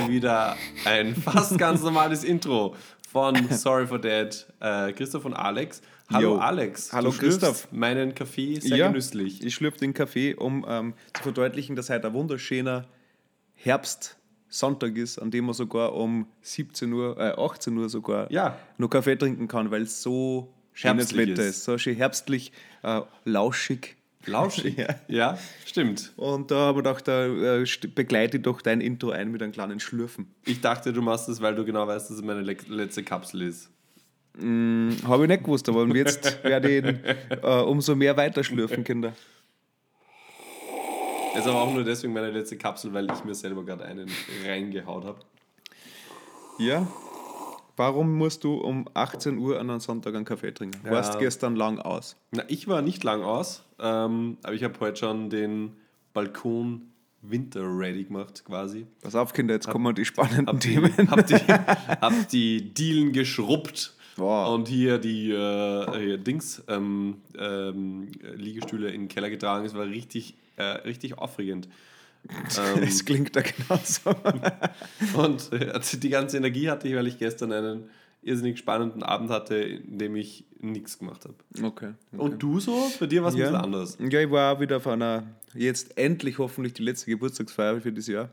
Woche 0.00 0.10
wieder 0.10 0.56
ein 0.84 1.14
fast 1.14 1.58
ganz 1.58 1.82
normales 1.82 2.24
Intro 2.24 2.74
von 3.10 3.34
Sorry 3.50 3.86
for 3.86 4.00
That, 4.00 4.46
äh, 4.60 4.92
Christoph 4.92 5.24
und 5.24 5.34
Alex. 5.34 5.82
Hallo 6.12 6.34
Yo. 6.34 6.38
Alex. 6.38 6.92
Hallo 6.92 7.10
Christoph. 7.12 7.68
meinen 7.70 8.14
Kaffee 8.14 8.58
sehr 8.60 8.76
ja, 8.76 8.86
genüsslich. 8.88 9.44
Ich 9.44 9.54
schlürfe 9.54 9.78
den 9.78 9.94
Kaffee, 9.94 10.34
um 10.34 10.64
ähm, 10.68 10.94
zu 11.14 11.22
verdeutlichen, 11.24 11.76
dass 11.76 11.90
heute 11.90 12.08
ein 12.08 12.14
wunderschöner 12.14 12.86
Herbstsonntag 13.54 14.96
ist, 14.96 15.18
an 15.18 15.30
dem 15.30 15.44
man 15.46 15.54
sogar 15.54 15.94
um 15.94 16.26
17 16.42 16.92
Uhr, 16.92 17.16
äh, 17.18 17.32
18 17.40 17.76
Uhr 17.76 17.88
sogar 17.88 18.30
Ja. 18.32 18.56
nur 18.78 18.90
Kaffee 18.90 19.16
trinken 19.16 19.46
kann, 19.48 19.70
weil 19.70 19.82
es 19.82 20.02
so 20.02 20.52
schönes 20.72 21.16
Wetter 21.16 21.32
ist. 21.32 21.38
ist. 21.38 21.64
So 21.64 21.78
schön 21.78 21.96
herbstlich, 21.96 22.52
äh, 22.82 23.02
lauschig. 23.24 23.96
Lauschig. 24.26 24.76
Ja. 24.78 24.94
ja, 25.08 25.38
stimmt. 25.66 26.12
Und 26.16 26.50
da 26.50 26.56
habe 26.56 26.80
ich 26.80 26.84
gedacht, 26.84 27.08
da 27.08 27.26
äh, 27.26 27.64
begleite 27.94 28.40
doch 28.40 28.60
dein 28.62 28.80
Intro 28.80 29.10
ein 29.10 29.30
mit 29.30 29.42
einem 29.42 29.52
kleinen 29.52 29.80
Schlürfen. 29.80 30.34
Ich 30.44 30.60
dachte, 30.60 30.92
du 30.92 31.02
machst 31.02 31.28
das, 31.28 31.40
weil 31.40 31.54
du 31.54 31.64
genau 31.64 31.86
weißt, 31.86 32.10
dass 32.10 32.16
es 32.18 32.22
meine 32.22 32.42
le 32.42 32.56
letzte 32.68 33.02
Kapsel 33.02 33.42
ist. 33.42 33.70
Habe 34.36 35.24
ich 35.24 35.28
nicht 35.28 35.44
gewusst, 35.44 35.68
aber 35.68 35.86
jetzt 35.96 36.42
werde 36.44 36.70
ich 36.70 36.84
ihn 36.84 37.00
äh, 37.42 37.60
umso 37.62 37.94
mehr 37.94 38.16
weiterschlürfen, 38.16 38.84
Kinder. 38.84 39.12
Das 41.34 41.44
ist 41.44 41.50
aber 41.50 41.62
auch 41.62 41.72
nur 41.72 41.84
deswegen 41.84 42.12
meine 42.12 42.30
letzte 42.30 42.56
Kapsel, 42.56 42.92
weil 42.92 43.10
ich 43.10 43.24
mir 43.24 43.34
selber 43.34 43.64
gerade 43.64 43.84
einen 43.84 44.10
reingehaut 44.46 45.04
habe. 45.04 45.20
Ja. 46.58 46.86
Warum 47.76 48.14
musst 48.16 48.44
du 48.44 48.54
um 48.54 48.86
18 48.94 49.38
Uhr 49.38 49.58
an 49.58 49.70
einem 49.70 49.80
Sonntag 49.80 50.14
einen 50.14 50.24
Kaffee 50.24 50.52
trinken? 50.52 50.80
Ja. 50.84 50.92
Warst 50.92 51.18
gestern 51.18 51.56
lang 51.56 51.78
aus? 51.78 52.16
Na, 52.32 52.44
ich 52.48 52.68
war 52.68 52.82
nicht 52.82 53.02
lang 53.04 53.22
aus, 53.22 53.64
ähm, 53.78 54.36
aber 54.42 54.54
ich 54.54 54.64
habe 54.64 54.78
heute 54.80 54.98
schon 54.98 55.30
den 55.30 55.72
Balkon 56.12 56.82
Winter 57.22 57.60
ready 57.62 58.04
gemacht, 58.04 58.44
quasi. 58.46 58.86
Pass 59.02 59.14
auf, 59.14 59.32
Kinder, 59.32 59.54
jetzt 59.54 59.68
kommen 59.68 59.94
die 59.94 60.04
spannenden 60.04 60.46
Hab 60.46 60.60
die, 60.60 60.68
Themen. 60.68 61.10
hab 61.10 61.26
die, 61.26 61.34
hab 61.36 62.28
die 62.28 62.72
Dielen 62.74 63.12
geschrubbt 63.12 63.94
Wow. 64.16 64.54
und 64.54 64.68
hier 64.68 64.98
die 64.98 65.30
äh, 65.30 65.98
hier 65.98 66.18
Dings 66.18 66.62
ähm, 66.68 67.18
ähm, 67.38 68.08
Liegestühle 68.34 68.90
in 68.90 69.02
den 69.02 69.08
Keller 69.08 69.30
getragen. 69.30 69.64
Es 69.64 69.74
war 69.74 69.86
richtig, 69.86 70.34
äh, 70.56 70.62
richtig 70.62 71.16
aufregend. 71.16 71.68
Ähm, 72.28 72.82
Es 72.82 73.04
klingt 73.04 73.34
da 73.34 73.40
genauso. 73.42 74.10
und 75.16 75.52
äh, 75.52 75.70
also 75.70 75.96
die 75.96 76.08
ganze 76.10 76.36
Energie 76.36 76.68
hatte 76.70 76.88
ich, 76.88 76.94
weil 76.94 77.06
ich 77.06 77.18
gestern 77.18 77.52
einen 77.52 77.90
irrsinnig 78.22 78.58
spannenden 78.58 79.02
Abend 79.02 79.30
hatte, 79.30 79.56
in 79.56 79.98
dem 79.98 80.14
ich 80.16 80.44
nichts 80.60 80.98
gemacht 80.98 81.24
habe. 81.24 81.34
Okay. 81.66 81.94
Und 82.12 82.42
du 82.42 82.60
so? 82.60 82.90
Bei 83.00 83.06
dir 83.06 83.22
war 83.22 83.30
es 83.30 83.34
ein 83.34 83.40
Ja. 83.40 83.46
bisschen 83.46 83.60
anders. 83.64 83.98
ja, 83.98 84.20
ich 84.20 84.30
war 84.30 84.54
auch 84.56 84.60
wieder 84.60 84.76
auf 84.76 84.86
einer, 84.86 85.24
jetzt 85.54 85.96
endlich 85.96 86.38
hoffentlich 86.38 86.74
die 86.74 86.82
letzte 86.82 87.06
Geburtstagsfeier 87.10 87.80
für 87.80 87.92
dieses 87.92 88.08
Jahr. 88.12 88.28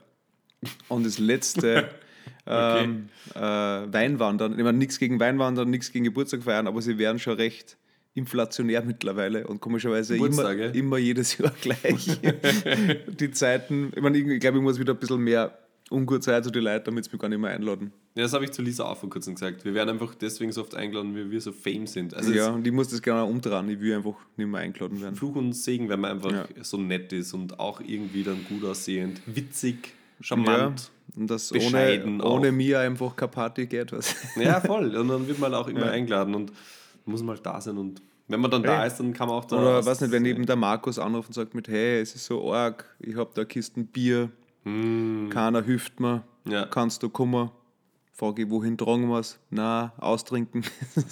Und 0.89 1.05
das 1.05 1.19
letzte 1.19 1.89
ähm, 2.45 3.07
äh, 3.33 3.39
Weinwandern. 3.39 4.57
Ich 4.57 4.63
meine, 4.65 4.77
nichts 4.77 4.99
gegen 4.99 5.19
Weinwandern, 5.19 5.69
nichts 5.69 5.91
gegen 5.93 6.03
Geburtstag 6.03 6.43
feiern, 6.43 6.67
aber 6.67 6.81
sie 6.81 6.97
werden 6.97 7.19
schon 7.19 7.35
recht 7.35 7.77
inflationär 8.17 8.83
mittlerweile 8.83 9.45
und 9.47 9.61
komischerweise 9.61 10.17
immer, 10.17 10.51
immer 10.73 10.97
jedes 10.97 11.37
Jahr 11.37 11.53
gleich. 11.61 12.19
die 13.19 13.31
Zeiten, 13.31 13.91
ich 13.95 14.01
meine, 14.01 14.17
ich 14.17 14.39
glaube, 14.39 14.57
ich 14.57 14.63
muss 14.63 14.79
wieder 14.79 14.93
ein 14.93 14.99
bisschen 14.99 15.21
mehr 15.21 15.57
ungut 15.89 16.23
sein 16.23 16.43
zu 16.43 16.51
den 16.51 16.63
Leuten, 16.63 16.85
damit 16.85 17.05
sie 17.05 17.11
mich 17.11 17.21
gar 17.21 17.29
nicht 17.29 17.39
mehr 17.39 17.51
einladen. 17.51 17.93
Ja, 18.15 18.23
das 18.23 18.33
habe 18.33 18.43
ich 18.43 18.51
zu 18.51 18.61
Lisa 18.61 18.83
auch 18.85 18.97
vor 18.97 19.09
kurzem 19.09 19.35
gesagt. 19.35 19.63
Wir 19.63 19.73
werden 19.73 19.89
einfach 19.91 20.15
deswegen 20.15 20.51
so 20.51 20.61
oft 20.61 20.75
eingeladen, 20.75 21.15
weil 21.15 21.29
wir 21.31 21.39
so 21.39 21.51
fame 21.53 21.85
sind. 21.87 22.13
Also 22.13 22.31
ja, 22.31 22.47
ja. 22.47 22.49
und 22.49 22.65
ich 22.65 22.73
muss 22.73 22.89
das 22.89 23.01
genau 23.01 23.27
umdrehen. 23.29 23.69
Ich 23.69 23.79
will 23.79 23.95
einfach 23.95 24.15
nicht 24.35 24.47
mehr 24.49 24.61
eingeladen 24.61 24.99
werden. 24.99 25.15
Fluch 25.15 25.35
und 25.35 25.53
Segen, 25.53 25.87
wenn 25.87 25.99
man 26.01 26.11
einfach 26.11 26.31
Ja. 26.31 26.45
so 26.63 26.77
nett 26.77 27.13
ist 27.13 27.33
und 27.33 27.59
auch 27.59 27.79
irgendwie 27.79 28.23
dann 28.23 28.43
gut 28.49 28.65
aussehend, 28.65 29.21
witzig, 29.27 29.93
charmant. 30.19 30.89
Und 31.15 31.29
das 31.29 31.53
ohne, 31.53 32.03
ohne 32.21 32.47
auch. 32.49 32.51
mir 32.51 32.79
einfach 32.81 33.15
keine 33.15 33.31
Party 33.31 33.65
geht. 33.67 33.93
Was. 33.93 34.13
Ja. 34.35 34.59
voll. 34.73 34.93
Und 34.95 35.07
dann 35.07 35.25
wird 35.27 35.39
man 35.39 35.53
auch 35.53 35.67
immer 35.69 35.85
Ja. 35.85 35.91
eingeladen 35.91 36.35
und 36.35 36.51
muss 37.07 37.23
mal 37.23 37.37
da 37.37 37.59
sein. 37.61 37.77
Und 37.77 38.01
wenn 38.27 38.39
man 38.39 38.51
dann 38.51 38.63
da 38.63 38.79
Hey. 38.79 38.87
ist, 38.87 38.97
dann 38.97 39.13
kann 39.13 39.27
man 39.27 39.37
auch 39.37 39.45
da. 39.45 39.57
Oder 39.57 39.85
weiß 39.85 40.01
nicht, 40.01 40.11
wenn 40.11 40.25
eben 40.25 40.45
der 40.45 40.55
Markus 40.55 40.99
anruft 40.99 41.29
und 41.29 41.33
sagt 41.33 41.55
mit, 41.55 41.67
hey, 41.67 42.01
es 42.01 42.13
ist 42.15 42.25
so 42.25 42.53
arg, 42.53 42.85
ich 42.99 43.15
habe 43.15 43.31
da 43.33 43.45
Kisten 43.45 43.87
Bier, 43.87 44.29
keiner 44.63 45.63
hilft 45.63 45.99
mir. 45.99 46.23
Ja. 46.45 46.65
kannst 46.65 47.01
du 47.03 47.09
kommen? 47.09 47.51
Frage 48.13 48.43
ich, 48.43 48.49
wohin 48.49 48.77
tragen 48.77 49.07
wir 49.09 49.19
es? 49.19 49.39
Na, 49.51 49.93
austrinken. 49.97 50.63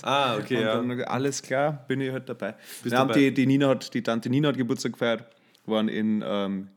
Ah, 0.01 0.37
okay, 0.37 0.55
und 0.57 0.61
ja. 0.63 0.75
dann, 0.81 1.01
alles 1.03 1.41
klar, 1.41 1.85
bin 1.87 2.01
ich 2.01 2.11
halt 2.11 2.27
dabei. 2.27 2.55
Bist 2.83 2.93
dabei. 2.93 3.13
die, 3.13 3.33
die, 3.33 3.45
Nina 3.45 3.67
hat, 3.69 3.93
die 3.93 4.01
Tante 4.01 4.29
Nina 4.29 4.47
hat 4.47 4.57
Geburtstag 4.57 4.93
gefeiert, 4.93 5.23
waren 5.67 5.87
in 5.87 6.23
ähm, 6.25 6.69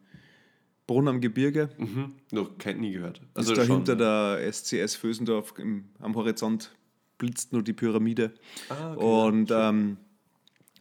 Brunn 0.86 1.08
am 1.08 1.20
Gebirge. 1.20 1.70
Mhm. 1.78 2.12
Noch 2.30 2.58
kein, 2.58 2.78
nie 2.78 2.92
gehört. 2.92 3.22
Also 3.34 3.52
ist 3.54 3.58
da 3.58 3.74
hinter 3.74 3.96
der 3.96 4.52
SCS 4.52 4.96
Vösendorf 4.96 5.54
im, 5.58 5.86
am 5.98 6.14
Horizont 6.14 6.72
blitzt 7.18 7.52
nur 7.52 7.62
die 7.62 7.72
Pyramide. 7.72 8.32
Ah, 8.68 8.92
okay, 8.94 9.04
Und 9.04 9.50
ähm, 9.52 9.96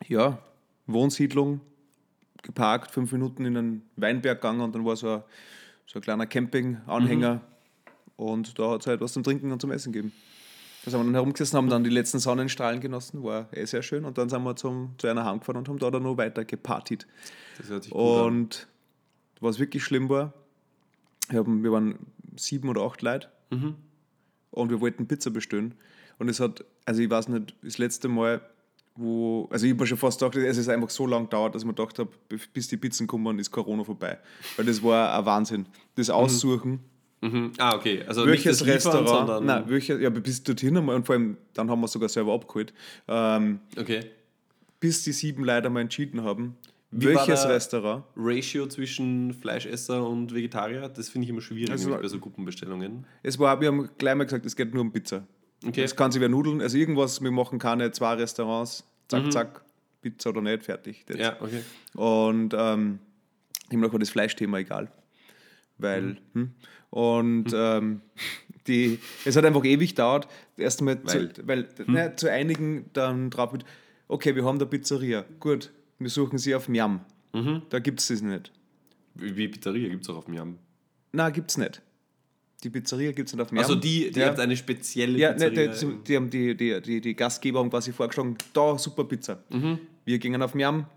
ja, 0.07 0.39
Wohnsiedlung, 0.85 1.59
geparkt, 2.43 2.91
fünf 2.91 3.11
Minuten 3.11 3.45
in 3.45 3.53
den 3.55 3.81
Weinberg 3.95 4.39
gegangen 4.41 4.61
und 4.61 4.73
dann 4.75 4.85
war 4.85 4.95
so 4.95 5.09
ein, 5.09 5.23
so 5.87 5.99
ein 5.99 6.01
kleiner 6.01 6.25
Camping-Anhänger 6.27 7.35
Mhm. 7.35 7.41
und 8.15 8.57
da 8.59 8.71
hat 8.71 8.81
es 8.81 8.87
halt 8.87 9.01
was 9.01 9.13
zum 9.13 9.23
Trinken 9.23 9.51
und 9.51 9.59
zum 9.61 9.71
Essen 9.71 9.91
gegeben. 9.91 10.13
Da 10.85 10.91
sind 10.91 10.99
wir 11.01 11.03
dann 11.03 11.13
herumgesessen, 11.15 11.57
haben 11.57 11.69
dann 11.69 11.83
die 11.83 11.89
letzten 11.89 12.19
Sonnenstrahlen 12.19 12.79
genossen, 12.79 13.21
war 13.23 13.49
eh 13.51 13.65
sehr 13.65 13.81
schön 13.81 14.05
und 14.05 14.17
dann 14.17 14.29
sind 14.29 14.43
wir 14.43 14.55
zum, 14.55 14.93
zu 14.97 15.07
einer 15.07 15.25
heimgefahren 15.25 15.57
und 15.57 15.67
haben 15.67 15.79
da 15.79 15.91
dann 15.91 16.03
noch 16.03 16.15
weiter 16.17 16.45
gepartigt. 16.45 17.05
Das 17.57 17.67
hört 17.69 17.83
sich 17.83 17.91
gut 17.91 18.01
an. 18.01 18.25
Und 18.25 18.67
was 19.41 19.59
wirklich 19.59 19.83
schlimm 19.83 20.07
war, 20.07 20.33
wir 21.29 21.71
waren 21.71 21.95
sieben 22.37 22.69
oder 22.69 22.83
acht 22.83 23.01
Leute 23.01 23.27
Mhm. 23.49 23.75
und 24.51 24.69
wir 24.69 24.79
wollten 24.79 25.07
Pizza 25.07 25.29
bestellen. 25.31 25.73
Und 26.19 26.29
es 26.29 26.39
hat, 26.39 26.63
also 26.85 27.01
ich 27.01 27.09
weiß 27.09 27.28
nicht, 27.29 27.55
das 27.61 27.78
letzte 27.78 28.07
Mal, 28.07 28.41
wo, 28.95 29.47
also 29.51 29.66
ich 29.66 29.73
habe 29.73 29.85
schon 29.85 29.97
fast 29.97 30.19
gedacht, 30.19 30.35
es 30.35 30.57
ist 30.57 30.69
einfach 30.69 30.89
so 30.89 31.05
lang 31.05 31.29
dauert, 31.29 31.53
dass 31.53 31.63
mir 31.63 31.73
gedacht 31.73 32.00
habe, 32.00 32.09
bis 32.53 32.67
die 32.67 32.78
Pizzen 32.78 33.05
kommen, 33.05 33.38
ist 33.38 33.51
Corona 33.51 33.83
vorbei. 33.83 34.17
Weil 34.55 34.66
das 34.66 34.81
war 34.81 35.17
ein 35.17 35.25
Wahnsinn. 35.25 35.66
Das 35.95 36.09
Aussuchen, 36.09 36.79
Mhm. 37.19 37.53
Ah, 37.57 37.75
okay. 37.75 38.03
Also 38.07 38.28
welches 38.28 38.59
das 38.59 38.67
Liefern, 38.67 38.73
Restaurant, 38.75 39.28
sondern. 39.28 39.45
nein, 39.45 39.63
welche, 39.69 40.00
ja, 40.00 40.11
bis 40.11 40.44
dorthin 40.44 40.78
einmal 40.78 40.95
und 40.97 41.03
vor 41.07 41.16
allem, 41.16 41.35
dann 41.55 41.67
haben 41.67 41.81
wir 41.81 41.88
sogar 41.88 42.09
selber 42.09 42.31
abgeholt, 42.35 42.75
ähm, 43.07 43.59
Okay. 43.75 44.01
bis 44.79 45.01
die 45.03 45.11
sieben 45.13 45.44
Leute 45.44 45.67
mal 45.72 45.81
entschieden 45.81 46.22
haben, 46.23 46.55
Wie 46.91 47.07
welches 47.07 47.47
Restaurant. 47.47 48.03
Ratio 48.16 48.67
zwischen 48.67 49.34
Fleischesser 49.34 50.07
und 50.07 50.31
Vegetarier, 50.31 50.89
das 50.89 51.09
finde 51.09 51.23
ich 51.25 51.31
immer 51.31 51.41
schwierig 51.41 51.72
Also- 51.72 51.89
bei 51.89 52.07
so 52.07 52.19
Gruppenbestellungen. 52.19 53.07
Es 53.23 53.39
war, 53.39 53.59
wir 53.61 53.69
haben 53.69 53.89
gleich 53.97 54.13
mal 54.13 54.25
gesagt, 54.25 54.45
es 54.45 54.55
geht 54.55 54.72
nur 54.72 54.81
um 54.81 54.91
Pizza. 54.91 55.25
Okay. 55.66 55.81
Es 55.84 55.95
kann 55.95 56.12
sich 56.12 56.22
wer 56.22 56.29
Nudeln, 56.29 56.62
also 56.62 56.78
irgendwas, 56.78 57.22
wir 57.22 57.31
machen 57.31 57.57
keine 57.59 57.91
zwei 57.91 58.13
Restaurants, 58.13 58.84
zack, 59.07 59.31
zack, 59.31 59.62
Pizza 60.01 60.29
oder 60.29 60.41
nicht, 60.41 60.63
fertig. 60.63 61.06
That's 61.06 61.18
Mhm. 61.18 61.23
Ja, 61.23 61.38
okay. 61.41 61.62
Und 61.95 62.53
ähm, 62.56 63.00
ihm 63.72 63.81
war 63.81 64.00
das 64.00 64.09
Fleischthema 64.09 64.59
egal. 64.59 64.91
Weil, 65.79 66.01
Mhm. 66.01 66.17
hm, 66.34 66.51
und 66.90 67.46
ähm, 67.53 68.01
die, 68.67 69.00
es 69.25 69.35
hat 69.35 69.46
einfach 69.46 69.63
ewig 69.66 69.91
gedauert, 69.91 70.28
erst 70.57 70.79
einmal 70.79 71.00
Weil? 71.03 71.34
zu, 71.34 71.47
weil, 71.47 71.67
Hm. 71.78 71.94
ne, 71.94 72.16
zu 72.16 72.31
einigen 72.31 72.90
dann 72.94 73.29
drauf 73.29 73.51
mit, 73.51 73.63
okay, 74.07 74.35
wir 74.35 74.46
haben 74.46 74.59
da 74.59 74.66
Pizzeria, 74.66 75.25
gut, 75.40 75.72
wir 76.00 76.09
suchen 76.09 76.38
sie 76.38 76.53
auf 76.56 76.67
Miam. 76.69 77.01
Mhm. 77.34 77.63
Da 77.69 77.79
gibt 77.79 78.00
es 78.00 78.07
das 78.07 78.22
nicht. 78.22 78.51
Wie, 79.16 79.35
wie 79.35 79.47
Pizzeria 79.47 79.90
gibt 79.90 80.03
es 80.03 80.09
auch 80.09 80.17
auf 80.17 80.28
Jam. 80.29 80.57
Na, 81.12 81.29
gibt 81.31 81.50
es 81.51 81.57
nicht. 81.57 81.81
Die 82.63 82.69
Pizzeria 82.72 83.12
gibt 83.12 83.29
es 83.29 83.35
nicht 83.35 83.41
auf 83.41 83.51
Miam. 83.51 83.62
Also 83.63 83.75
die, 83.75 84.09
die 84.12 84.19
ja. 84.19 84.28
hat 84.28 84.40
eine 84.40 84.57
spezielle 84.57 85.18
Ja, 85.18 85.34
ne, 85.34 85.51
Pizzeria. 85.51 85.73
die, 85.97 86.03
die 86.03 86.16
haben 86.16 86.29
die, 86.29 86.58
die, 86.58 86.81
die, 86.81 87.02
die 87.02 87.16
Gastgeber 87.16 87.59
haben 87.59 87.70
quasi 87.70 87.91
vorgeschlagen, 87.93 88.35
da 88.53 88.78
super 88.78 89.03
Pizza. 89.03 89.43
Mhm. 89.49 89.79
Wir 90.05 90.17
gingen 90.20 90.41
auf 90.41 90.55
Miam, 90.55 90.87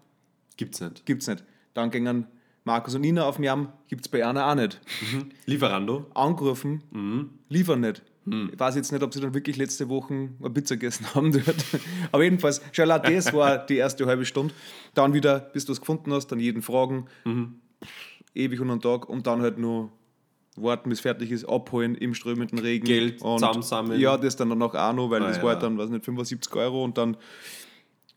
Gibt's 0.56 0.80
nicht. 0.80 1.04
gibt's 1.06 1.26
nicht. 1.26 1.44
Dann 1.74 1.90
gingen 1.90 2.26
Markus 2.64 2.94
und 2.94 3.02
Nina 3.02 3.24
auf 3.24 3.38
Miam, 3.38 3.72
gibt's 3.88 4.08
bei 4.08 4.26
einer 4.26 4.46
auch 4.46 4.54
nicht. 4.54 4.80
Lieferando. 5.46 6.06
Angerufen, 6.14 6.82
Mhm. 6.90 7.30
liefern 7.48 7.80
nicht. 7.80 8.02
Ich 8.26 8.60
weiß 8.60 8.76
jetzt 8.76 8.92
nicht, 8.92 9.02
ob 9.02 9.12
sie 9.12 9.20
dann 9.20 9.34
wirklich 9.34 9.56
letzte 9.56 9.88
Woche 9.88 10.28
eine 10.38 10.50
Pizza 10.50 10.76
gegessen 10.76 11.06
haben 11.14 11.32
dort. 11.32 11.56
Aber 12.12 12.22
jedenfalls, 12.22 12.60
schon 12.72 12.90
allein 12.90 13.14
das 13.14 13.32
war 13.32 13.58
die 13.58 13.76
erste 13.76 14.06
halbe 14.06 14.24
Stunde. 14.24 14.54
Dann 14.94 15.14
wieder, 15.14 15.40
bis 15.40 15.64
du 15.64 15.72
es 15.72 15.80
gefunden 15.80 16.12
hast, 16.12 16.28
dann 16.28 16.38
jeden 16.38 16.62
fragen. 16.62 17.06
Mhm. 17.24 17.56
Ewig 18.34 18.60
und 18.60 18.70
einen 18.70 18.80
Tag 18.80 19.08
und 19.08 19.26
dann 19.26 19.40
halt 19.40 19.58
nur 19.58 19.90
warten, 20.56 20.88
bis 20.90 20.98
es 20.98 21.02
fertig 21.02 21.30
ist, 21.30 21.44
abholen 21.48 21.94
im 21.94 22.14
strömenden 22.14 22.58
Regen. 22.58 22.84
Geld 22.86 23.22
und 23.22 23.38
zusammensammeln. 23.38 24.00
Ja, 24.00 24.16
das 24.16 24.36
dann 24.36 24.50
danach 24.50 24.74
auch 24.74 24.92
noch, 24.92 25.10
weil 25.10 25.22
Ah, 25.22 25.28
das 25.28 25.36
ja. 25.38 25.42
war 25.42 25.50
halt 25.52 25.62
dann, 25.62 25.78
weiß 25.78 25.90
nicht, 25.90 26.04
75 26.04 26.54
Euro 26.56 26.84
und 26.84 26.98
dann 26.98 27.16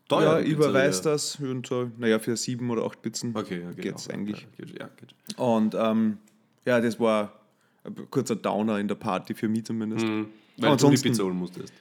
Teuer, 0.08 0.40
ja, 0.40 0.44
überweist 0.44 1.06
das 1.06 1.36
und 1.40 1.66
so, 1.66 1.90
naja, 1.96 2.18
für 2.18 2.36
sieben 2.36 2.68
oder 2.70 2.84
acht 2.84 3.00
Pizzen 3.00 3.34
Okay, 3.34 3.62
ja, 3.62 3.70
geht 3.70 3.80
geht's 3.82 4.08
auch. 4.08 4.12
eigentlich. 4.14 4.42
Ja, 4.58 4.64
geht, 4.66 4.78
ja, 4.78 4.88
geht. 4.96 5.14
Und 5.38 5.74
ähm, 5.78 6.18
ja, 6.66 6.80
das 6.80 7.00
war 7.00 7.40
ein 7.84 7.94
kurzer 8.10 8.36
Downer 8.36 8.78
in 8.78 8.88
der 8.88 8.96
Party, 8.96 9.32
für 9.34 9.48
mich 9.48 9.64
zumindest. 9.64 10.04
Mhm. 10.06 10.26
Weil 10.58 10.72
Ansonsten- 10.72 10.96
du 10.96 11.02
die 11.02 11.08
Pizza 11.10 11.24
holen 11.24 11.36
musstest. 11.36 11.72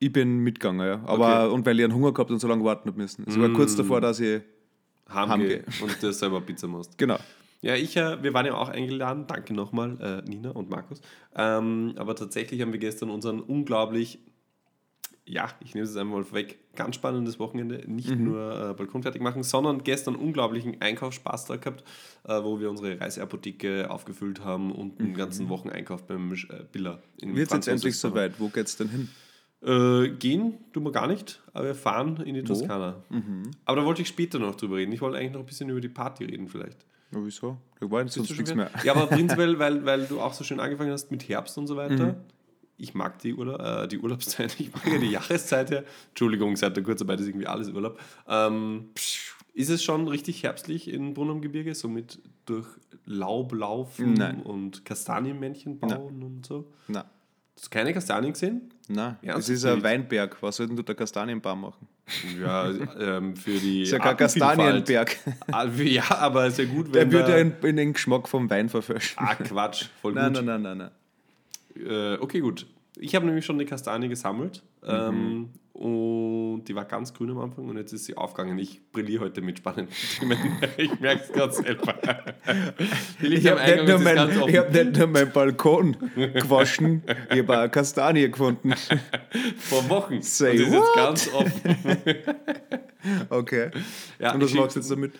Ich 0.00 0.12
bin 0.12 0.38
mitgegangen, 0.40 0.84
ja. 0.86 1.00
Aber, 1.06 1.44
Okay. 1.46 1.54
Und 1.54 1.64
weil 1.66 1.78
ich 1.78 1.84
einen 1.84 1.94
Hunger 1.94 2.12
gehabt 2.12 2.30
und 2.30 2.40
so 2.40 2.48
lange 2.48 2.64
warten 2.64 2.88
habe 2.88 3.00
müssen. 3.00 3.24
Es 3.26 3.38
war 3.38 3.48
kurz 3.50 3.74
davor, 3.76 4.00
dass 4.00 4.20
ich. 4.20 4.42
Heimgeh 5.12 5.30
Heimgeh. 5.30 5.62
und 5.82 6.02
dir 6.02 6.12
selber 6.12 6.40
Pizza 6.40 6.66
machst. 6.68 6.96
Genau. 6.98 7.18
Ja, 7.62 7.74
ich, 7.76 7.96
äh, 7.96 8.22
wir 8.22 8.34
waren 8.34 8.44
ja 8.44 8.54
auch 8.54 8.68
eingeladen. 8.68 9.26
Danke 9.28 9.54
nochmal, 9.54 9.96
äh, 10.00 10.28
Nina 10.28 10.50
und 10.50 10.68
Markus. 10.68 11.00
Ähm, 11.36 11.94
aber 11.96 12.14
tatsächlich 12.16 12.60
haben 12.60 12.72
wir 12.72 12.80
gestern 12.80 13.08
unseren 13.08 13.40
unglaublich, 13.40 14.18
ja, 15.24 15.48
ich 15.60 15.74
nehme 15.74 15.86
es 15.86 15.96
einmal 15.96 16.24
vorweg, 16.24 16.58
ganz 16.74 16.96
spannendes 16.96 17.38
Wochenende. 17.38 17.84
Nicht 17.86 18.10
Mhm. 18.10 18.24
nur 18.24 18.70
äh, 18.70 18.74
Balkon 18.74 19.02
fertig 19.04 19.22
machen, 19.22 19.44
sondern 19.44 19.84
gestern 19.84 20.16
unglaublichen 20.16 20.80
Einkaufsspaß 20.80 21.44
da 21.44 21.56
gehabt, 21.56 21.84
äh, 22.24 22.42
wo 22.42 22.58
wir 22.58 22.68
unsere 22.68 23.00
Reiseapotheke 23.00 23.88
aufgefüllt 23.90 24.44
haben 24.44 24.72
und 24.72 24.98
einen 25.00 25.14
ganzen 25.14 25.48
Wocheneinkauf 25.48 26.02
beim 26.04 26.32
äh, 26.32 26.36
Biller. 26.72 27.00
in 27.20 27.36
Wird 27.36 27.46
es 27.48 27.54
jetzt 27.54 27.68
endlich 27.68 27.96
soweit? 27.96 28.40
Wo 28.40 28.48
geht's 28.48 28.76
denn 28.76 28.88
hin? 28.88 29.08
äh, 29.64 30.08
gehen 30.08 30.54
tun 30.72 30.82
wir 30.82 30.90
gar 30.90 31.06
nicht, 31.06 31.40
aber 31.52 31.66
wir 31.66 31.74
fahren 31.76 32.16
in 32.26 32.34
die 32.34 32.42
Toskana. 32.42 33.04
Mhm. 33.08 33.52
Aber 33.64 33.76
da 33.82 33.86
wollte 33.86 34.02
ich 34.02 34.08
später 34.08 34.40
noch 34.40 34.56
drüber 34.56 34.78
reden. 34.78 34.90
Ich 34.90 35.00
wollte 35.00 35.18
eigentlich 35.18 35.32
noch 35.32 35.40
ein 35.40 35.46
bisschen 35.46 35.68
über 35.68 35.80
die 35.80 35.88
Party 35.88 36.24
reden 36.24 36.48
vielleicht. 36.48 36.84
Ja, 37.12 37.18
wieso? 37.22 37.58
Da 37.80 37.90
war 37.90 38.02
jetzt 38.02 38.14
sonst 38.14 38.30
nichts 38.30 38.54
mehr. 38.54 38.70
Ja, 38.84 38.94
aber 38.94 39.06
prinzipiell, 39.14 39.58
weil, 39.58 39.84
weil 39.84 40.06
du 40.06 40.20
auch 40.20 40.32
so 40.32 40.44
schön 40.44 40.60
angefangen 40.60 40.92
hast 40.92 41.10
mit 41.10 41.28
Herbst 41.28 41.56
und 41.58 41.66
so 41.66 41.76
weiter. 41.76 42.06
Mhm. 42.06 42.16
Ich 42.78 42.94
mag 42.94 43.18
die, 43.20 43.34
Urla 43.34 43.84
äh, 43.84 43.88
die 43.88 43.98
Urlaubszeit, 43.98 44.56
ich 44.58 44.72
mag 44.72 44.86
ja 44.86 44.98
die 44.98 45.10
Jahreszeit 45.10 45.70
her. 45.70 45.84
Entschuldigung, 46.08 46.56
seit 46.56 46.76
der 46.76 46.82
Kurzarbeit 46.82 47.20
ist 47.20 47.28
irgendwie 47.28 47.46
alles 47.46 47.68
Urlaub. 47.68 48.00
Ähm, 48.26 48.90
ist 49.54 49.68
es 49.68 49.84
schon 49.84 50.08
richtig 50.08 50.42
herbstlich 50.42 50.88
in 50.88 51.14
Brunn 51.14 51.30
am 51.30 51.42
Gebirge, 51.42 51.74
so 51.74 51.88
mit 51.88 52.20
durch 52.46 52.66
Laub 53.04 53.52
laufen 53.52 54.14
Nein. 54.14 54.42
und 54.42 54.84
Kastanienmännchen 54.84 55.78
bauen 55.78 56.22
und 56.22 56.46
so? 56.46 56.72
Nein. 56.88 57.04
Hast 57.62 57.72
du 57.72 57.78
keine 57.78 57.92
Kastanien 57.94 58.32
gesehen? 58.32 58.72
Nein, 58.88 59.16
Ja, 59.22 59.34
es 59.38 59.46
das 59.46 59.50
ist 59.50 59.64
ein. 59.64 59.84
Weinberg. 59.84 60.36
Was 60.42 60.56
soll 60.56 60.66
denn 60.66 60.74
du 60.74 60.82
der 60.82 60.96
Kastanienbaum 60.96 61.60
machen? 61.60 61.86
Ja, 62.42 62.68
ähm, 62.98 63.36
für 63.36 63.52
die. 63.52 63.80
Das 63.82 63.88
ist 63.88 63.92
ja 63.92 63.98
kein. 64.00 64.16
Kastanienberg. 64.16 65.16
Ah, 65.52 65.66
Ja, 65.78 66.02
aber 66.18 66.46
ist 66.48 66.58
ja 66.58 66.64
gut, 66.64 66.92
Der 66.92 67.02
wenn. 67.02 67.12
würde 67.12 67.26
da- 67.28 67.36
ja 67.36 67.38
in, 67.38 67.54
in 67.62 67.76
den 67.76 67.92
Geschmack 67.92 68.26
vom 68.28 68.50
Wein 68.50 68.68
verfälschen. 68.68 69.16
Ah, 69.16 69.36
Quatsch, 69.36 69.86
voll 70.00 70.12
nein, 70.14 70.32
gut. 70.34 70.44
nein, 70.44 70.60
nein, 70.62 70.76
nein, 70.76 70.90
nein. 71.76 71.86
Äh, 71.88 72.18
okay, 72.18 72.40
gut. 72.40 72.66
Ich 72.96 73.14
habe 73.14 73.26
nämlich 73.26 73.46
schon 73.46 73.54
eine 73.56 73.64
Kastanie 73.64 74.08
gesammelt 74.08 74.60
Mhm. 74.82 74.88
ähm, 74.88 75.48
und 75.82 76.64
die 76.68 76.74
war 76.74 76.84
ganz 76.84 77.12
grün 77.12 77.30
am 77.30 77.38
Anfang 77.40 77.68
und 77.68 77.76
jetzt 77.76 77.92
ist 77.92 78.04
sie 78.04 78.16
aufgegangen. 78.16 78.58
Ich 78.58 78.80
brilliere 78.92 79.24
heute 79.24 79.40
mit 79.42 79.58
spannenden 79.58 79.92
Themen. 80.18 80.38
ich 80.76 81.00
merke 81.00 81.22
es 81.24 81.32
gerade 81.32 81.52
selber. 81.52 81.94
Ich 83.20 83.50
am 83.50 83.58
habe 83.58 83.72
nicht, 83.76 83.88
nur 83.88 83.98
mein- 83.98 84.48
ich 84.48 84.56
hab 84.58 84.72
nicht 84.72 84.96
nur 84.96 85.06
meinen 85.08 85.32
Balkon 85.32 85.96
gewaschen, 86.14 87.02
ich 87.30 87.38
habe 87.40 87.58
eine 87.58 87.68
Kastanie 87.70 88.30
gefunden. 88.30 88.72
Vor 89.58 89.88
Wochen. 89.90 90.22
Say 90.22 90.50
und 90.52 90.56
die 90.58 90.62
ist 90.64 90.72
jetzt 90.72 90.94
ganz 90.96 91.30
offen. 91.34 91.76
Okay. 93.30 93.70
Ja, 94.20 94.32
Und 94.32 94.42
was 94.42 94.50
ich- 94.50 94.56
machst 94.56 94.76
du 94.76 94.80
jetzt 94.80 94.90
damit? 94.90 95.12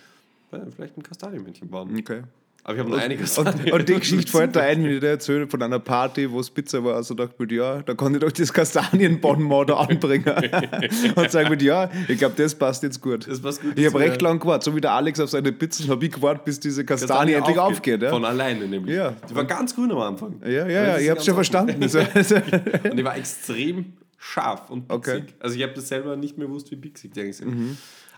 Vielleicht 0.77 0.97
ein 0.97 1.03
Kastanienmännchen 1.03 1.69
bauen. 1.69 1.97
Okay. 1.99 2.23
Aber 2.65 2.75
ich 2.75 2.81
habe 2.81 2.91
noch 2.91 3.03
Und, 3.05 3.19
Kastanien. 3.19 3.73
und 3.73 3.89
die 3.89 3.95
Geschichte 3.95 4.31
fällt 4.31 4.55
da 4.55 4.61
ein, 4.61 4.85
wenn 4.85 4.93
ich 4.93 5.01
dir 5.01 5.09
erzähle 5.09 5.49
von 5.49 5.61
einer 5.63 5.81
Party, 5.81 6.31
wo 6.31 6.39
es 6.39 6.49
Pizza 6.49 6.85
war. 6.85 6.95
Also 6.95 7.15
dachte 7.15 7.35
ich 7.37 7.51
mir, 7.51 7.57
ja, 7.57 7.83
da 7.83 7.95
kann 7.95 8.15
ich 8.15 8.21
doch 8.21 8.31
das 8.31 8.53
Kastanienbonbon 8.53 9.67
da 9.67 9.75
anbringen. 9.79 10.25
und 11.17 11.31
sage 11.31 11.51
mir, 11.51 11.61
ja, 11.61 11.91
ich 12.07 12.19
glaube, 12.19 12.35
das 12.37 12.55
passt 12.55 12.85
jetzt 12.85 13.01
gut. 13.01 13.27
Das 13.27 13.41
passt 13.41 13.63
gut 13.63 13.77
Ich 13.77 13.85
habe 13.87 13.99
recht 13.99 14.23
lang 14.23 14.39
gewartet. 14.39 14.63
So 14.63 14.77
wie 14.77 14.81
der 14.81 14.93
Alex 14.93 15.19
auf 15.19 15.31
seine 15.31 15.51
Pizzen 15.51 15.89
habe 15.89 16.05
ich 16.05 16.13
gewartet, 16.13 16.45
bis 16.45 16.61
diese 16.61 16.85
Kastanie, 16.85 17.33
endlich 17.33 17.59
aufgeht. 17.59 18.01
ja. 18.01 18.11
Von 18.11 18.25
alleine 18.25 18.67
nämlich. 18.67 18.95
Ja. 18.95 19.15
Die 19.29 19.35
war 19.35 19.45
ganz 19.45 19.75
grün 19.75 19.91
am 19.91 19.99
Anfang. 19.99 20.41
ja, 20.45 20.51
ja, 20.51 20.63
Und 20.65 20.71
ja, 20.71 20.99
ich 20.99 21.11
habe 21.11 21.21
schon 21.21 21.35
ganz 21.37 21.95
offen. 21.97 22.15
verstanden. 22.25 22.63
Und 22.91 22.97
die 22.97 23.05
war 23.05 23.17
extrem 23.17 23.95
scharf 24.19 24.71
und 24.71 24.87
pixig. 24.87 25.15
Okay. 25.15 25.25
Also 25.41 25.57
ich 25.57 25.63
habe 25.65 25.73
das 25.75 25.89
selber 25.89 26.15
nicht 26.17 26.39
mehr 26.39 26.47
gewusst, 26.47 26.71
wie 26.71 26.77
pixig 26.77 27.13
die 27.13 27.21
eigentlich 27.23 27.39
sind. 27.39 27.59
Mhm. 27.59 27.77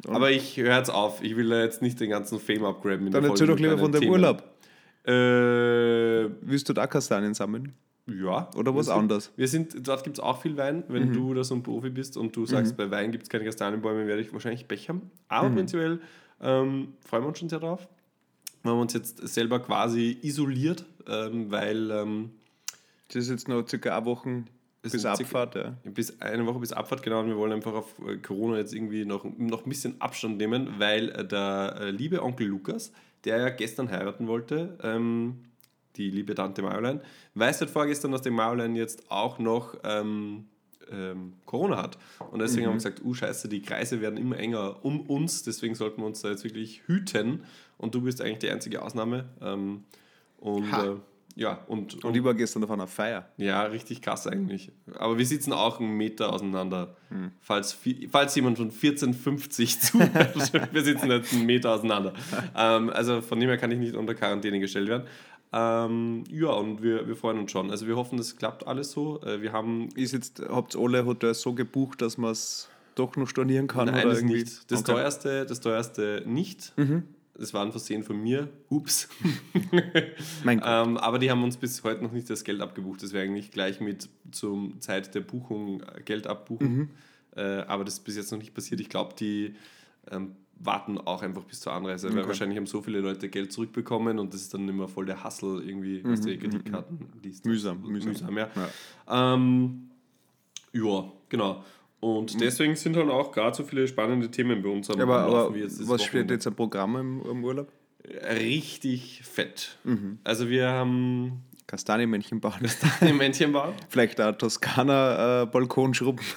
Aber 0.08 0.30
ich 0.30 0.56
höre 0.56 0.76
jetzt 0.76 0.90
auf. 0.90 1.22
Ich 1.22 1.36
will 1.36 1.48
da 1.48 1.62
jetzt 1.62 1.82
nicht 1.82 1.98
den 2.00 2.10
ganzen 2.10 2.38
Fame 2.40 2.64
abgraben. 2.64 3.10
Dann 3.10 3.24
erzähl 3.24 3.46
doch 3.46 3.58
lieber 3.58 3.78
von 3.78 3.92
deinem 3.92 4.00
Themen. 4.02 4.12
Urlaub. 4.12 4.42
Äh, 5.06 6.30
Willst 6.40 6.68
du 6.68 6.72
da 6.72 6.86
Kastanien 6.86 7.34
sammeln? 7.34 7.74
ja. 8.06 8.50
Oder 8.56 8.74
was 8.74 8.88
anderes? 8.90 9.32
Wir 9.36 9.48
sind, 9.48 9.86
dort 9.88 10.04
gibt 10.04 10.18
es 10.18 10.22
auch 10.22 10.42
viel 10.42 10.56
Wein. 10.58 10.84
Wenn 10.88 11.08
Mhm. 11.08 11.12
du 11.14 11.34
da 11.34 11.42
so 11.44 11.54
ein 11.54 11.62
Profi 11.62 11.88
bist 11.90 12.16
und 12.18 12.36
du 12.36 12.44
sagst, 12.46 12.76
bei 12.76 12.90
Wein 12.90 13.12
gibt 13.12 13.24
es 13.24 13.28
keine 13.30 13.44
Kastanienbäume, 13.44 14.06
werde 14.06 14.20
ich 14.20 14.32
wahrscheinlich 14.32 14.68
Pech 14.68 14.88
haben. 14.88 15.10
Aber 15.28 15.48
Mhm. 15.48 15.54
prinzipiell 15.54 16.00
ähm, 16.42 16.94
freuen 17.06 17.22
wir 17.22 17.28
uns 17.28 17.38
schon 17.38 17.48
sehr 17.48 17.60
drauf. 17.60 17.88
Wir 18.62 18.72
haben 18.72 18.80
uns 18.80 18.92
jetzt 18.94 19.26
selber 19.28 19.60
quasi 19.60 20.18
isoliert, 20.22 20.84
ähm, 21.08 21.50
weil 21.50 21.90
ähm, 21.90 22.30
Das 23.08 23.16
ist 23.24 23.30
jetzt 23.30 23.48
noch 23.48 23.66
circa 23.68 23.96
eine 23.96 24.06
Woche 24.06 24.44
Bis 24.92 25.02
circa- 25.02 25.12
Abfahrt. 25.12 25.54
Ja. 25.54 25.74
Bis 25.84 26.20
eine 26.20 26.46
Woche 26.46 26.58
bis 26.60 26.72
Abfahrt, 26.72 27.02
genau. 27.02 27.20
Und 27.20 27.28
wir 27.28 27.36
wollen 27.36 27.52
einfach 27.52 27.72
auf 27.74 27.94
äh, 28.06 28.16
Corona 28.18 28.58
jetzt 28.58 28.74
irgendwie 28.74 29.04
noch, 29.04 29.24
noch 29.38 29.64
ein 29.64 29.68
bisschen 29.68 30.00
Abstand 30.00 30.36
nehmen, 30.38 30.74
weil 30.78 31.10
äh, 31.10 31.26
der 31.26 31.76
äh, 31.80 31.90
liebe 31.90 32.22
Onkel 32.22 32.46
Lukas, 32.46 32.92
der 33.24 33.38
ja 33.38 33.48
gestern 33.48 33.90
heiraten 33.90 34.26
wollte, 34.26 34.78
ähm, 34.82 35.44
die 35.96 36.10
liebe 36.10 36.34
Tante 36.34 36.62
Marlein, 36.62 37.00
weiß 37.34 37.60
seit 37.60 37.70
vorgestern, 37.70 38.12
dass 38.12 38.22
die 38.22 38.30
Marlein 38.30 38.74
jetzt 38.76 39.10
auch 39.10 39.38
noch 39.38 39.76
ähm, 39.84 40.46
ähm, 40.90 41.34
Corona 41.46 41.78
hat. 41.78 41.98
Und 42.30 42.40
deswegen 42.40 42.66
haben 42.66 42.72
wir 42.72 42.76
gesagt, 42.78 43.02
uh, 43.04 43.14
scheiße, 43.14 43.48
die 43.48 43.62
Kreise 43.62 44.00
werden 44.00 44.18
immer 44.18 44.36
enger 44.38 44.84
um 44.84 45.00
uns, 45.02 45.42
deswegen 45.42 45.74
sollten 45.74 46.00
wir 46.02 46.06
uns 46.06 46.20
da 46.20 46.30
jetzt 46.30 46.44
wirklich 46.44 46.82
hüten. 46.86 47.44
Und 47.78 47.94
du 47.94 48.02
bist 48.02 48.20
eigentlich 48.20 48.38
die 48.38 48.50
einzige 48.50 48.82
Ausnahme. 48.82 49.26
Ähm, 49.40 49.84
und 50.38 50.72
äh, 50.72 50.96
ja, 51.36 51.58
und, 51.66 52.04
Und 52.04 52.16
ich 52.16 52.22
war 52.22 52.34
gestern 52.34 52.62
auf 52.64 52.70
einer 52.70 52.86
Feier. 52.86 53.28
ja, 53.36 53.62
richtig 53.64 54.02
krass 54.02 54.26
eigentlich. 54.26 54.70
Aber 54.96 55.18
wir 55.18 55.26
sitzen 55.26 55.52
auch 55.52 55.80
einen 55.80 55.96
Meter 55.96 56.32
auseinander. 56.32 56.96
Hm. 57.08 57.32
Falls, 57.40 57.76
falls 58.10 58.34
jemand 58.36 58.58
von 58.58 58.66
1450 58.70 59.80
zuhört, 59.80 60.72
wir 60.72 60.82
sitzen 60.82 61.10
jetzt 61.10 61.32
einen 61.32 61.46
Meter 61.46 61.72
auseinander. 61.72 62.12
ähm, 62.56 62.90
also 62.90 63.20
von 63.20 63.40
dem 63.40 63.48
her 63.48 63.58
kann 63.58 63.70
ich 63.72 63.78
nicht 63.78 63.94
unter 63.94 64.14
Quarantäne 64.14 64.60
gestellt 64.60 64.88
werden. 64.88 65.04
Ähm, 65.52 66.24
ja, 66.30 66.48
und 66.48 66.82
wir, 66.82 67.06
wir 67.06 67.14
freuen 67.16 67.38
uns 67.38 67.52
schon. 67.52 67.70
Also 67.70 67.86
wir 67.86 67.94
hoffen, 67.96 68.16
das 68.18 68.36
klappt 68.36 68.66
alles 68.66 68.90
so. 68.90 69.20
Äh, 69.22 69.40
wir 69.40 69.52
haben 69.52 69.88
Ist 69.94 70.12
jetzt, 70.12 70.42
habt 70.48 70.74
ihr 70.74 70.80
alle 70.80 71.04
Hotels 71.06 71.40
so 71.42 71.52
gebucht, 71.54 72.02
dass 72.02 72.18
man 72.18 72.32
es 72.32 72.68
doch 72.96 73.16
noch 73.16 73.28
stornieren 73.28 73.66
kann? 73.68 73.86
Nein, 73.86 74.00
oder 74.04 74.10
das 74.10 74.18
irgendwie? 74.18 74.38
nicht. 74.38 74.70
Das 74.70 74.80
Okay. 74.80 74.92
Mhm. 74.92 74.96
teuerste, 74.96 75.46
das 75.46 75.60
teuerste 75.60 76.22
nicht. 76.26 76.72
Das 77.36 77.52
war 77.52 77.64
ein 77.64 77.72
Versehen 77.72 78.04
von 78.04 78.16
mir. 78.22 78.48
Ups. 78.68 79.08
Mein 80.44 80.60
Gott. 80.60 80.68
ähm, 80.68 80.96
aber 80.98 81.18
die 81.18 81.30
haben 81.30 81.42
uns 81.42 81.56
bis 81.56 81.82
heute 81.82 82.02
noch 82.02 82.12
nicht 82.12 82.30
das 82.30 82.44
Geld 82.44 82.60
abgebucht. 82.60 83.02
Das 83.02 83.12
wäre 83.12 83.24
eigentlich 83.24 83.50
gleich 83.50 83.80
mit 83.80 84.08
zum 84.30 84.80
Zeit 84.80 85.14
der 85.14 85.20
Buchung 85.20 85.80
äh, 85.82 86.00
Geld 86.04 86.26
abbuchen. 86.28 86.76
Mhm. 86.76 86.90
Äh, 87.36 87.42
aber 87.62 87.84
das 87.84 87.94
ist 87.94 88.04
bis 88.04 88.16
jetzt 88.16 88.30
noch 88.30 88.38
nicht 88.38 88.54
passiert. 88.54 88.80
Ich 88.80 88.88
glaube, 88.88 89.14
die 89.18 89.54
ähm, 90.12 90.36
warten 90.60 90.98
auch 90.98 91.22
einfach 91.22 91.42
bis 91.42 91.58
zur 91.60 91.72
Anreise, 91.72 92.08
weil 92.10 92.18
Okay. 92.20 92.28
wahrscheinlich 92.28 92.56
haben 92.56 92.66
so 92.66 92.80
viele 92.82 93.00
Leute 93.00 93.28
Geld 93.28 93.52
zurückbekommen 93.52 94.20
und 94.20 94.32
das 94.32 94.42
ist 94.42 94.54
dann 94.54 94.68
immer 94.68 94.86
voll 94.86 95.04
der 95.06 95.24
Hassel 95.24 95.68
irgendwie, 95.68 96.04
was 96.04 96.20
die 96.20 96.38
Kreditkarten 96.38 97.08
liest. 97.22 97.44
Mhm, 97.44 97.50
Mühsam, 97.50 97.82
mühsam. 97.82 98.08
mühsam 98.12 98.38
ja. 98.38 98.48
Ja. 99.08 99.34
Ähm, 99.34 99.90
ja, 100.72 101.10
genau. 101.28 101.64
Und 102.04 102.38
deswegen 102.38 102.76
sind 102.76 102.96
dann 102.96 103.08
auch 103.08 103.32
gerade 103.32 103.56
so 103.56 103.64
viele 103.64 103.88
spannende 103.88 104.30
Themen 104.30 104.60
bei 104.62 104.68
uns 104.68 104.90
am 104.90 105.00
aber 105.00 105.20
am 105.20 105.24
aber 105.24 105.32
Laufen 105.38 105.54
wie 105.54 105.60
jetzt 105.60 105.80
das 105.80 105.88
was 105.88 106.04
steht 106.04 106.30
jetzt 106.30 106.46
am 106.46 106.54
Programm 106.54 106.96
im, 106.96 107.22
im 107.24 107.42
Urlaub? 107.42 107.72
Richtig 108.06 109.22
fett. 109.24 109.78
Mhm. 109.84 110.18
Also 110.22 110.50
wir 110.50 110.68
haben 110.68 111.42
Kastanienmännchen 111.66 112.42
bauen. 112.42 112.60
ein 113.00 113.16
Männchenbau. 113.16 113.72
Vielleicht 113.88 114.20
ein 114.20 114.36
Toskana-Balkonschrubben. 114.36 116.24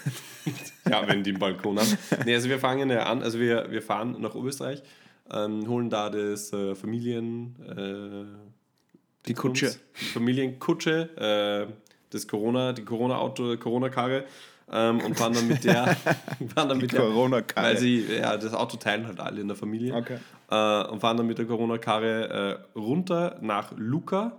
Ja, 0.90 1.06
wenn 1.06 1.22
die 1.22 1.32
einen 1.32 1.40
Balkon 1.40 1.78
haben. 1.78 1.98
Nee, 2.26 2.36
also 2.36 2.48
wir 2.48 2.60
fangen 2.60 2.90
ja 2.90 3.04
an, 3.08 3.22
also 3.22 3.38
wir, 3.38 3.70
wir 3.70 3.82
fahren 3.82 4.16
nach 4.22 4.36
Österreich, 4.36 4.82
ähm, 5.30 5.68
holen 5.68 5.90
da 5.90 6.10
das 6.10 6.54
äh, 6.54 6.76
Familien... 6.76 7.58
Äh, 7.68 9.28
Die 9.28 9.34
Kutsche. 9.34 9.76
Familienkutsche, 10.14 11.68
äh, 11.70 11.74
das 12.10 12.26
Corona, 12.26 12.72
die 12.72 12.86
Corona-Auto, 12.86 13.58
Corona-Karre 13.58 14.24
ähm, 14.72 15.00
und 15.02 15.18
fahren 15.18 15.34
dann 15.34 15.48
mit 15.48 15.64
der... 15.64 15.96
fahren 16.56 16.70
dann 16.70 16.78
mit 16.78 16.92
der 16.92 17.00
Corona-Karre. 17.02 17.68
Weil 17.68 17.78
sie, 17.78 18.06
ja, 18.06 18.36
das 18.38 18.54
Auto 18.54 18.78
teilen 18.78 19.08
halt 19.08 19.20
alle 19.20 19.42
in 19.42 19.48
der 19.48 19.58
Familie. 19.58 19.94
Okay. 19.94 20.18
Äh, 20.50 20.88
und 20.90 21.00
fahren 21.00 21.18
dann 21.18 21.28
mit 21.28 21.38
der 21.38 21.46
Corona-Karre 21.46 22.60
äh, 22.76 22.80
runter 22.80 23.38
nach 23.42 23.72
Luca. 23.78 24.38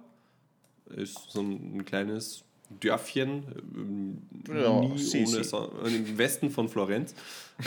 Ist 0.95 1.31
so 1.31 1.41
ein, 1.41 1.79
ein 1.79 1.85
kleines 1.85 2.45
Dörfchen, 2.81 3.45
ähm, 3.75 4.19
Ja, 4.49 4.81
nie 4.81 4.99
si, 4.99 5.19
ohne 5.19 5.27
si. 5.29 5.45
Son- 5.45 5.71
im 5.87 6.19
Westen 6.19 6.51
von 6.51 6.69
Florenz. 6.69 7.15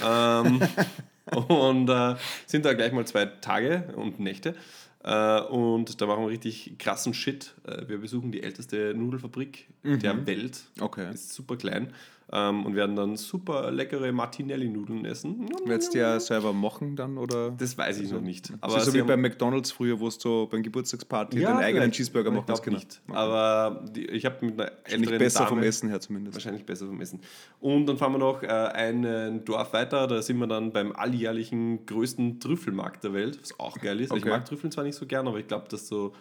ähm, 0.03 0.61
und 1.47 1.89
äh, 1.89 2.15
sind 2.45 2.65
da 2.65 2.73
gleich 2.73 2.91
mal 2.93 3.05
zwei 3.05 3.25
Tage 3.25 3.93
und 3.95 4.19
Nächte. 4.19 4.55
Äh, 5.03 5.41
und 5.41 5.99
da 6.01 6.05
machen 6.05 6.23
wir 6.23 6.29
richtig 6.29 6.75
krassen 6.77 7.13
Shit. 7.15 7.53
Äh, 7.65 7.87
wir 7.87 7.99
besuchen 7.99 8.31
die 8.31 8.43
älteste 8.43 8.93
Nudelfabrik 8.95 9.67
der 9.83 10.27
Welt. 10.27 10.61
Okay. 10.79 11.11
Ist 11.11 11.33
super 11.33 11.57
klein. 11.57 11.91
Ähm, 12.31 12.65
und 12.65 12.75
werden 12.75 12.95
dann 12.95 13.17
super 13.17 13.71
leckere 13.71 14.11
Martinelli-Nudeln 14.11 15.03
essen. 15.05 15.49
Werdest 15.65 15.93
du 15.93 15.97
ja 15.97 16.19
selber 16.19 16.53
machen 16.53 16.95
dann? 16.95 17.17
Oder? 17.17 17.51
Das 17.51 17.77
weiß 17.77 17.99
ich 17.99 18.11
noch 18.11 18.21
nicht. 18.21 18.53
Aber 18.61 18.75
das 18.75 18.87
ist 18.87 18.93
so 18.93 18.97
wie 18.97 19.01
bei 19.01 19.17
McDonalds 19.17 19.71
früher, 19.71 19.99
wo 19.99 20.05
du 20.05 20.11
so 20.11 20.47
beim 20.51 20.61
Geburtstagsparty 20.61 21.41
deinen 21.41 21.57
eigenen. 21.57 21.91
Cheeseburger 21.91 22.29
Ich 22.29 22.35
machen 22.35 22.45
kannst. 22.47 22.63
glaub 22.63 22.75
nicht. 22.75 23.01
Aber 23.09 23.83
die, 23.95 24.05
ich 24.05 24.25
habe 24.25 24.45
mit 24.45 24.61
einer 24.61 24.71
älteren 24.83 25.17
besser 25.17 25.39
Dame, 25.39 25.49
vom 25.49 25.63
Essen 25.63 25.89
her 25.89 25.99
zumindest. 25.99 26.35
Wahrscheinlich 26.35 26.65
besser 26.65 26.85
vom 26.85 27.01
Essen. 27.01 27.21
Und 27.59 27.87
dann 27.87 27.97
fahren 27.97 28.11
wir 28.13 28.19
noch 28.19 28.43
äh, 28.43 28.47
ein 28.47 29.43
Dorf 29.45 29.73
weiter. 29.73 30.05
Da 30.05 30.21
sind 30.21 30.37
wir 30.37 30.47
dann 30.47 30.71
beim 30.71 30.91
alljährlichen 30.95 31.85
größten 31.87 32.39
Trüffelmarkt 32.39 33.03
der 33.03 33.13
Welt, 33.13 33.39
was 33.41 33.59
auch 33.59 33.79
geil 33.79 33.99
ist. 33.99 34.13
Ich 34.13 34.21
Okay. 34.21 34.29
mag 34.29 34.45
Trüffeln 34.45 34.71
zwar 34.71 34.83
nicht 34.83 34.91
nicht 34.91 34.99
so 34.99 35.05
gern, 35.05 35.25
aber 35.27 35.39
ich 35.39 35.47
glaube, 35.47 35.67
dass 35.69 35.87
so, 35.87 36.11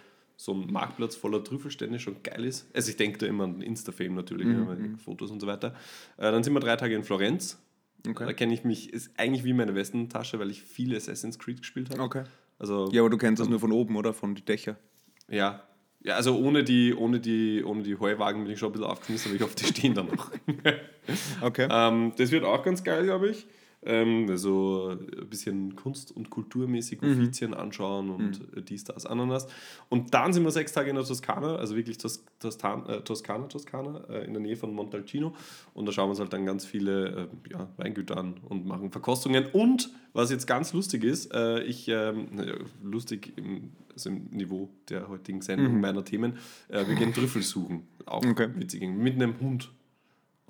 so 0.43 0.55
ein 0.55 0.73
Marktplatz 0.73 1.17
voller 1.17 1.45
Trüffelstände 1.45 1.99
schon 1.99 2.23
geil 2.23 2.45
ist. 2.47 2.67
Also 2.75 2.89
ich 2.91 2.97
denke 2.97 3.19
da 3.19 3.27
immer 3.27 3.45
an 3.45 3.61
Insta-Fame 3.61 4.15
natürlich, 4.15 4.47
Mhm, 4.47 4.69
ja, 4.93 4.99
Fotos 5.05 5.31
und 5.31 5.41
so 5.41 5.47
weiter. 5.47 5.75
Äh, 6.17 6.33
dann 6.33 6.43
sind 6.43 6.55
wir 6.55 6.61
drei 6.61 6.77
Tage 6.77 6.95
in 6.95 7.05
Florenz. 7.05 7.59
Okay. 8.09 8.25
Da 8.25 8.33
kenne 8.33 8.55
ich 8.55 8.65
mich, 8.65 8.91
ist 8.93 9.11
eigentlich 9.19 9.45
wie 9.45 9.53
meine 9.53 9.75
Westentasche, 9.75 10.39
weil 10.39 10.51
ich 10.51 10.63
viele 10.63 10.97
Assassin's 10.97 11.39
Creed 11.39 11.61
gespielt 11.61 11.91
habe. 11.91 12.01
Okay. 12.01 12.25
Also 12.59 12.89
Ja, 12.93 13.03
aber 13.03 13.11
du 13.11 13.19
kennst 13.19 13.41
das 13.41 13.49
nur 13.51 13.61
von 13.61 13.71
oben, 13.73 13.97
oder? 13.97 14.15
Von 14.15 14.35
den 14.35 14.45
Dächern. 14.45 14.77
ja. 15.29 15.63
Ja, 16.03 16.15
also 16.15 16.35
ohne 16.39 16.65
die, 16.65 16.95
ohne, 16.95 17.21
die, 17.21 17.63
ohne 17.63 17.83
die 17.83 17.95
Heuwagen 17.95 18.43
bin 18.45 18.55
ich 18.55 18.59
schon 18.59 18.71
ein 18.71 18.73
bisschen 18.73 18.87
aufgeschmissen, 18.87 19.29
aber 19.33 19.37
ich 19.37 19.43
hoffe, 19.43 19.55
die 19.57 19.67
stehen 19.67 19.93
da 19.93 20.03
noch. 20.03 20.31
Okay. 21.43 21.69
Ähm, 21.71 22.13
das 22.17 22.31
wird 22.31 22.43
auch 22.45 22.63
ganz 22.63 22.83
geil, 22.83 23.05
glaube 23.05 23.29
ich. 23.29 23.47
Ähm, 23.83 24.27
also 24.29 24.91
ein 24.91 25.29
bisschen 25.31 25.75
Kunst- 25.75 26.15
und 26.15 26.29
Kulturmäßig 26.29 27.01
Mhm. 27.01 27.13
Uffizien 27.13 27.55
anschauen 27.55 28.11
und 28.11 28.41
äh, 28.55 28.61
dies, 28.63 28.85
das, 28.85 29.07
Ananas. 29.07 29.47
Und 29.89 30.13
dann 30.13 30.35
sind 30.35 30.45
wir 30.45 30.51
sechs 30.51 30.73
Tage 30.73 30.91
in 30.91 30.97
der 30.97 31.05
Toskana, 31.05 31.57
also 31.57 31.77
wirklich 31.77 31.97
Tos 31.97 32.25
Tostan 32.41 32.85
äh, 32.87 33.01
Toskana, 33.01 33.47
Toskana, 33.47 34.05
äh, 34.11 34.25
in 34.27 34.35
der 34.35 34.43
Nähe 34.43 34.57
von 34.57 34.75
Montalcino. 34.75 35.35
Und 35.73 35.87
da 35.87 35.93
schauen 35.93 36.07
wir 36.07 36.11
uns 36.11 36.21
halt 36.21 36.33
dann 36.33 36.45
ganz 36.45 36.67
viele 36.67 37.29
äh, 37.47 37.51
ja, 37.53 37.69
Weingüter 37.79 38.19
an 38.19 38.35
und 38.49 38.67
machen 38.67 38.91
Verkostungen. 38.91 39.47
Und 39.53 39.91
was 40.13 40.31
jetzt 40.31 40.47
ganz 40.47 40.73
lustig 40.75 41.03
ist, 41.05 41.33
äh, 41.35 41.63
ich, 41.63 41.89
ähm, 41.89 42.29
lustig 42.83 43.33
im, 43.37 43.71
also 43.95 44.11
im 44.11 44.25
Niveau 44.31 44.69
der 44.91 45.09
heutigen 45.09 45.41
Sendung 45.41 45.81
meiner 45.81 46.05
Themen, 46.05 46.35
äh, 46.69 46.87
wir 46.87 46.95
gehen 46.97 47.13
Trüffel 47.15 47.43
suchen. 47.43 47.85
Auch 48.05 48.23
Mhm. 48.23 48.31
Okay. 48.33 48.49
witzig, 48.57 48.83
mit 48.89 49.15
einem 49.15 49.41
Hund. 49.41 49.71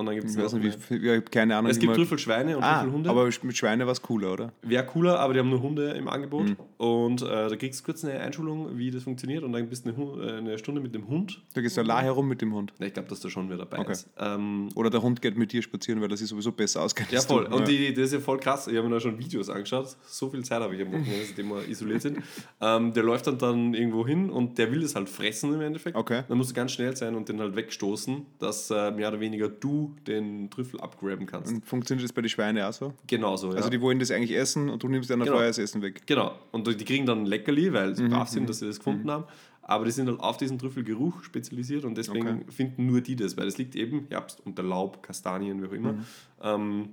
Und 0.00 0.06
dann 0.06 0.14
gibt 0.14 0.28
es 0.28 0.34
Ich 0.34 0.42
weiß 0.42 0.54
nicht, 0.54 0.90
wie, 0.90 1.10
habe 1.10 1.20
keine 1.20 1.56
Ahnung. 1.56 1.70
es 1.70 1.78
gibt 1.78 1.94
Trüffelschweine 1.94 2.56
und 2.56 2.62
ah, 2.62 2.80
Trüffelhunde. 2.80 3.10
aber 3.10 3.24
mit 3.42 3.56
Schweine 3.56 3.84
war 3.84 3.92
es 3.92 4.00
cooler, 4.00 4.32
oder? 4.32 4.52
Wäre 4.62 4.86
cooler, 4.86 5.20
aber 5.20 5.34
die 5.34 5.40
haben 5.40 5.50
nur 5.50 5.60
Hunde 5.60 5.90
im 5.90 6.08
Angebot. 6.08 6.48
Mhm. 6.48 6.56
Und 6.80 7.20
äh, 7.20 7.26
da 7.50 7.56
kriegst 7.56 7.80
du 7.80 7.84
kurz 7.84 8.02
eine 8.06 8.18
Einschulung, 8.20 8.78
wie 8.78 8.90
das 8.90 9.02
funktioniert. 9.02 9.44
Und 9.44 9.52
dann 9.52 9.68
bist 9.68 9.84
du 9.84 9.90
eine, 9.90 10.26
äh, 10.32 10.38
eine 10.38 10.56
Stunde 10.58 10.80
mit 10.80 10.94
dem 10.94 11.08
Hund. 11.08 11.42
Da 11.52 11.60
gehst 11.60 11.76
du 11.76 11.82
allein 11.82 12.04
herum 12.04 12.26
mit 12.26 12.40
dem 12.40 12.54
Hund. 12.54 12.72
Ich 12.78 12.94
glaube, 12.94 13.06
dass 13.10 13.20
da 13.20 13.28
schon 13.28 13.50
wer 13.50 13.58
dabei 13.58 13.80
Okay. 13.80 13.92
ist. 13.92 14.08
Ähm, 14.18 14.70
Oder 14.74 14.88
der 14.88 15.02
Hund 15.02 15.20
geht 15.20 15.36
mit 15.36 15.52
dir 15.52 15.60
spazieren, 15.60 16.00
weil 16.00 16.08
das 16.08 16.22
ist 16.22 16.30
sowieso 16.30 16.52
besser 16.52 16.80
auskennt. 16.80 17.12
ja, 17.12 17.18
als 17.18 17.26
du. 17.26 17.34
voll. 17.34 17.44
Und 17.52 17.68
die, 17.68 17.92
das 17.92 18.04
ist 18.06 18.12
ja 18.14 18.20
voll 18.20 18.40
krass. 18.40 18.66
Ich 18.66 18.76
habe 18.78 18.88
mir 18.88 18.94
da 18.94 19.00
schon 19.00 19.18
Videos 19.18 19.50
angeschaut. 19.50 19.94
So 20.06 20.30
viel 20.30 20.42
Zeit 20.42 20.62
habe 20.62 20.74
ich 20.74 20.80
am 20.80 20.88
Wochenende, 20.88 21.22
seitdem 21.26 21.50
wir 21.50 21.68
isoliert 21.68 22.00
sind. 22.00 22.18
Ähm, 22.62 22.92
der 22.92 23.02
läuft 23.04 23.26
dann, 23.26 23.38
dann 23.38 23.72
irgendwo 23.74 24.06
hin 24.06 24.28
und 24.28 24.58
der 24.58 24.70
will 24.70 24.82
es 24.82 24.94
halt 24.94 25.08
fressen 25.08 25.54
im 25.54 25.60
Endeffekt. 25.62 25.96
Okay. 25.96 26.24
Dann 26.28 26.36
musst 26.36 26.50
du 26.50 26.54
ganz 26.54 26.72
schnell 26.72 26.94
sein 26.94 27.14
und 27.14 27.28
den 27.28 27.40
halt 27.40 27.56
wegstoßen, 27.56 28.26
dass 28.38 28.70
äh, 28.70 28.90
mehr 28.90 29.08
oder 29.08 29.18
weniger 29.20 29.48
du 29.48 29.94
den 30.06 30.50
Trüffel 30.50 30.78
abgraben 30.80 31.26
kannst. 31.26 31.52
Und 31.52 31.64
funktioniert 31.64 32.04
das 32.04 32.12
bei 32.12 32.20
den 32.20 32.28
Schweinen 32.28 32.62
auch 32.62 32.72
so? 32.74 32.92
Genauso, 33.06 33.50
ja. 33.50 33.56
Also 33.56 33.70
die 33.70 33.80
wollen 33.80 33.98
das 33.98 34.10
eigentlich 34.10 34.36
essen 34.36 34.68
und 34.68 34.82
du 34.82 34.88
nimmst 34.88 35.08
dann 35.10 35.20
Genau. 35.20 35.32
vorher 35.32 35.48
das 35.48 35.56
Essen 35.58 35.80
weg. 35.80 36.02
Genau. 36.06 36.32
Und 36.52 36.66
die 36.74 36.84
kriegen 36.84 37.06
dann 37.06 37.20
ein 37.20 37.26
Leckerli, 37.26 37.72
weil 37.72 37.90
Mhm, 37.90 37.94
sie 37.96 38.02
brav 38.04 38.28
sind, 38.28 38.48
dass 38.48 38.58
sie 38.60 38.66
das 38.66 38.78
gefunden 38.78 39.10
haben. 39.10 39.24
Aber 39.62 39.84
die 39.84 39.90
sind 39.92 40.08
halt 40.08 40.20
auf 40.20 40.36
diesen 40.36 40.58
Trüffelgeruch 40.58 41.22
spezialisiert 41.22 41.84
und 41.84 41.96
deswegen 41.96 42.40
Okay. 42.40 42.50
finden 42.52 42.86
nur 42.86 43.00
die 43.02 43.14
das, 43.16 43.36
weil 43.36 43.46
es 43.46 43.56
liegt 43.58 43.76
eben 43.76 44.06
Herbst 44.08 44.40
unter 44.44 44.62
Laub, 44.62 45.02
Kastanien, 45.02 45.62
wie 45.62 45.66
auch 45.66 45.72
Mhm. 45.72 45.76
immer. 45.76 45.94
Ähm, 46.42 46.88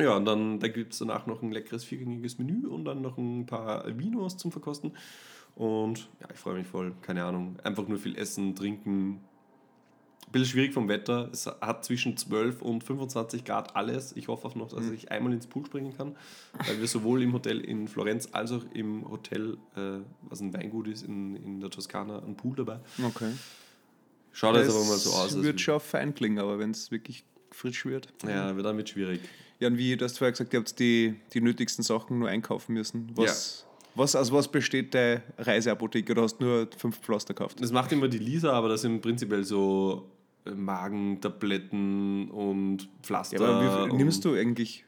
ja, 0.00 0.16
und 0.16 0.24
dann 0.24 0.60
da 0.60 0.68
gibt 0.68 0.92
es 0.92 0.98
danach 1.00 1.26
noch 1.26 1.42
ein 1.42 1.50
leckeres 1.52 1.84
viergängiges 1.84 2.38
Menü 2.38 2.66
und 2.66 2.84
dann 2.84 3.00
noch 3.02 3.18
ein 3.18 3.46
paar 3.46 3.84
Vinos 3.98 4.36
zum 4.36 4.50
Verkosten. 4.52 4.92
Und 5.54 6.08
ja, 6.20 6.28
ich 6.32 6.38
freue 6.38 6.54
mich 6.58 6.66
voll, 6.66 6.94
keine 7.02 7.24
Ahnung. 7.24 7.56
Einfach 7.64 7.86
nur 7.88 7.98
viel 7.98 8.16
essen, 8.16 8.54
trinken. 8.54 9.20
Ein 10.28 10.32
bisschen 10.32 10.48
schwierig 10.48 10.74
vom 10.74 10.88
Wetter. 10.88 11.30
Es 11.32 11.46
hat 11.46 11.84
zwischen 11.86 12.16
12 12.18 12.60
und 12.60 12.84
25 12.84 13.44
Grad 13.44 13.74
alles. 13.74 14.12
Ich 14.14 14.28
hoffe 14.28 14.46
auch 14.46 14.54
noch, 14.54 14.70
Mhm. 14.72 14.76
dass 14.76 14.90
ich 14.90 15.10
einmal 15.10 15.32
ins 15.32 15.46
Pool 15.46 15.64
springen 15.64 15.96
kann, 15.96 16.14
weil 16.66 16.78
wir 16.80 16.86
sowohl 16.86 17.22
im 17.22 17.32
Hotel 17.32 17.60
in 17.60 17.88
Florenz 17.88 18.28
als 18.32 18.52
auch 18.52 18.64
im 18.74 19.08
Hotel, 19.10 19.56
äh, 19.74 20.00
was 20.28 20.40
ein 20.40 20.52
Weingut 20.52 20.86
ist, 20.88 21.02
in, 21.04 21.34
in 21.36 21.60
der 21.60 21.70
Toskana, 21.70 22.18
einen 22.22 22.36
Pool 22.36 22.56
dabei. 22.56 22.80
Okay. 23.02 23.32
Schaut 24.32 24.56
jetzt 24.56 24.68
aber 24.70 24.80
mal 24.84 24.98
so 24.98 25.10
aus. 25.10 25.34
als- 25.34 25.42
wird 25.42 25.60
schon 25.60 25.80
fein 25.80 26.14
klingen, 26.14 26.38
aber 26.38 26.58
wenn 26.58 26.72
es 26.72 26.90
wirklich 26.90 27.24
frisch 27.50 27.86
wird. 27.86 28.12
ja, 28.26 28.54
wird 28.54 28.66
damit 28.66 28.90
schwierig. 28.90 29.20
Ja, 29.60 29.68
und 29.68 29.78
wie 29.78 29.96
du 29.96 30.04
hast 30.04 30.18
vorher 30.18 30.32
gesagt, 30.32 30.52
ihr 30.52 30.60
habt 30.60 30.78
die, 30.78 31.16
die 31.32 31.40
nötigsten 31.40 31.82
Sachen 31.82 32.18
nur 32.20 32.28
einkaufen 32.28 32.74
müssen. 32.74 33.10
Was, 33.14 33.66
was, 33.94 34.14
aus 34.14 34.30
was 34.30 34.46
besteht 34.46 34.94
deine 34.94 35.22
Reiseapotheke? 35.38 36.12
Oder 36.12 36.22
hast 36.22 36.36
du 36.36 36.44
nur 36.44 36.68
fünf 36.76 36.98
Pflaster 37.00 37.34
gekauft? 37.34 37.60
Das 37.60 37.72
macht 37.72 37.90
immer 37.90 38.06
die 38.06 38.18
Lisa, 38.18 38.52
aber 38.52 38.68
das 38.68 38.82
sind 38.82 39.00
prinzipiell 39.00 39.42
so 39.42 40.06
Magentabletten 40.56 42.30
und 42.30 42.88
Pflaster. 43.02 43.40
Ja, 43.40 43.46
aber 43.48 43.92
nimmst 43.94 44.24
du 44.24 44.34
eigentlich 44.34 44.84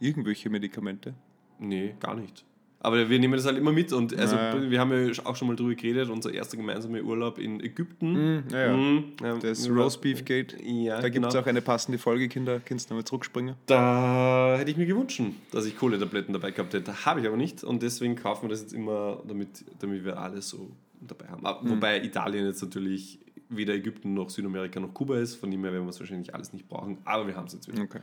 irgendwelche 0.00 0.50
Medikamente? 0.50 1.14
Nee, 1.58 1.94
gar 2.00 2.14
nicht. 2.14 2.44
Aber 2.80 3.08
wir 3.08 3.18
nehmen 3.18 3.32
das 3.32 3.46
halt 3.46 3.56
immer 3.56 3.72
mit 3.72 3.94
und 3.94 4.14
also 4.18 4.36
Naja. 4.36 4.70
wir 4.70 4.78
haben 4.78 4.92
ja 4.92 5.10
auch 5.24 5.34
schon 5.36 5.48
mal 5.48 5.56
drüber 5.56 5.74
geredet, 5.74 6.10
unser 6.10 6.34
erster 6.34 6.58
gemeinsamer 6.58 7.00
Urlaub 7.00 7.38
in 7.38 7.58
Ägypten. 7.60 8.44
ja, 8.52 8.66
ja. 8.66 8.76
Mhm, 8.76 9.04
ja, 9.22 9.38
Das 9.38 9.70
Roastbeef 9.70 10.22
Gate. 10.26 10.54
Ja, 10.62 11.00
Da 11.00 11.08
gibt 11.08 11.24
es 11.24 11.32
genau. 11.32 11.42
auch 11.42 11.46
eine 11.48 11.62
passende 11.62 11.96
Folge, 11.96 12.28
Kinder. 12.28 12.60
Kannst 12.62 12.90
du 12.90 12.94
nochmal 12.94 13.06
zurückspringen? 13.06 13.54
Da 13.64 14.56
hätte 14.58 14.70
ich 14.70 14.76
mir 14.76 14.84
gewünscht, 14.84 15.22
dass 15.50 15.64
ich 15.64 15.78
Kohletabletten 15.78 16.34
dabei 16.34 16.50
gehabt 16.50 16.74
hätte. 16.74 17.06
Habe 17.06 17.20
ich 17.20 17.26
aber 17.26 17.38
nicht 17.38 17.64
und 17.64 17.82
deswegen 17.82 18.16
kaufen 18.16 18.42
wir 18.44 18.48
das 18.50 18.60
jetzt 18.60 18.74
immer, 18.74 19.22
damit, 19.26 19.64
damit 19.78 20.04
wir 20.04 20.18
alles 20.18 20.50
so 20.50 20.70
dabei 21.00 21.28
haben. 21.28 21.46
Aber, 21.46 21.66
Wobei 21.66 22.02
Italien 22.04 22.44
jetzt 22.44 22.60
natürlich 22.62 23.18
weder 23.48 23.74
Ägypten 23.74 24.14
noch 24.14 24.30
Südamerika 24.30 24.80
noch 24.80 24.94
Kuba 24.94 25.18
ist, 25.18 25.36
von 25.36 25.50
dem 25.50 25.62
her 25.62 25.72
werden 25.72 25.84
wir 25.84 25.90
es 25.90 26.00
wahrscheinlich 26.00 26.34
alles 26.34 26.52
nicht 26.52 26.68
brauchen, 26.68 26.98
aber 27.04 27.26
wir 27.26 27.36
haben 27.36 27.46
es 27.46 27.52
jetzt 27.52 27.68
wieder. 27.68 27.82
Okay. 27.82 28.00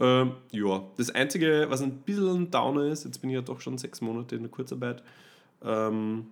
Ähm, 0.00 0.32
ja, 0.52 0.84
das 0.96 1.10
Einzige, 1.10 1.66
was 1.68 1.82
ein 1.82 1.98
bisschen 1.98 2.42
ein 2.42 2.50
Downer 2.50 2.84
ist, 2.84 3.04
jetzt 3.04 3.20
bin 3.20 3.30
ich 3.30 3.34
ja 3.34 3.42
doch 3.42 3.60
schon 3.60 3.78
sechs 3.78 4.00
Monate 4.00 4.36
in 4.36 4.42
der 4.42 4.50
Kurzarbeit. 4.50 5.02
Ähm, 5.62 6.26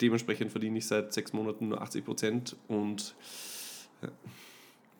dementsprechend 0.00 0.52
verdiene 0.52 0.78
ich 0.78 0.86
seit 0.86 1.12
sechs 1.12 1.32
Monaten 1.32 1.68
nur 1.68 1.82
80 1.82 2.04
Prozent 2.04 2.56
und 2.68 3.14
äh, 4.02 4.08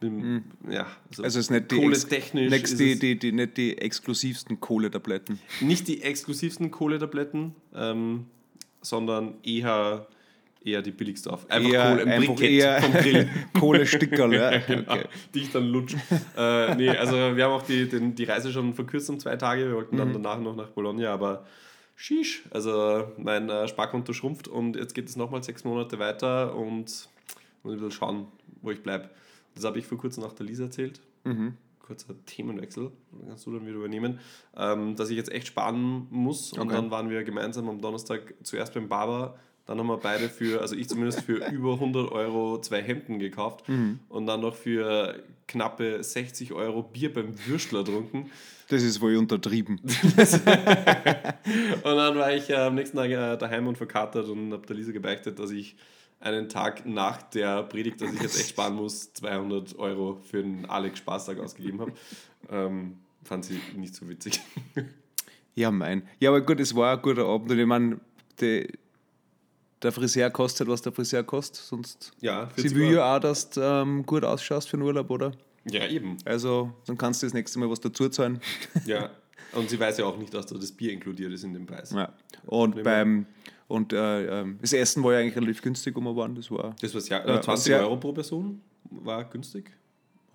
bin, 0.01 0.45
ja, 0.69 0.87
Also 1.11 1.25
es 1.25 1.37
ist 1.37 1.51
nicht 1.51 1.71
die, 1.71 1.77
ex 1.77 1.85
kohletechnisch 1.85 2.51
nicht 2.51 2.65
ist 2.65 2.81
die, 2.81 2.99
die, 2.99 3.19
die, 3.19 3.33
nicht 3.33 3.57
die 3.57 3.79
exklusivsten 3.79 4.61
Kohletabletten. 4.61 5.39
nicht 5.61 5.89
die 5.89 6.03
exklusivsten 6.03 6.71
Kohletabletten, 6.71 7.55
ähm, 7.75 8.27
sondern 8.81 9.35
eher, 9.43 10.07
eher 10.71 10.83
die 10.83 10.91
billigste 10.91 11.33
auf. 11.33 11.49
Einfach 11.51 11.71
Eher- 11.73 11.91
Kohle, 11.91 12.03
ein 12.03 12.09
einfach 12.09 12.35
Brikett 12.37 12.83
vom 12.85 12.93
Grill. 12.93 13.29
Kohlestickerl, 13.59 14.35
ja. 14.35 14.59
Genau, 14.67 14.93
Okay. 14.93 15.05
die 15.35 15.39
ich 15.41 15.51
dann 15.53 15.67
lutsch. 15.69 15.95
äh, 16.37 16.75
nee, 16.75 16.89
also 16.91 17.15
wir 17.37 17.45
haben 17.45 17.53
auch 17.53 17.63
die, 17.63 17.89
den, 17.89 18.15
die 18.15 18.25
Reise 18.25 18.53
schon 18.53 18.73
verkürzt 18.75 19.09
um 19.11 19.19
zwei 19.19 19.37
Tage. 19.37 19.67
Wir 19.69 19.75
wollten 19.75 19.95
Mhm. 19.97 19.99
dann 20.01 20.13
danach 20.15 20.41
noch 20.41 20.55
nach 20.57 20.69
Bologna, 20.69 21.13
aber 21.13 21.45
shish, 21.97 22.45
also 22.51 23.05
mein 23.19 23.49
äh, 23.51 23.67
Sparkonto 23.69 24.13
schrumpft 24.13 24.47
und 24.49 24.77
jetzt 24.77 24.95
geht 24.95 25.09
es 25.09 25.17
nochmal 25.17 25.43
sechs 25.43 25.65
Monate 25.65 25.99
weiter 25.99 26.55
und 26.55 26.85
muss 26.87 27.09
ein 27.65 27.71
bisschen 27.73 27.91
schauen, 27.91 28.27
wo 28.63 28.71
ich 28.71 28.83
bleibe. 28.83 29.11
Das 29.55 29.65
habe 29.65 29.79
ich 29.79 29.87
vor 29.87 29.99
kurzem 29.99 30.23
nach 30.23 30.33
der 30.33 30.47
Lisa 30.47 30.65
erzählt. 30.65 31.01
Mhm. 31.25 31.55
Kurzer 31.81 32.15
Themenwechsel, 32.27 32.91
kannst 33.27 33.47
du 33.47 33.53
dann 33.55 33.67
wieder 33.67 33.77
übernehmen, 33.79 34.21
ähm, 34.57 34.95
dass 34.95 35.09
ich 35.09 35.17
jetzt 35.17 35.33
echt 35.33 35.47
sparen 35.47 36.07
muss. 36.11 36.53
Und 36.53 36.61
Okay. 36.67 36.75
dann 36.75 36.91
waren 36.91 37.09
wir 37.09 37.25
gemeinsam 37.25 37.67
am 37.69 37.81
Donnerstag 37.81 38.35
zuerst 38.43 38.75
beim 38.75 38.89
Barber. 38.89 39.39
Dann 39.69 39.79
haben 39.79 39.87
wir 39.87 39.99
beide 39.99 40.31
für, 40.31 40.63
also 40.63 40.75
ich 40.75 40.89
zumindest 40.89 41.21
für 41.21 41.47
über 41.53 41.75
100 41.75 42.11
Euro 42.11 42.59
zwei 42.61 42.83
Hemden 42.83 43.19
gekauft 43.19 43.65
und 44.09 44.27
dann 44.27 44.41
noch 44.41 44.57
für 44.57 45.23
knappe 45.47 46.03
60 46.03 46.53
Euro 46.55 46.83
Bier 46.83 47.13
beim 47.13 47.35
Würstler 47.47 47.85
trunken. 47.85 48.31
Das 48.69 48.83
ist 48.83 49.01
wohl 49.01 49.17
untertrieben. 49.17 49.81
Und 49.85 50.27
dann 51.85 52.19
war 52.19 52.35
ich 52.35 52.51
äh, 52.51 52.57
am 52.57 52.75
nächsten 52.75 52.99
Tag 52.99 53.11
äh, 53.11 53.37
daheim 53.39 53.67
und 53.67 53.79
verkatert 53.79 54.29
und 54.29 54.53
habe 54.53 54.67
der 54.67 54.77
Lisa 54.77 54.93
gebeichtet, 54.93 55.39
dass 55.39 55.51
ich 55.51 55.75
einen 56.21 56.51
Tag 56.51 56.85
nach 56.85 57.23
der 57.23 57.63
Predigt, 57.63 58.03
dass 58.03 58.13
ich 58.13 58.21
jetzt 58.21 58.39
echt 58.39 58.51
sparen 58.51 58.75
muss, 58.75 59.15
200 59.15 59.79
Euro 59.79 60.19
für 60.23 60.43
den 60.43 60.67
Alex 60.67 60.99
Spaßtag 60.99 61.39
ausgegeben 61.39 61.81
habe. 61.81 61.93
Ähm, 62.51 62.99
fand 63.25 63.47
sie 63.47 63.59
nicht 63.75 63.95
so 63.95 64.07
witzig. 64.07 64.41
Ja, 65.55 65.71
mein. 65.71 66.03
Ja, 66.21 66.29
aber 66.29 66.43
gut, 66.43 66.61
es 66.61 66.75
war 66.75 66.97
ein 66.97 67.03
guter 67.03 67.25
Abend. 67.25 67.51
Und 67.51 67.59
ich 67.59 67.67
meine, 67.67 68.01
die, 68.41 68.69
der 69.83 69.93
Friseur 69.93 70.31
kostet, 70.31 70.69
was 70.69 70.83
der 70.83 70.93
Friseur 70.93 71.23
kostet. 71.23 71.57
Sonst. 71.65 72.13
Ja, 72.21 72.47
40 72.49 72.71
Sie 72.71 72.77
will 72.77 72.93
ja 72.95 73.17
auch, 73.17 73.21
dass 73.21 73.51
du 73.51 73.61
ähm, 73.61 74.05
gut 74.05 74.25
ausschaust 74.25 74.69
für 74.69 74.77
den 74.77 74.83
Urlaub, 74.85 75.11
oder? 75.11 75.33
Ja, 75.65 75.87
eben. 75.87 76.17
Also, 76.25 76.73
dann 76.87 76.97
kannst 76.97 77.23
du 77.23 77.27
das 77.27 77.35
nächste 77.35 77.59
Mal 77.59 77.71
was 77.71 77.81
dazu 77.81 78.09
zahlen. 78.09 78.41
Ja. 78.87 79.11
Und 79.53 79.71
sie 79.71 79.81
weiß 79.81 79.99
ja 79.99 80.05
auch 80.05 80.19
nicht, 80.19 80.33
dass 80.35 80.47
da 80.47 80.57
das 80.57 80.73
Bier 80.73 80.93
inkludiert 80.93 81.33
ist 81.33 81.43
in 81.43 81.55
dem 81.55 81.65
Preis. 81.67 81.93
Ja. 81.93 82.13
Und 82.47 82.77
wir. 82.77 82.83
beim. 82.83 83.27
Und 83.67 83.93
äh, 83.93 84.41
ähm, 84.41 84.59
das 84.61 84.73
Essen 84.73 85.03
war 85.05 85.13
ja 85.15 85.19
eigentlich 85.21 85.37
relativ 85.37 85.63
günstig, 85.63 85.97
um 85.97 86.05
waren. 86.17 86.35
Das 86.35 86.51
war. 86.51 86.75
Das 86.81 86.95
war 86.95 87.03
ja, 87.03 87.37
äh, 87.37 87.41
20 87.41 87.65
sehr- 87.65 87.81
Euro 87.81 87.97
pro 87.99 88.13
Person, 88.13 88.61
war 88.91 89.25
günstig. 89.25 89.71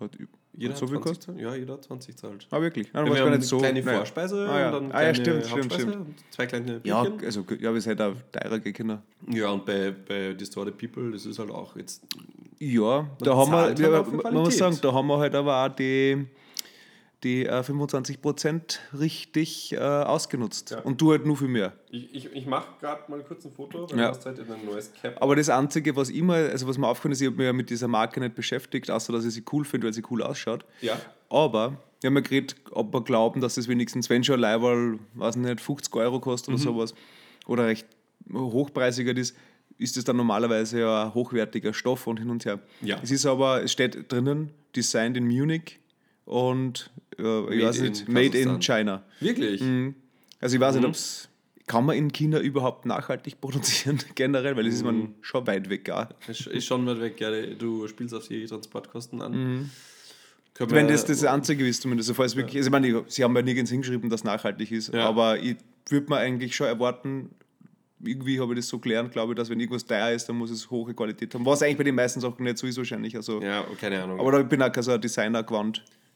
Hat, 0.00 0.16
Jeder 0.56 0.76
so 0.76 0.86
viel 0.86 0.96
20 0.96 1.02
gekostet? 1.02 1.24
zahlt. 1.24 1.40
Ja, 1.40 1.54
jeder 1.54 1.72
hat 1.74 1.84
20 1.84 2.16
zahlt. 2.16 2.46
Ah, 2.50 2.60
wirklich? 2.60 2.88
Ah, 2.92 3.04
Ja, 3.04 3.14
wir 3.14 3.20
haben 3.24 3.30
nicht 3.32 3.42
so. 3.44 3.56
eine 3.58 3.64
kleine 3.68 3.84
Naja. 3.84 3.96
Vorspeise 3.98 4.48
Ah, 4.48 4.60
ja. 4.60 4.66
und 4.68 4.72
dann 4.72 4.92
Ah, 4.92 5.02
ja, 5.02 5.12
kleine 5.12 5.14
stimmt, 5.42 5.46
stimmt, 5.46 5.72
stimmt. 5.72 5.96
und 5.96 6.14
zwei 6.30 6.46
kleine 6.46 6.80
Ja, 6.84 7.02
Bierchen. 7.02 7.24
also, 7.26 7.44
ja, 7.60 7.68
aber 7.68 7.78
es 7.78 7.86
hätte 7.86 8.06
auch 8.06 8.14
teurer 8.32 8.58
gegangen. 8.60 8.98
Ja, 9.30 9.50
und 9.50 9.64
bei, 9.66 9.90
bei 10.08 10.32
Distorted 10.34 10.78
People, 10.78 11.10
das 11.12 11.26
ist 11.26 11.38
halt 11.38 11.50
auch 11.50 11.76
jetzt. 11.76 12.02
Ja, 12.60 13.08
da 13.20 13.36
haben 13.36 13.50
wir, 13.50 13.74
ja, 13.74 13.92
halt 13.96 14.06
für 14.06 14.16
man 14.16 14.34
muss 14.34 14.56
sagen, 14.56 14.78
da 14.80 14.92
haben 14.92 15.06
wir 15.08 15.18
halt 15.18 15.34
aber 15.34 15.64
auch 15.66 15.74
die, 15.74 16.24
die 17.24 17.46
äh, 17.46 17.60
25% 17.60 18.78
richtig 18.98 19.72
äh, 19.72 19.78
ausgenutzt. 19.78 20.70
Ja. 20.70 20.80
Und 20.80 21.00
du 21.00 21.10
halt 21.10 21.26
nur 21.26 21.36
für 21.36 21.48
mehr. 21.48 21.72
Ich, 21.90 22.14
ich, 22.14 22.32
ich 22.32 22.46
mache 22.46 22.66
gerade 22.80 23.10
mal 23.10 23.22
kurz 23.24 23.44
ein 23.44 23.52
Foto, 23.52 23.90
weil 23.90 23.98
Ja. 23.98 24.04
du 24.10 24.10
hast 24.16 24.26
halt 24.26 24.38
in 24.38 24.50
ein 24.52 24.64
neues 24.64 24.92
Cap. 24.92 25.20
Aber 25.20 25.34
das 25.34 25.48
Einzige, 25.48 25.96
was 25.96 26.10
immer, 26.10 26.34
also 26.34 26.68
was 26.68 26.78
mir 26.78 26.86
aufgefallen 26.86 27.12
ist, 27.12 27.20
ich 27.22 27.26
habe 27.26 27.36
mich 27.36 27.46
ja 27.46 27.52
mit 27.52 27.70
dieser 27.70 27.88
Marke 27.88 28.20
nicht 28.20 28.34
beschäftigt, 28.34 28.90
außer 28.90 29.12
dass 29.12 29.24
ich 29.24 29.34
sie 29.34 29.44
cool 29.52 29.64
finde, 29.64 29.86
weil 29.86 29.94
sie 29.94 30.02
cool 30.10 30.22
ausschaut. 30.22 30.64
Ja. 30.80 30.96
Aber 31.30 31.76
wir 32.00 32.08
haben 32.08 32.14
ja 32.16 32.20
geredet, 32.20 32.56
ob 32.70 32.92
wir 32.92 33.02
glauben, 33.02 33.40
dass 33.40 33.54
das 33.54 33.66
wenigstens, 33.66 34.10
wenn 34.10 34.22
schon 34.22 34.38
Leiberl, 34.38 34.98
weiß 35.14 35.36
nicht, 35.36 35.60
50 35.60 35.94
Euro 35.96 36.20
kostet 36.20 36.48
Mhm. 36.50 36.54
oder 36.54 36.62
sowas, 36.62 36.94
oder 37.46 37.66
recht 37.66 37.86
hochpreisiger 38.32 39.16
ist, 39.16 39.36
ist 39.78 39.96
das 39.96 40.04
dann 40.04 40.16
normalerweise 40.16 40.80
ja 40.80 41.04
ein 41.06 41.14
hochwertiger 41.14 41.72
Stoff 41.74 42.06
und 42.06 42.18
hin 42.18 42.30
und 42.30 42.44
her. 42.44 42.60
Ja. 42.82 42.98
Es 43.02 43.10
ist 43.10 43.26
aber, 43.26 43.62
es 43.64 43.72
steht 43.72 44.10
drinnen, 44.12 44.50
designed 44.76 45.16
in 45.16 45.26
Munich 45.26 45.80
und 46.24 46.90
äh, 47.18 47.54
ich 47.56 47.64
weiß 47.64 47.78
in 47.78 47.84
nicht, 47.84 48.08
made 48.08 48.38
in. 48.38 48.60
China. 48.60 49.02
Wirklich? 49.20 49.62
Also 50.40 50.56
ich 50.56 50.60
weiß 50.60 50.74
Mhm. 50.76 50.80
nicht, 50.82 50.88
ob's, 50.88 51.28
kann 51.66 51.86
man 51.86 51.96
in 51.96 52.12
China 52.12 52.38
überhaupt 52.40 52.86
nachhaltig 52.86 53.40
produzieren 53.40 53.98
generell, 54.14 54.56
weil 54.56 54.64
das 54.64 54.74
ist 54.74 54.80
Mhm. 54.82 54.86
man 54.86 55.14
schon 55.22 55.46
weit 55.46 55.68
weg. 55.70 55.88
Auch. 55.90 56.06
Ist, 56.28 56.64
schon 56.64 56.86
weit 56.86 57.00
weg, 57.00 57.20
ja. 57.20 57.30
Du 57.54 57.86
spielst 57.88 58.14
auf 58.14 58.26
die 58.28 58.44
Transportkosten 58.46 59.22
an. 59.22 59.32
Mhm. 59.32 59.70
Wenn 60.58 60.70
wir- 60.86 60.92
das 60.92 61.04
das 61.04 61.24
Einzige 61.24 61.66
ist, 61.66 61.82
zumindest. 61.82 62.08
Also, 62.10 62.14
falls 62.16 62.36
wirklich, 62.36 62.56
also 62.58 62.68
ich 62.68 62.72
meine, 62.72 63.04
sie 63.08 63.24
haben 63.24 63.34
ja 63.34 63.42
nirgends 63.42 63.70
hingeschrieben, 63.70 64.08
dass 64.08 64.22
nachhaltig 64.24 64.70
ist, 64.70 64.92
Ja. 64.94 65.08
aber 65.08 65.38
ich 65.40 65.56
würde 65.88 66.08
mir 66.10 66.18
eigentlich 66.18 66.54
schon 66.54 66.68
erwarten, 66.68 67.30
irgendwie 68.04 68.38
habe 68.38 68.52
ich 68.52 68.58
das 68.60 68.68
so 68.68 68.78
gelernt, 68.78 69.10
glaube 69.12 69.32
ich, 69.32 69.36
dass 69.36 69.48
wenn 69.50 69.58
irgendwas 69.58 69.84
teuer 69.84 70.10
ist, 70.12 70.28
dann 70.28 70.36
muss 70.36 70.50
es 70.50 70.70
hohe 70.70 70.92
Qualität 70.94 71.34
haben. 71.34 71.44
Was 71.46 71.62
eigentlich 71.62 71.78
bei 71.78 71.84
den 71.84 71.94
meisten 71.94 72.20
Sachen 72.20 72.44
nicht 72.44 72.58
so 72.58 72.66
ist 72.66 72.76
wahrscheinlich. 72.76 73.16
Also, 73.16 73.40
Ja, 73.42 73.64
keine 73.80 74.02
Ahnung. 74.02 74.20
Aber 74.20 74.30
da 74.32 74.42
bin 74.42 74.60
ich 74.60 74.66
auch 74.66 74.72
kein 74.72 74.82
so 74.84 74.92
ein 74.92 75.00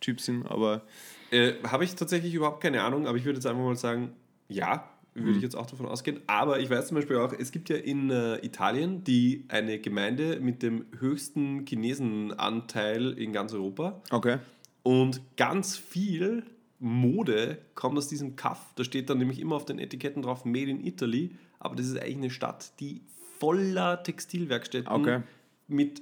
Designer-Gewand-Typ 0.00 0.20
sind, 0.20 0.46
aber 0.46 0.82
Äh, 1.30 1.54
Habe 1.64 1.84
ich 1.84 1.94
tatsächlich 1.94 2.32
überhaupt 2.34 2.62
keine 2.62 2.82
Ahnung, 2.82 3.06
aber 3.06 3.18
ich 3.18 3.24
würde 3.26 3.36
jetzt 3.38 3.46
einfach 3.46 3.62
mal 3.62 3.76
sagen, 3.76 4.12
ja, 4.48 4.88
würde 5.14 5.30
Mhm. 5.30 5.36
ich 5.36 5.42
jetzt 5.42 5.56
auch 5.56 5.66
davon 5.66 5.84
ausgehen. 5.86 6.20
Aber 6.26 6.58
ich 6.60 6.70
weiß 6.70 6.88
zum 6.88 6.94
Beispiel 6.94 7.16
auch, 7.16 7.34
es 7.38 7.52
gibt 7.52 7.68
ja 7.68 7.76
in 7.76 8.08
äh, 8.10 8.36
Italien 8.44 9.04
die 9.04 9.44
eine 9.48 9.78
Gemeinde 9.78 10.40
mit 10.40 10.62
dem 10.62 10.86
höchsten 10.98 11.66
Chinesenanteil 11.66 13.12
in 13.12 13.32
ganz 13.32 13.52
Europa. 13.52 14.00
okay. 14.10 14.38
Und 14.84 15.20
ganz 15.36 15.76
viel 15.76 16.44
Mode 16.78 17.58
kommt 17.74 17.98
aus 17.98 18.08
diesem 18.08 18.36
Kaff. 18.36 18.72
Da 18.76 18.84
steht 18.84 19.10
dann 19.10 19.18
nämlich 19.18 19.38
immer 19.38 19.56
auf 19.56 19.66
den 19.66 19.78
Etiketten 19.78 20.22
drauf 20.22 20.46
Made 20.46 20.70
in 20.70 20.82
Italy. 20.82 21.32
Aber 21.58 21.76
das 21.76 21.86
ist 21.88 21.98
eigentlich 22.00 22.16
eine 22.16 22.30
Stadt, 22.30 22.72
die 22.80 23.02
voller 23.38 24.02
Textilwerkstätten 24.02 24.90
Okay. 24.90 25.20
mit 25.66 26.00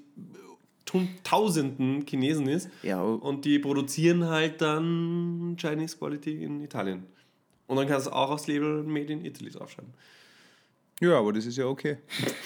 Tausenden 1.25 2.07
Chinesen 2.07 2.47
ist. 2.49 2.69
Ja. 2.83 3.03
Und 3.03 3.45
die 3.45 3.59
produzieren 3.59 4.27
halt 4.27 4.61
dann 4.61 5.57
Chinese 5.59 5.97
Quality 5.97 6.45
in 6.45 6.63
Italien. 6.63 7.05
Und 7.67 7.77
dann 7.77 7.89
kannst 7.89 8.07
du 8.07 8.13
auch 8.13 8.31
aufs 8.31 8.47
Label 8.47 8.83
Made 8.85 9.13
in 9.13 9.25
Italy 9.25 9.51
draufschreiben. 9.51 9.93
Ja, 11.01 11.19
aber 11.19 11.33
das 11.33 11.45
ist 11.47 11.57
ja 11.57 11.67
okay. 11.67 11.99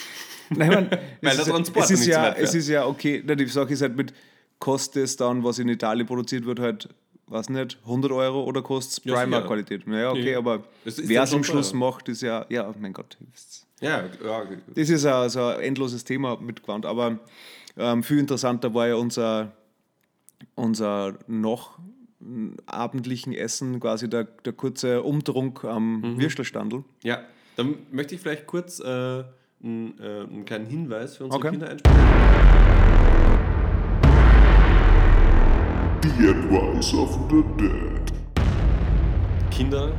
Nein, 0.50 0.70
man, 0.70 0.90
Weil 1.20 1.38
ist, 1.38 1.48
Transport 1.48 1.84
es 1.84 1.90
ist 1.92 2.06
ja, 2.06 2.32
es 2.32 2.54
ist 2.54 2.68
ja 2.68 2.86
okay. 2.86 3.22
Die 3.22 3.46
Sache 3.46 3.72
ist 3.72 3.82
halt 3.82 3.96
mit, 3.96 4.12
kostet 4.58 5.04
es 5.04 5.16
dann, 5.16 5.44
was 5.44 5.58
in 5.60 5.68
Italien 5.68 6.06
produziert 6.06 6.44
wird, 6.44 6.58
halt, 6.58 6.88
weiß 7.28 7.50
nicht, 7.50 7.78
100 7.84 8.10
Euro 8.10 8.42
oder 8.44 8.62
kostet 8.62 9.04
es. 9.06 9.12
Primark-Qualität? 9.12 9.86
Naja, 9.86 10.10
okay, 10.10 10.24
Nee. 10.24 10.34
aber 10.34 10.64
Das 10.84 11.06
wer 11.06 11.22
es 11.22 11.32
am 11.32 11.44
Schluss 11.44 11.70
teuer. 11.70 11.78
macht, 11.78 12.08
ist 12.08 12.22
ja, 12.22 12.46
ja, 12.48 12.74
mein 12.80 12.92
Gott. 12.92 13.16
Ja, 13.80 14.04
ja 14.24 14.46
Das 14.74 14.88
ist 14.88 15.04
ja 15.04 15.28
so 15.28 15.44
ein 15.44 15.60
endloses 15.60 16.04
Thema 16.04 16.36
mit 16.40 16.62
Gewand. 16.62 16.84
Aber 16.84 17.20
ähm, 17.80 18.02
viel 18.02 18.18
interessanter 18.18 18.72
war 18.74 18.86
ja 18.88 18.94
unser, 18.96 19.52
unser 20.54 21.14
noch 21.26 21.78
abendlichen 22.66 23.32
Essen, 23.32 23.80
quasi 23.80 24.08
der, 24.08 24.24
der 24.24 24.52
kurze 24.52 25.02
Umtrunk 25.02 25.64
am 25.64 26.00
Mhm. 26.00 26.20
Würstelstandel. 26.20 26.84
Ja, 27.02 27.20
dann 27.56 27.76
möchte 27.90 28.14
ich 28.14 28.20
vielleicht 28.20 28.46
kurz 28.46 28.78
äh, 28.80 28.84
einen, 28.84 29.98
äh, 29.98 30.20
einen 30.22 30.44
kleinen 30.44 30.66
Hinweis 30.66 31.16
für 31.16 31.24
unsere 31.24 31.40
Okay. 31.40 31.50
Kinder 31.50 31.70
einsprechen. 31.70 32.00
The 36.02 36.28
Advice 36.28 36.94
of 36.94 37.18
the 37.30 37.42
Dead. 37.56 38.12
Kinder, 39.50 39.92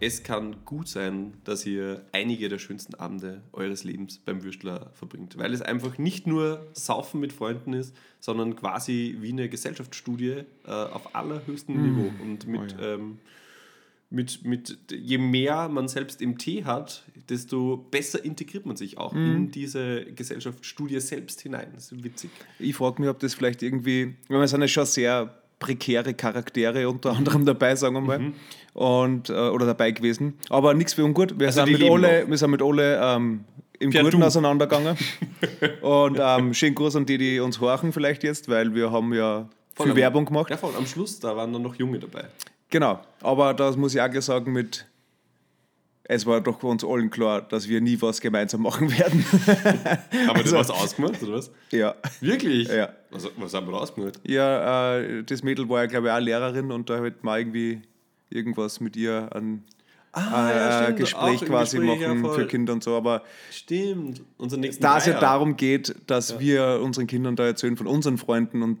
es 0.00 0.22
kann 0.22 0.64
gut 0.64 0.88
sein, 0.88 1.34
dass 1.44 1.66
ihr 1.66 2.04
einige 2.12 2.48
der 2.48 2.58
schönsten 2.58 2.94
Abende 2.94 3.42
eures 3.52 3.84
Lebens 3.84 4.18
beim 4.18 4.42
Würstler 4.42 4.90
verbringt, 4.94 5.36
weil 5.36 5.52
es 5.52 5.60
einfach 5.60 5.98
nicht 5.98 6.26
nur 6.26 6.66
Saufen 6.72 7.20
mit 7.20 7.34
Freunden 7.34 7.74
ist, 7.74 7.94
sondern 8.18 8.56
quasi 8.56 9.18
wie 9.20 9.30
eine 9.30 9.50
Gesellschaftsstudie 9.50 10.44
äh, 10.66 10.70
auf 10.70 11.14
allerhöchstem 11.14 11.82
Niveau 11.82 12.10
und 12.22 12.46
mit, 12.46 12.74
ähm, 12.80 13.18
mit, 14.08 14.42
mit 14.44 14.78
je 14.90 15.18
mehr 15.18 15.68
man 15.68 15.86
selbst 15.86 16.22
im 16.22 16.38
Tee 16.38 16.64
hat, 16.64 17.04
desto 17.28 17.76
besser 17.76 18.24
integriert 18.24 18.64
man 18.64 18.76
sich 18.76 18.96
auch 18.96 19.14
in 19.14 19.50
diese 19.50 20.06
Gesellschaftsstudie 20.06 20.98
selbst 21.00 21.42
hinein. 21.42 21.68
Das 21.74 21.92
ist 21.92 22.02
witzig. 22.02 22.30
Ich 22.58 22.74
frage 22.74 23.02
mich, 23.02 23.10
ob 23.10 23.18
das 23.18 23.34
vielleicht 23.34 23.62
irgendwie, 23.62 24.16
weil 24.28 24.40
wir 24.40 24.48
sind 24.48 24.62
ja 24.62 24.68
schon 24.68 24.86
sehr 24.86 25.39
prekäre 25.60 26.14
Charaktere 26.14 26.88
unter 26.88 27.12
anderem 27.12 27.46
dabei, 27.46 27.76
sagen 27.76 27.94
wir 27.94 28.00
mal, 28.00 28.32
und, 28.74 29.30
äh, 29.30 29.32
oder 29.34 29.66
dabei 29.66 29.92
gewesen. 29.92 30.34
Aber 30.48 30.74
nichts 30.74 30.94
für 30.94 31.04
ungut. 31.04 31.38
Wir, 31.38 31.46
Also 31.48 31.64
sind 31.64 31.78
mit 31.78 31.88
alle, 31.88 32.26
wir 32.28 32.36
sind 32.38 32.50
mit 32.50 32.62
alle 32.62 33.00
ähm, 33.00 33.44
im 33.78 33.90
Per 33.90 34.02
Guten 34.02 34.22
auseinandergegangen. 34.24 34.96
und 35.82 36.18
ähm, 36.20 36.52
schönen 36.54 36.74
Gruß 36.74 36.96
an 36.96 37.06
die, 37.06 37.18
die 37.18 37.38
uns 37.40 37.60
horchen 37.60 37.92
vielleicht 37.92 38.24
jetzt, 38.24 38.48
weil 38.48 38.74
wir 38.74 38.90
haben 38.90 39.12
ja 39.14 39.48
viel 39.76 39.90
am- 39.92 39.96
Werbung 39.96 40.24
gemacht. 40.24 40.50
Ja, 40.50 40.56
voll. 40.56 40.72
Am 40.76 40.86
Schluss, 40.86 41.20
da 41.20 41.36
waren 41.36 41.52
dann 41.52 41.62
noch 41.62 41.74
Junge 41.76 41.98
dabei. 42.00 42.24
Genau, 42.70 43.00
aber 43.20 43.52
das 43.54 43.76
muss 43.76 43.94
ich 43.94 44.00
auch 44.00 44.10
gleich 44.10 44.24
sagen 44.24 44.52
mit, 44.52 44.86
es 46.12 46.26
war 46.26 46.40
doch 46.40 46.62
uns 46.64 46.84
allen 46.84 47.08
klar, 47.08 47.40
dass 47.42 47.68
wir 47.68 47.80
nie 47.80 48.00
was 48.02 48.20
gemeinsam 48.20 48.62
machen 48.62 48.90
werden. 48.90 49.24
Aber 50.28 50.38
Also- 50.40 50.50
du 50.52 50.58
hast 50.58 50.70
ausgemacht, 50.70 51.22
oder 51.22 51.34
was? 51.34 51.50
ja. 51.70 51.94
Wirklich? 52.20 52.68
Ja. 52.68 52.90
Was, 53.10 53.28
was 53.36 53.54
haben 53.54 53.66
wir 53.68 53.72
da 53.72 53.78
ausgemacht? 53.78 54.20
Ja, 54.26 54.98
äh, 54.98 55.22
das 55.24 55.42
Mädel 55.42 55.68
war 55.68 55.82
ja, 55.82 55.86
glaube 55.86 56.08
ich, 56.08 56.12
auch 56.12 56.18
Lehrerin 56.20 56.72
und 56.72 56.90
da 56.90 57.02
hätte 57.02 57.18
man 57.22 57.38
irgendwie 57.38 57.82
irgendwas 58.28 58.80
mit 58.80 58.96
ihr 58.96 59.28
an 59.32 59.62
Ah, 60.12 60.50
äh, 60.50 60.82
stimmt. 60.82 60.98
Gespräch 60.98 61.40
quasi 61.42 61.78
Gespräch, 61.78 62.00
ja, 62.00 62.08
machen 62.08 62.20
voll. 62.22 62.34
für 62.40 62.46
Kinder 62.48 62.72
und 62.72 62.82
so. 62.82 62.96
Aber 62.96 63.22
Stimmt. 63.52 64.22
Unser 64.38 64.56
da 64.58 64.98
es 64.98 65.06
ja 65.06 65.20
darum 65.20 65.56
geht, 65.56 65.94
dass 66.08 66.40
wir 66.40 66.80
unseren 66.82 67.06
Kindern 67.06 67.36
da 67.36 67.46
erzählen 67.46 67.76
von 67.76 67.86
unseren 67.86 68.18
Freunden 68.18 68.62
und 68.62 68.78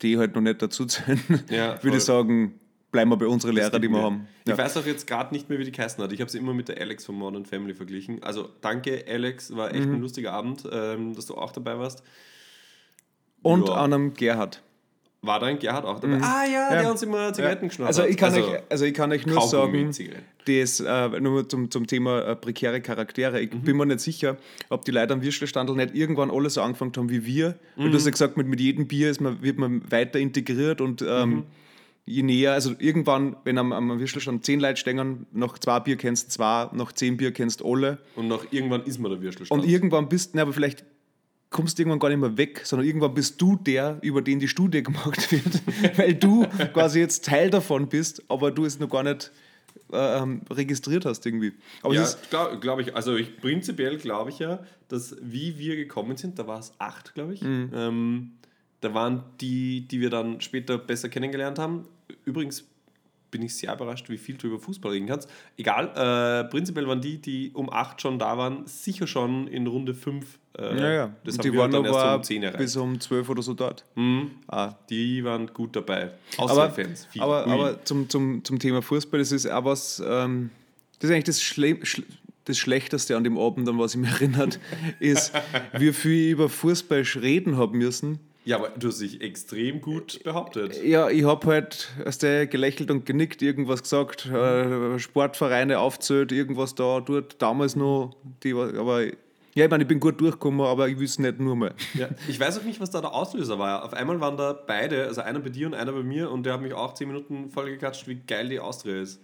die 0.00 0.16
halt 0.16 0.34
noch 0.34 0.40
nicht 0.40 0.62
dazu 0.62 0.86
zählen, 0.86 1.20
Ja, 1.50 1.78
würde 1.82 1.98
ich 1.98 2.04
sagen, 2.04 2.54
bleiben 2.92 3.10
wir 3.10 3.16
bei 3.16 3.26
unseren 3.26 3.54
Lehrern, 3.54 3.80
die 3.80 3.88
wir 3.88 4.02
haben. 4.02 4.26
Ich 4.44 4.50
Ja. 4.50 4.58
weiß 4.58 4.76
auch 4.76 4.86
jetzt 4.86 5.06
gerade 5.06 5.32
nicht 5.34 5.48
mehr, 5.48 5.58
wie 5.58 5.64
die 5.64 5.72
geheißen 5.72 6.02
hat. 6.02 6.12
Ich 6.12 6.20
habe 6.20 6.30
sie 6.30 6.38
immer 6.38 6.54
mit 6.54 6.68
der 6.68 6.80
Alex 6.80 7.04
von 7.04 7.14
Modern 7.14 7.44
Family 7.46 7.74
verglichen. 7.74 8.22
Also 8.22 8.48
danke, 8.60 9.04
Alex. 9.08 9.54
War 9.56 9.72
echt 9.74 9.86
Mhm. 9.86 9.94
ein 9.96 10.00
lustiger 10.00 10.32
Abend, 10.32 10.64
ähm, 10.72 11.14
dass 11.14 11.26
du 11.26 11.36
auch 11.36 11.52
dabei 11.52 11.78
warst. 11.78 12.02
Und 13.42 13.68
Ja. 13.68 13.74
an 13.74 13.92
einem 13.92 14.14
Gerhard. 14.14 14.62
War 15.22 15.38
dein 15.38 15.58
Gerhard 15.58 15.84
auch 15.84 16.00
dabei? 16.00 16.18
Ah 16.22 16.44
ja, 16.46 16.74
Ja. 16.74 16.80
der 16.82 16.90
uns 16.90 17.02
immer 17.02 17.30
Zigaretten 17.34 17.68
geschnappt 17.68 17.88
Also 17.88 18.04
ich, 18.04 18.16
kann 18.16 18.32
euch, 18.34 18.44
also 18.70 18.86
ich 18.86 18.94
kann 18.94 19.12
euch 19.12 19.26
nur 19.26 19.40
sagen, 19.42 19.90
das, 20.46 20.80
äh, 20.80 21.20
nur 21.20 21.46
zum, 21.46 21.70
zum 21.70 21.86
Thema 21.86 22.22
äh, 22.22 22.36
prekäre 22.36 22.80
Charaktere. 22.80 23.38
Ich 23.40 23.52
Mhm. 23.52 23.60
bin 23.60 23.76
mir 23.76 23.84
nicht 23.84 24.00
sicher, 24.00 24.38
ob 24.70 24.84
die 24.86 24.90
Leute 24.92 25.12
am 25.12 25.22
Würstelstandel 25.22 25.76
nicht 25.76 25.94
irgendwann 25.94 26.30
alle 26.30 26.48
so 26.48 26.62
angefangen 26.62 26.92
haben 26.96 27.10
wie 27.10 27.26
wir. 27.26 27.58
Mhm. 27.76 27.90
du 27.90 27.96
hast 27.98 28.06
ja 28.06 28.10
gesagt, 28.12 28.38
mit, 28.38 28.46
mit 28.46 28.60
jedem 28.60 28.88
Bier 28.88 29.10
ist 29.10 29.20
man, 29.20 29.42
wird 29.42 29.58
man 29.58 29.82
weiter 29.92 30.18
integriert 30.18 30.80
und 30.80 31.02
ähm, 31.06 31.30
Mhm. 31.30 31.42
Je 32.06 32.22
näher, 32.22 32.52
also 32.52 32.74
irgendwann, 32.78 33.36
wenn 33.44 33.58
am, 33.58 33.72
am 33.72 33.98
Würstelstand 33.98 34.44
zehn 34.44 34.60
Leute 34.60 34.76
stehen, 34.76 35.26
nach 35.32 35.58
zwei 35.58 35.80
Bier 35.80 35.96
kennst 35.96 36.28
du 36.28 36.32
zwei, 36.32 36.68
nach 36.72 36.92
zehn 36.92 37.16
Bier 37.16 37.32
kennst 37.32 37.60
du 37.60 37.72
alle. 37.72 37.98
Und 38.16 38.28
noch 38.28 38.52
irgendwann 38.52 38.84
ist 38.84 38.98
man 38.98 39.10
der 39.10 39.20
Würstelstand. 39.20 39.62
Und 39.62 39.68
irgendwann 39.68 40.08
bist 40.08 40.32
du, 40.32 40.38
ne, 40.38 40.42
aber 40.42 40.52
vielleicht 40.52 40.84
kommst 41.50 41.78
du 41.78 41.82
irgendwann 41.82 41.98
gar 41.98 42.08
nicht 42.08 42.18
mehr 42.18 42.36
weg, 42.36 42.62
sondern 42.64 42.86
irgendwann 42.86 43.14
bist 43.14 43.40
du 43.40 43.56
der, 43.56 43.98
über 44.02 44.22
den 44.22 44.38
die 44.38 44.48
Studie 44.48 44.82
gemacht 44.82 45.30
wird, 45.32 45.62
weil 45.98 46.14
du 46.14 46.46
quasi 46.72 47.00
jetzt 47.00 47.24
Teil 47.24 47.50
davon 47.50 47.88
bist, 47.88 48.22
aber 48.28 48.50
du 48.50 48.64
es 48.64 48.78
noch 48.78 48.88
gar 48.88 49.02
nicht 49.02 49.30
äh, 49.92 50.18
ähm, 50.18 50.42
registriert 50.50 51.04
hast 51.04 51.26
irgendwie. 51.26 51.52
Aber 51.82 51.94
ja, 51.94 52.06
glaube 52.30 52.58
glaub 52.58 52.80
ich. 52.80 52.94
Also 52.94 53.16
ich, 53.16 53.36
prinzipiell 53.36 53.98
glaube 53.98 54.30
ich 54.30 54.38
ja, 54.38 54.60
dass 54.88 55.16
wie 55.20 55.58
wir 55.58 55.76
gekommen 55.76 56.16
sind, 56.16 56.38
da 56.38 56.46
war 56.46 56.60
es 56.60 56.72
acht, 56.78 57.14
glaube 57.14 57.34
ich. 57.34 57.42
Mhm. 57.42 57.70
Ähm, 57.74 58.32
da 58.80 58.94
waren 58.94 59.22
die, 59.40 59.82
die 59.82 60.00
wir 60.00 60.10
dann 60.10 60.40
später 60.40 60.78
besser 60.78 61.08
kennengelernt 61.08 61.58
haben. 61.58 61.86
Übrigens 62.24 62.64
bin 63.30 63.42
ich 63.42 63.54
sehr 63.54 63.72
überrascht, 63.72 64.08
wie 64.08 64.18
viel 64.18 64.36
du 64.36 64.48
über 64.48 64.58
Fußball 64.58 64.92
reden 64.92 65.06
kannst. 65.06 65.28
Egal, 65.56 65.90
äh, 65.94 66.48
prinzipiell 66.50 66.86
waren 66.86 67.00
die, 67.00 67.18
die 67.18 67.50
um 67.54 67.72
acht 67.72 68.00
schon 68.00 68.18
da 68.18 68.36
waren, 68.36 68.66
sicher 68.66 69.06
schon 69.06 69.46
in 69.46 69.66
Runde 69.66 69.94
fünf. 69.94 70.38
Äh, 70.58 70.78
ja, 70.78 70.92
ja. 70.92 71.14
Das 71.24 71.38
die 71.38 71.56
waren 71.56 71.70
dann 71.70 71.84
erst 71.84 71.96
aber 71.96 72.16
um 72.16 72.22
zehn 72.22 72.42
erreicht. 72.42 72.58
bis 72.58 72.76
um 72.76 73.00
zwölf 73.00 73.28
oder 73.28 73.42
so 73.42 73.54
dort. 73.54 73.84
Mhm. 73.94 74.32
Ah. 74.48 74.74
Die 74.88 75.22
waren 75.24 75.46
gut 75.48 75.76
dabei. 75.76 76.12
Aber, 76.38 76.70
viel. 76.70 76.88
aber, 77.18 77.46
Ui. 77.46 77.52
aber 77.52 77.84
zum, 77.84 78.08
zum, 78.08 78.44
zum 78.44 78.58
Thema 78.58 78.82
Fußball, 78.82 79.20
das 79.20 79.32
ist 79.32 79.46
auch 79.46 79.64
was, 79.64 80.02
ähm, 80.04 80.50
das 80.98 81.10
ist 81.10 81.14
eigentlich 81.14 81.24
das, 81.24 81.42
Schle 81.42 81.78
Schle 81.86 82.04
das 82.46 82.58
Schlechteste 82.58 83.16
an 83.16 83.22
dem 83.22 83.38
Abend, 83.38 83.68
an 83.68 83.78
was 83.78 83.94
ich 83.94 84.00
mich 84.00 84.10
erinnert, 84.10 84.58
ist, 84.98 85.32
wie 85.78 85.92
viel 85.92 86.26
ich 86.26 86.30
über 86.32 86.48
Fußball 86.48 87.04
reden 87.16 87.56
haben 87.56 87.78
müssen. 87.78 88.18
Ja, 88.50 88.56
aber 88.56 88.70
du 88.70 88.88
hast 88.88 89.00
dich 89.00 89.20
extrem 89.20 89.80
gut 89.80 90.24
behauptet. 90.24 90.82
Ja, 90.82 91.08
ich 91.08 91.22
habe 91.22 91.46
halt 91.46 91.88
der 92.20 92.48
gelächelt 92.48 92.90
und 92.90 93.06
genickt, 93.06 93.42
irgendwas 93.42 93.80
gesagt, 93.84 94.26
äh, 94.26 94.98
Sportvereine 94.98 95.78
aufzählt, 95.78 96.32
irgendwas 96.32 96.74
da, 96.74 96.98
dort, 97.00 97.40
damals 97.40 97.76
noch, 97.76 98.16
die, 98.42 98.52
aber 98.52 99.04
ja, 99.54 99.64
ich 99.66 99.70
meine, 99.70 99.84
ich 99.84 99.88
bin 99.88 100.00
gut 100.00 100.20
durchgekommen, 100.20 100.62
aber 100.62 100.88
ich 100.88 100.98
wüsste 100.98 101.22
nicht 101.22 101.38
nur 101.38 101.54
mehr. 101.54 101.74
Ja. 101.94 102.08
Ich 102.28 102.40
weiß 102.40 102.58
auch 102.58 102.64
nicht, 102.64 102.80
was 102.80 102.90
da 102.90 103.00
der 103.00 103.12
Auslöser 103.14 103.56
war. 103.60 103.84
Auf 103.84 103.92
einmal 103.94 104.20
waren 104.20 104.36
da 104.36 104.52
beide, 104.52 105.04
also 105.06 105.20
einer 105.20 105.38
bei 105.38 105.50
dir 105.50 105.68
und 105.68 105.74
einer 105.74 105.92
bei 105.92 106.02
mir, 106.02 106.28
und 106.32 106.44
der 106.44 106.54
hat 106.54 106.60
mich 106.60 106.72
auch 106.74 106.94
10 106.94 107.06
Minuten 107.06 107.50
vollgeklatscht, 107.50 108.08
wie 108.08 108.16
geil 108.16 108.48
die 108.48 108.58
Austria 108.58 109.00
ist. 109.00 109.20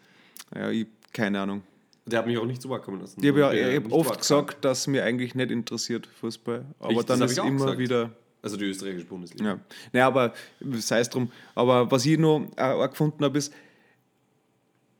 Ja, 0.54 0.70
ich, 0.70 0.86
keine 1.12 1.40
Ahnung. 1.40 1.62
Der 2.04 2.20
hat 2.20 2.28
mich 2.28 2.38
auch 2.38 2.46
nicht 2.46 2.62
zu 2.62 2.68
Wort 2.68 2.84
kommen 2.84 3.00
lassen. 3.00 3.20
Ich 3.20 3.28
habe 3.28 3.40
ja, 3.40 3.76
hab 3.76 3.90
oft 3.90 4.18
gesagt, 4.18 4.64
dass 4.64 4.86
mir 4.86 5.02
eigentlich 5.02 5.34
nicht 5.34 5.50
interessiert 5.50 6.06
Fußball, 6.20 6.64
aber 6.78 6.92
Ich- 6.92 7.02
dann 7.06 7.22
ist 7.22 7.38
immer 7.38 7.50
gesagt. 7.74 7.78
wieder. 7.78 8.10
Also 8.46 8.56
die 8.56 8.66
österreichische 8.66 9.06
Bundesliga. 9.06 9.44
Ja. 9.44 9.60
Naja, 9.92 10.06
aber 10.06 10.32
sei 10.74 11.00
es 11.00 11.10
drum. 11.10 11.32
Aber 11.56 11.90
was 11.90 12.06
ich 12.06 12.16
noch 12.16 12.46
äh, 12.54 12.62
auch 12.62 12.88
gefunden 12.88 13.24
habe, 13.24 13.36
ist, 13.38 13.52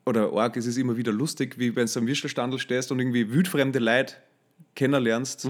oder 0.05 0.33
arg, 0.33 0.57
es 0.57 0.65
ist 0.65 0.77
immer 0.77 0.97
wieder 0.97 1.13
lustig, 1.13 1.57
wie 1.57 1.73
wenn 1.73 1.87
du 1.87 1.99
am 1.99 2.07
Würstelstandel 2.07 2.59
stehst 2.59 2.91
und 2.91 2.99
irgendwie 2.99 3.31
wildfremde 3.31 3.79
Leute 3.79 4.15
kennenlernst. 4.75 5.49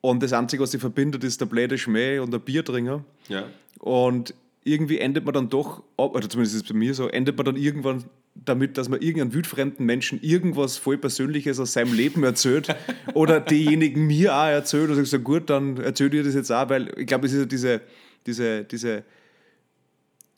Und 0.00 0.22
das 0.24 0.32
Einzige, 0.32 0.64
was 0.64 0.72
sie 0.72 0.80
verbindet, 0.80 1.22
ist 1.22 1.40
der 1.40 1.46
blöde 1.46 1.78
Schmäh 1.78 2.18
und 2.18 2.32
der 2.32 2.40
Biertringer. 2.40 3.04
Ja. 3.28 3.44
Und 3.78 4.34
irgendwie 4.64 4.98
endet 4.98 5.24
man 5.24 5.34
dann 5.34 5.48
doch, 5.48 5.84
oder 5.96 6.28
zumindest 6.28 6.56
ist 6.56 6.62
es 6.62 6.68
bei 6.68 6.74
mir 6.74 6.94
so, 6.94 7.06
endet 7.06 7.36
man 7.36 7.46
dann 7.46 7.56
irgendwann 7.56 8.02
damit, 8.34 8.78
dass 8.78 8.88
man 8.88 9.00
irgendeinen 9.00 9.34
wildfremden 9.34 9.84
Menschen 9.86 10.20
irgendwas 10.22 10.76
voll 10.78 10.98
Persönliches 10.98 11.60
aus 11.60 11.74
seinem 11.74 11.92
Leben 11.92 12.24
erzählt 12.24 12.74
oder 13.14 13.40
diejenigen 13.40 14.06
mir 14.06 14.34
auch 14.34 14.46
erzählt 14.46 14.90
und 14.90 15.00
ich 15.00 15.10
so, 15.10 15.18
gut, 15.20 15.50
dann 15.50 15.76
erzähl 15.76 16.12
ihr 16.14 16.24
das 16.24 16.34
jetzt 16.34 16.50
auch, 16.50 16.68
weil 16.68 16.92
ich 16.98 17.06
glaube, 17.06 17.26
es 17.26 17.32
ist 17.32 17.38
ja 17.40 17.44
diese, 17.46 17.80
diese, 18.26 18.64
diese, 18.64 19.04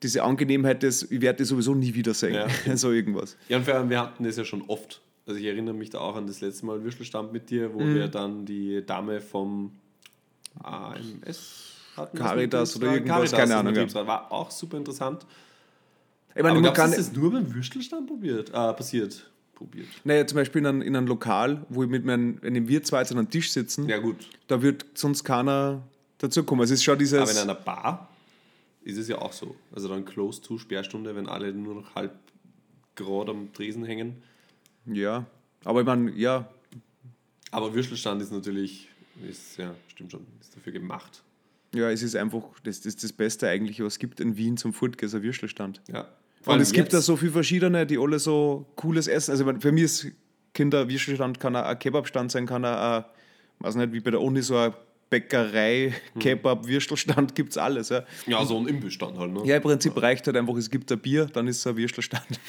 diese 0.02 0.22
Angenehmheit 0.22 0.82
des, 0.82 1.10
ich 1.10 1.20
werde 1.20 1.38
das 1.38 1.48
sowieso 1.48 1.74
nie 1.74 1.94
wiedersehen, 1.94 2.34
Ja. 2.66 2.76
so 2.76 2.90
irgendwas. 2.90 3.36
Ja, 3.48 3.58
und 3.58 3.66
wir 3.66 4.00
hatten 4.00 4.24
das 4.24 4.36
ja 4.36 4.44
schon 4.44 4.62
oft. 4.68 5.00
Also 5.26 5.40
ich 5.40 5.46
erinnere 5.46 5.74
mich 5.74 5.88
da 5.90 6.00
auch 6.00 6.16
an 6.16 6.26
das 6.26 6.40
letzte 6.42 6.66
Mal 6.66 6.82
Würstelstand 6.84 7.32
mit 7.32 7.48
dir, 7.48 7.72
wo 7.72 7.80
Mhm. 7.80 7.94
wir 7.94 8.08
dann 8.08 8.44
die 8.44 8.84
Dame 8.84 9.20
vom 9.22 9.72
AMS 10.62 11.72
hatten. 11.96 12.18
Caritas 12.18 12.76
oder 12.76 12.92
irgendwas, 12.94 13.30
Caritas 13.30 13.38
keine 13.38 13.56
Ahnung. 13.56 13.94
War 14.06 14.30
auch 14.32 14.50
super 14.50 14.76
interessant. 14.76 15.24
Ich 16.34 16.42
meine, 16.42 16.58
Aber 16.58 16.72
glaubst 16.72 16.98
ist 16.98 17.10
das 17.10 17.16
nur 17.16 17.32
beim 17.32 17.54
Würstelstand 17.54 18.06
probiert, 18.08 18.48
äh, 18.50 18.52
passiert? 18.52 19.30
Probiert. 19.54 19.86
naja, 20.02 20.26
zum 20.26 20.36
Beispiel 20.36 20.60
in 20.60 20.66
einem, 20.66 20.82
in 20.82 20.96
einem 20.96 21.06
Lokal, 21.06 21.64
wo 21.68 21.84
ich 21.84 21.88
mit 21.88 22.04
meinen, 22.04 22.42
wenn 22.42 22.66
wir 22.66 22.82
zwei 22.82 23.00
jetzt 23.00 23.12
an 23.12 23.18
einem 23.18 23.30
Tisch 23.30 23.52
sitzen, 23.52 23.88
Ja 23.88 23.98
gut. 23.98 24.16
da 24.48 24.60
wird 24.60 24.84
sonst 24.94 25.22
keiner 25.22 25.82
dazukommen. 26.18 26.64
Es 26.64 26.72
ist 26.72 26.82
schon 26.82 26.98
dieses... 26.98 27.20
Aber 27.20 27.30
in 27.30 27.36
einer 27.38 27.54
Bar 27.54 28.08
ist 28.82 28.98
es 28.98 29.06
ja 29.06 29.18
auch 29.18 29.32
so. 29.32 29.54
Also 29.72 29.88
dann 29.88 30.04
close 30.04 30.42
to 30.42 30.58
Sperrstunde, 30.58 31.14
wenn 31.14 31.28
alle 31.28 31.52
nur 31.52 31.76
noch 31.76 31.94
halb 31.94 32.12
gerade 32.96 33.30
am 33.30 33.52
Tresen 33.52 33.84
hängen. 33.84 34.22
Ja, 34.86 35.24
aber 35.64 35.80
ich 35.80 35.86
meine, 35.86 36.10
ja, 36.12 36.48
Aber 37.52 37.72
Würstelstand 37.74 38.20
ist 38.22 38.32
natürlich, 38.32 38.88
ist, 39.28 39.56
ja, 39.56 39.72
stimmt 39.86 40.10
schon, 40.10 40.26
ist 40.40 40.54
dafür 40.56 40.72
gemacht. 40.72 41.22
ja, 41.72 41.90
es 41.92 42.02
ist 42.02 42.16
einfach, 42.16 42.42
das, 42.64 42.78
das 42.80 42.86
ist 42.94 43.04
das 43.04 43.12
Beste 43.12 43.48
eigentlich, 43.48 43.80
was 43.80 43.94
es 43.94 43.98
gibt 44.00 44.18
in 44.18 44.36
Wien 44.36 44.56
zum 44.56 44.72
ein 44.72 45.22
Würstelstand. 45.22 45.80
Ja. 45.92 46.08
Und 46.46 46.60
es 46.60 46.72
gibt 46.72 46.92
da 46.92 47.00
so 47.00 47.16
viele 47.16 47.32
verschiedene, 47.32 47.86
die 47.86 47.98
alle 47.98 48.18
so 48.18 48.66
cooles 48.76 49.06
Essen, 49.06 49.32
also 49.32 49.44
für 49.60 49.72
mich 49.72 49.84
ist 49.84 50.06
Kinder, 50.52 50.88
Würstelstand 50.88 51.40
kann 51.40 51.56
ein 51.56 51.78
Kebabstand 51.78 52.30
sein, 52.30 52.46
kann 52.46 52.64
ein, 52.64 53.04
weiß 53.58 53.74
nicht, 53.76 53.92
wie 53.92 54.00
bei 54.00 54.10
der 54.10 54.20
Uni 54.20 54.42
so 54.42 54.56
eine 54.56 54.74
Bäckerei, 55.10 55.94
Kebab, 56.18 56.66
Würstelstand, 56.66 57.34
gibt 57.34 57.50
es 57.50 57.58
alles. 57.58 57.88
Ja. 57.88 58.04
Ja, 58.26 58.44
so 58.44 58.58
ein 58.58 58.66
Imbissstand 58.66 59.18
halt, 59.18 59.32
ne? 59.32 59.42
ja, 59.44 59.56
im 59.56 59.62
Prinzip 59.62 60.00
reicht 60.00 60.26
halt 60.26 60.36
einfach, 60.36 60.54
es 60.56 60.70
gibt 60.70 60.90
ein 60.90 60.98
Bier, 60.98 61.26
dann 61.26 61.46
ist 61.48 61.58
es 61.58 61.66
ein 61.66 61.76
Würstelstand. 61.76 62.24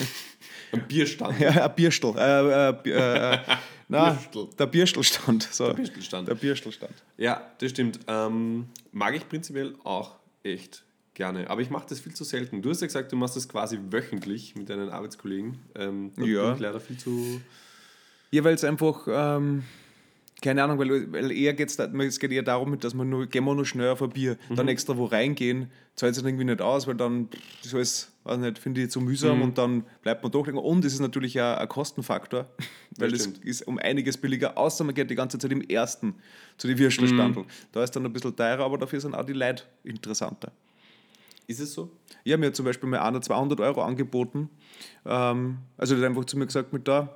Ein 0.71 0.87
Bierstand. 0.87 1.39
ja, 1.39 1.51
ein 1.51 1.75
Bierstel. 1.75 2.13
Äh, 2.17 2.69
äh, 2.69 2.89
äh, 2.89 3.33
äh, 3.33 3.37
nein, 3.87 4.17
Bierstel. 4.17 4.47
der 4.57 4.65
Bierstelstand. 4.65 5.43
So. 5.43 5.67
Der 5.67 5.73
Bierstelstand. 5.73 6.27
Der 6.27 6.35
Bierstelstand. 6.35 6.93
Ja, 7.17 7.51
das 7.59 7.69
stimmt. 7.69 7.99
Ähm, 8.07 8.65
mag 8.91 9.15
ich 9.15 9.29
prinzipiell 9.29 9.75
auch 9.83 10.15
echt 10.43 10.83
gerne. 11.15 11.49
Aber 11.49 11.61
ich 11.61 11.69
mache 11.71 11.87
das 11.89 11.99
viel 11.99 12.13
zu 12.13 12.23
selten. 12.23 12.61
Du 12.61 12.69
hast 12.69 12.81
ja 12.81 12.87
gesagt, 12.87 13.11
du 13.11 13.15
machst 13.15 13.35
das 13.35 13.49
quasi 13.49 13.79
wöchentlich 13.89 14.55
mit 14.55 14.69
deinen 14.69 14.89
Arbeitskollegen. 14.89 15.57
Ähm, 15.75 16.11
Ja. 16.17 16.51
bin 16.53 16.61
leider 16.61 16.79
viel 16.79 16.97
zu. 16.97 17.41
Ja, 18.31 18.43
weil 18.43 18.53
es 18.53 18.63
einfach, 18.63 19.07
ähm, 19.09 19.63
keine 20.41 20.63
Ahnung, 20.63 20.77
weil, 20.77 21.11
weil 21.11 21.31
eher 21.31 21.53
geht's 21.53 21.77
da, 21.77 21.85
es 21.85 22.19
geht 22.19 22.31
eher 22.31 22.43
darum, 22.43 22.77
dass 22.79 22.93
man 22.93 23.09
nur, 23.09 23.25
gehen 23.25 23.45
wir 23.45 23.55
nur 23.55 23.65
schnell 23.65 23.89
auf 23.89 24.01
ein 24.01 24.09
Bier, 24.09 24.37
dann 24.55 24.67
extra 24.67 24.97
wo 24.97 25.05
reingehen, 25.05 25.71
zahlt 25.95 26.13
sich 26.13 26.23
irgendwie 26.25 26.43
nicht 26.43 26.61
aus, 26.61 26.85
weil 26.87 26.95
dann 26.95 27.29
das 27.63 27.73
alles, 27.73 28.11
weiß 28.25 28.37
nicht, 28.39 28.59
finde 28.59 28.81
ich 28.83 28.89
zu 28.91 28.99
mühsam 28.99 29.41
und 29.43 29.57
dann 29.57 29.85
bleibt 30.01 30.21
man 30.23 30.31
doch 30.31 30.45
länger. 30.45 30.61
Und 30.61 30.83
es 30.83 30.93
ist 30.93 30.99
natürlich 30.99 31.39
auch 31.39 31.57
ein 31.57 31.69
Kostenfaktor, 31.69 32.47
weil 32.97 33.13
es 33.13 33.25
ist 33.27 33.65
um 33.65 33.77
einiges 33.79 34.17
billiger, 34.17 34.57
außer 34.57 34.83
man 34.83 34.93
geht 34.93 35.09
die 35.09 35.15
ganze 35.15 35.39
Zeit 35.39 35.53
im 35.53 35.61
ersten 35.61 36.15
zu 36.57 36.67
den 36.67 36.77
Würstelstandl. 36.77 37.45
Da 37.71 37.83
ist 37.83 37.95
dann 37.95 38.05
ein 38.05 38.11
bisschen 38.11 38.35
teurer, 38.35 38.65
aber 38.65 38.77
dafür 38.77 38.99
sind 38.99 39.15
auch 39.15 39.25
die 39.25 39.33
Leute 39.33 39.63
interessanter. 39.85 40.51
Ist 41.47 41.59
es 41.59 41.73
so? 41.73 41.91
Ich 42.23 42.31
habe 42.31 42.39
mir 42.39 42.53
zum 42.53 42.65
Beispiel 42.65 42.89
mal 42.89 42.99
einer 42.99 43.21
200 43.21 43.59
Euro 43.59 43.83
angeboten. 43.83 44.49
Ähm, 45.05 45.59
also 45.77 45.95
der 45.95 46.03
hat 46.03 46.09
einfach 46.09 46.25
zu 46.25 46.37
mir 46.37 46.45
gesagt, 46.45 46.73
mit 46.73 46.87
da, 46.87 47.15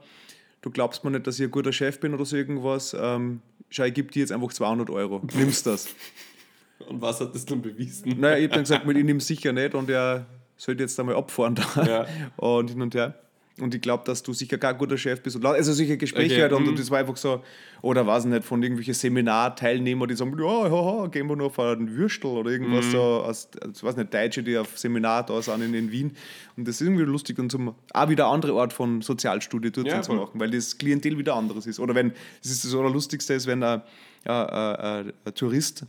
du 0.62 0.70
glaubst 0.70 1.04
mir 1.04 1.12
nicht, 1.12 1.26
dass 1.26 1.40
ich 1.40 1.46
ein 1.46 1.52
guter 1.52 1.74
Chef 1.74 2.00
bin 2.00 2.14
oder 2.14 2.26
so 2.26 2.36
irgendwas. 2.36 2.96
Ähm, 3.00 3.42
schau, 3.70 3.84
ich 3.84 3.94
gebe 3.94 4.12
dir 4.12 4.20
jetzt 4.20 4.32
einfach 4.32 4.54
200 4.54 4.90
Euro. 4.90 5.22
Nimmst 5.36 5.66
das? 5.66 5.88
Und 6.88 7.02
was 7.02 7.20
hat 7.20 7.36
das 7.36 7.46
dann 7.46 7.62
bewiesen? 7.62 8.20
naja, 8.20 8.38
ich 8.38 8.44
habe 8.44 8.54
dann 8.54 8.64
gesagt, 8.64 8.86
mit 8.86 8.96
ich 8.98 9.04
nehme 9.04 9.20
sicher 9.20 9.52
nicht 9.52 9.76
und 9.76 9.90
er 9.90 10.26
sollte 10.56 10.84
jetzt 10.84 10.98
einmal 10.98 11.16
abfahren 11.16 11.56
da. 11.56 11.84
Ja. 11.84 12.06
Und 12.38 12.70
hin 12.70 12.82
und 12.82 12.96
her. 12.96 13.20
Und 13.62 13.76
ich 13.76 13.82
glaube, 13.82 14.04
dass 14.06 14.24
du 14.24 14.34
sicher 14.34 14.58
kein 14.58 14.78
guter 14.78 14.98
Chef 14.98 15.22
bist. 15.22 15.36
Und 15.36 15.46
also 15.46 15.74
solche 15.74 15.98
Gespräche 15.98 16.34
Okay, 16.34 16.42
halt. 16.44 16.54
Und, 16.54 16.64
mhm. 16.64 16.70
und 16.70 16.80
das 16.80 16.90
war 16.92 17.00
einfach 17.00 17.18
so, 17.18 17.44
oder 17.82 18.18
ich 18.18 18.26
nicht, 18.26 18.44
von 18.44 18.62
irgendwelchen 18.62 18.94
Seminarteilnehmern, 18.94 20.08
die 20.08 20.16
sagen, 20.16 20.36
ja, 20.40 20.68
ja, 20.68 21.08
gehen 21.08 21.28
wir 21.28 21.36
nur 21.36 21.48
auf 21.48 21.60
einen 21.60 21.96
Würstel 21.96 22.28
oder 22.28 22.52
irgendwas 22.52 22.86
Mhm. 22.88 22.92
so 22.92 23.00
aus, 23.00 23.50
ich 23.74 23.84
weiß 23.84 23.96
nicht, 23.98 24.14
Deutsche, 24.14 24.44
die 24.44 24.58
auf 24.58 24.78
Seminar 24.78 25.26
da 25.26 25.42
sind 25.42 25.62
in, 25.62 25.74
in 25.74 25.92
Wien. 25.92 26.16
Und 26.56 26.68
das 26.68 26.76
ist 26.76 26.82
irgendwie 26.82 27.04
lustig 27.04 27.40
und 27.40 27.52
zum, 27.52 27.76
auch 27.94 28.10
wieder 28.10 28.26
eine 28.26 28.34
andere 28.34 28.60
Art 28.60 28.74
von 28.74 29.02
Sozialstudie 29.02 29.72
dort 29.72 29.88
Ja, 29.88 30.02
zu 30.02 30.14
machen, 30.14 30.40
weil 30.40 30.52
das 30.52 30.78
Klientel 30.78 31.18
wieder 31.18 31.36
anderes 31.36 31.66
ist. 31.68 31.80
Oder 31.80 31.96
wenn, 31.96 32.14
das 32.42 32.52
ist 32.52 32.66
das 32.66 32.74
Allerlustigste 32.74 33.34
ist, 33.34 33.48
wenn 33.48 33.64
ein, 33.64 33.82
ein, 34.26 34.34
ein, 34.34 35.14
ein 35.26 35.36
Tourist 35.36 35.86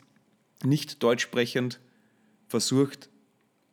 nicht 0.64 1.02
deutsch 1.02 1.22
sprechend 1.22 1.80
versucht, 2.48 3.08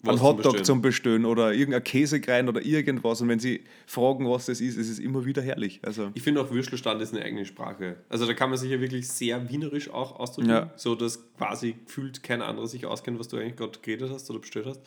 Was 0.01 0.17
zum 0.17 0.23
Hotdog 0.23 0.43
Bestellen. 0.43 0.65
zum 0.65 0.81
Bestellen 0.81 1.25
oder 1.25 1.53
irgendein 1.53 1.83
Käsekrein 1.83 2.47
oder 2.47 2.63
irgendwas. 2.63 3.19
Und 3.21 3.29
wenn 3.29 3.39
sie 3.39 3.63
fragen, 3.88 4.29
was 4.29 4.45
das 4.45 4.62
ist, 4.62 4.77
ist 4.77 4.89
es 4.89 4.99
immer 4.99 5.25
wieder 5.25 5.41
herrlich. 5.41 5.79
Also, 5.83 6.12
Ich 6.13 6.21
finde 6.21 6.41
auch 6.41 6.51
Würstelstand 6.51 7.01
ist 7.01 7.13
eine 7.13 7.23
eigene 7.23 7.45
Sprache. 7.45 7.97
Also 8.07 8.27
da 8.27 8.33
kann 8.33 8.49
man 8.49 8.60
sich 8.60 8.69
ja 8.69 8.79
wirklich 8.79 9.07
sehr 9.07 9.49
wienerisch 9.49 9.89
auch 9.89 10.19
ausdrücken. 10.19 10.49
Ja. 10.49 10.71
So 10.75 10.93
dass 10.93 11.33
quasi 11.36 11.75
gefühlt 11.86 12.21
kein 12.21 12.41
anderer 12.43 12.67
sich 12.67 12.86
auskennt, 12.86 13.19
was 13.19 13.27
du 13.27 13.38
eigentlich 13.38 13.55
gerade 13.55 13.79
geredet 13.81 14.12
hast 14.12 14.29
oder 14.29 14.39
bestellt 14.39 14.67
hast. 14.67 14.81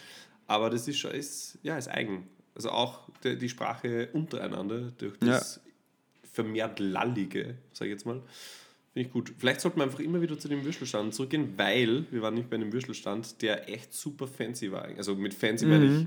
Aber 0.47 0.71
das 0.71 0.87
ist 0.87 0.99
schon, 0.99 1.11
ist, 1.11 1.59
ja, 1.63 1.77
ist 1.77 1.89
eigen. 1.89 2.29
Also 2.55 2.71
auch 2.71 3.09
die, 3.25 3.37
die 3.37 3.49
Sprache 3.49 4.09
untereinander 4.13 4.93
durch 4.99 5.19
das 5.19 5.61
vermehrt 6.33 6.79
Lallige, 6.79 7.57
sage 7.73 7.91
ich 7.91 7.95
jetzt 7.95 8.07
mal. 8.07 8.23
Finde 8.93 9.07
ich 9.07 9.13
gut. 9.13 9.33
Vielleicht 9.39 9.61
sollte 9.61 9.79
man 9.79 9.89
einfach 9.89 10.01
immer 10.01 10.21
wieder 10.21 10.39
zu 10.39 10.49
dem 10.49 10.65
Würstelstand 10.65 11.15
zurückgehen, 11.15 11.55
weil 11.57 12.07
wir 12.11 12.23
waren 12.23 12.35
nicht 12.35 12.51
bei 12.51 12.57
einem 12.57 12.73
Würstelstand, 12.73 13.41
der 13.43 13.69
echt 13.69 13.93
super 13.95 14.27
fancy 14.27 14.73
war. 14.73 14.83
Also 14.97 15.15
mit 15.15 15.33
fancy 15.33 15.65
meine 15.67 15.85
ich 15.85 16.07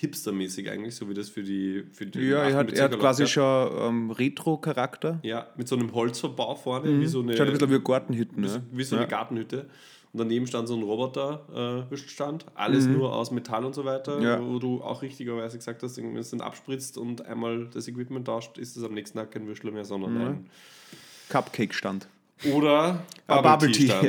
hipstermäßig 0.00 0.70
eigentlich, 0.70 0.96
so 0.96 1.08
wie 1.08 1.14
das 1.14 1.28
für 1.28 1.42
die 1.44 1.84
für 1.92 2.06
die 2.06 2.18
Mhm. 2.18 2.30
ja, 2.30 2.42
er 2.44 2.56
hat, 2.56 2.72
er 2.72 2.90
hat 2.90 3.28
schon 3.28 3.70
ähm, 3.78 4.10
Retro-Charakter. 4.10 5.20
Ja, 5.22 5.48
mit 5.56 5.68
so 5.68 5.76
einem 5.76 5.92
Holzverbau 5.92 6.54
vorne, 6.56 6.98
wie 6.98 7.06
so 7.06 7.20
eine, 7.20 7.32
Mhm. 7.32 7.36
Schaut 7.36 7.46
ein 7.46 7.52
bisschen 7.52 7.70
wie 7.70 7.74
ein 7.76 7.84
Gartenhütten. 7.84 8.36
wie, 8.42 8.46
Ne? 8.48 8.62
wie 8.72 8.82
so 8.84 8.96
eine 8.96 9.06
Gartenhütte. 9.06 9.66
Und 10.12 10.18
daneben 10.18 10.46
stand 10.46 10.66
so 10.68 10.74
ein 10.76 10.82
Roboter-Würstelstand, 10.82 12.46
alles 12.54 12.86
nur 12.86 13.12
aus 13.14 13.30
Metall 13.32 13.64
und 13.64 13.74
so 13.74 13.84
weiter, 13.84 14.16
Mhm. 14.18 14.22
Ja. 14.22 14.40
wo 14.44 14.58
du 14.58 14.80
auch 14.82 15.02
richtigerweise 15.02 15.58
gesagt 15.58 15.82
hast, 15.82 15.96
wenn 15.98 16.16
es 16.16 16.30
dann 16.30 16.40
abspritzt 16.40 16.96
und 16.98 17.26
einmal 17.26 17.68
das 17.72 17.86
Equipment 17.86 18.26
tauscht, 18.26 18.58
ist 18.58 18.76
es 18.76 18.82
am 18.84 18.94
nächsten 18.94 19.18
Tag 19.18 19.30
kein 19.32 19.46
Würstler 19.46 19.72
mehr, 19.72 19.84
sondern 19.84 20.16
ein 20.16 20.46
Cupcake-Stand. 21.28 22.08
Oder 22.52 23.02
Bubble 23.26 23.50
Bubble 23.50 23.72
Tea 23.72 23.88
Tea. 23.88 24.08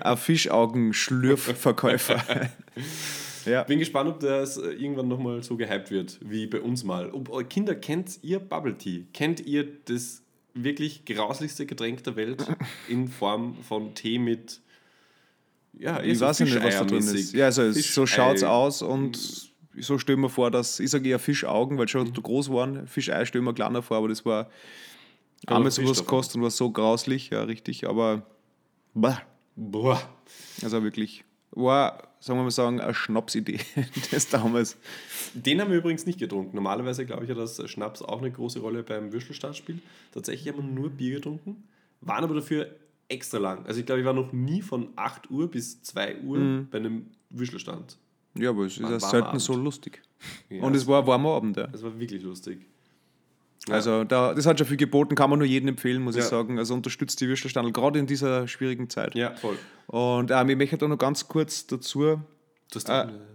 Ein 0.00 0.16
Fischaugen-Schlürfverkäufer. 0.16 2.22
ja. 3.46 3.62
Bin 3.64 3.78
gespannt, 3.78 4.10
ob 4.10 4.20
das 4.20 4.56
irgendwann 4.56 5.08
nochmal 5.08 5.42
so 5.42 5.56
gehypt 5.56 5.90
wird, 5.90 6.18
wie 6.22 6.46
bei 6.46 6.60
uns 6.60 6.84
mal. 6.84 7.10
Ob, 7.10 7.34
äh, 7.36 7.44
Kinder, 7.44 7.74
kennt 7.74 8.18
ihr 8.22 8.38
Bubble 8.38 8.76
Tea? 8.76 9.04
Kennt 9.12 9.40
ihr 9.40 9.66
das 9.86 10.22
wirklich 10.54 11.04
grauslichste 11.04 11.66
Getränk 11.66 12.04
der 12.04 12.16
Welt 12.16 12.46
in 12.88 13.08
Form 13.08 13.56
von 13.62 13.94
Tee 13.94 14.18
mit 14.18 14.60
ja, 15.78 16.02
Ich 16.02 16.18
so 16.18 16.26
weiß 16.26 16.40
nicht, 16.40 16.62
was 16.62 16.78
da 16.78 16.84
drin 16.84 16.98
ist. 16.98 17.32
Ja, 17.32 17.46
also 17.46 17.70
so 17.70 18.02
Fischei- 18.02 18.06
schaut 18.06 18.36
es 18.36 18.42
aus 18.42 18.82
und 18.82 19.50
so 19.78 19.98
stellen 19.98 20.20
wir 20.20 20.28
vor, 20.28 20.50
dass 20.50 20.80
ich 20.80 20.90
sage 20.90 21.08
eher 21.08 21.20
Fischaugen, 21.20 21.78
weil 21.78 21.88
schon 21.88 22.14
zu 22.14 22.20
groß 22.20 22.50
waren. 22.50 22.86
Fischei 22.86 23.24
stellen 23.24 23.44
wir 23.44 23.54
kleiner 23.54 23.80
vor, 23.82 23.96
aber 23.98 24.08
das 24.08 24.26
war 24.26 24.50
Sowas 25.48 25.76
davon. 25.76 25.94
gekostet 25.94 26.36
und 26.36 26.42
war 26.42 26.50
so 26.50 26.70
grauslich, 26.70 27.30
ja, 27.30 27.42
richtig, 27.42 27.88
aber 27.88 28.26
bah, 28.94 29.22
Boah. 29.56 30.00
Also 30.62 30.82
wirklich, 30.82 31.24
war, 31.50 32.08
sagen 32.20 32.38
wir 32.38 32.44
mal 32.44 32.50
sagen, 32.50 32.80
eine 32.80 32.94
Schnapsidee 32.94 33.60
das 34.10 34.28
damals. 34.28 34.78
Den 35.34 35.60
haben 35.60 35.70
wir 35.70 35.78
übrigens 35.78 36.06
nicht 36.06 36.18
getrunken. 36.18 36.54
Normalerweise 36.54 37.04
glaube 37.04 37.24
ich 37.24 37.28
ja, 37.28 37.34
dass 37.34 37.60
Schnaps 37.68 38.00
auch 38.00 38.18
eine 38.18 38.30
große 38.30 38.60
Rolle 38.60 38.82
beim 38.82 39.12
Würstelstand 39.12 39.56
spielt. 39.56 39.80
Tatsächlich 40.12 40.52
haben 40.52 40.64
wir 40.64 40.70
nur 40.70 40.90
Bier 40.90 41.16
getrunken, 41.16 41.64
waren 42.00 42.24
aber 42.24 42.34
dafür 42.34 42.74
extra 43.08 43.38
lang. 43.38 43.66
Also 43.66 43.80
ich 43.80 43.86
glaube, 43.86 44.00
ich 44.00 44.06
war 44.06 44.14
noch 44.14 44.32
nie 44.32 44.62
von 44.62 44.88
8 44.96 45.30
Uhr 45.30 45.50
bis 45.50 45.82
2 45.82 46.20
Uhr 46.22 46.66
bei 46.70 46.78
einem 46.78 47.08
Würstelstand. 47.28 47.98
Ja, 48.34 48.50
aber 48.50 48.64
es 48.64 48.78
ist 48.78 48.80
ja 48.80 49.00
selten 49.00 49.28
Abend. 49.28 49.42
so 49.42 49.56
lustig. 49.56 50.00
Ja, 50.48 50.62
Und 50.62 50.74
es 50.76 50.86
war 50.86 51.02
ein 51.02 51.06
warmer 51.06 51.30
Abend, 51.30 51.56
ja. 51.56 51.66
das 51.66 51.82
war 51.82 51.98
wirklich 51.98 52.22
lustig. 52.22 52.64
Also 53.68 54.04
da, 54.04 54.32
das 54.32 54.46
hat 54.46 54.58
schon 54.58 54.66
viel 54.66 54.76
geboten, 54.78 55.14
kann 55.14 55.28
man 55.28 55.38
nur 55.38 55.46
jedem 55.46 55.68
empfehlen, 55.68 56.02
muss 56.02 56.16
Ja. 56.16 56.22
ich 56.22 56.28
sagen. 56.28 56.58
Also 56.58 56.72
unterstützt 56.74 57.20
die 57.20 57.28
Würstelstandel, 57.28 57.72
gerade 57.72 57.98
in 57.98 58.06
dieser 58.06 58.48
schwierigen 58.48 58.88
Zeit. 58.88 59.14
Ja, 59.14 59.34
voll. 59.34 59.58
Und 59.86 60.30
ähm, 60.30 60.48
ich 60.48 60.56
möchte 60.56 60.78
da 60.78 60.88
noch 60.88 60.96
ganz 60.98 61.28
kurz 61.28 61.66
dazu 61.66 62.04
äh, 62.06 62.16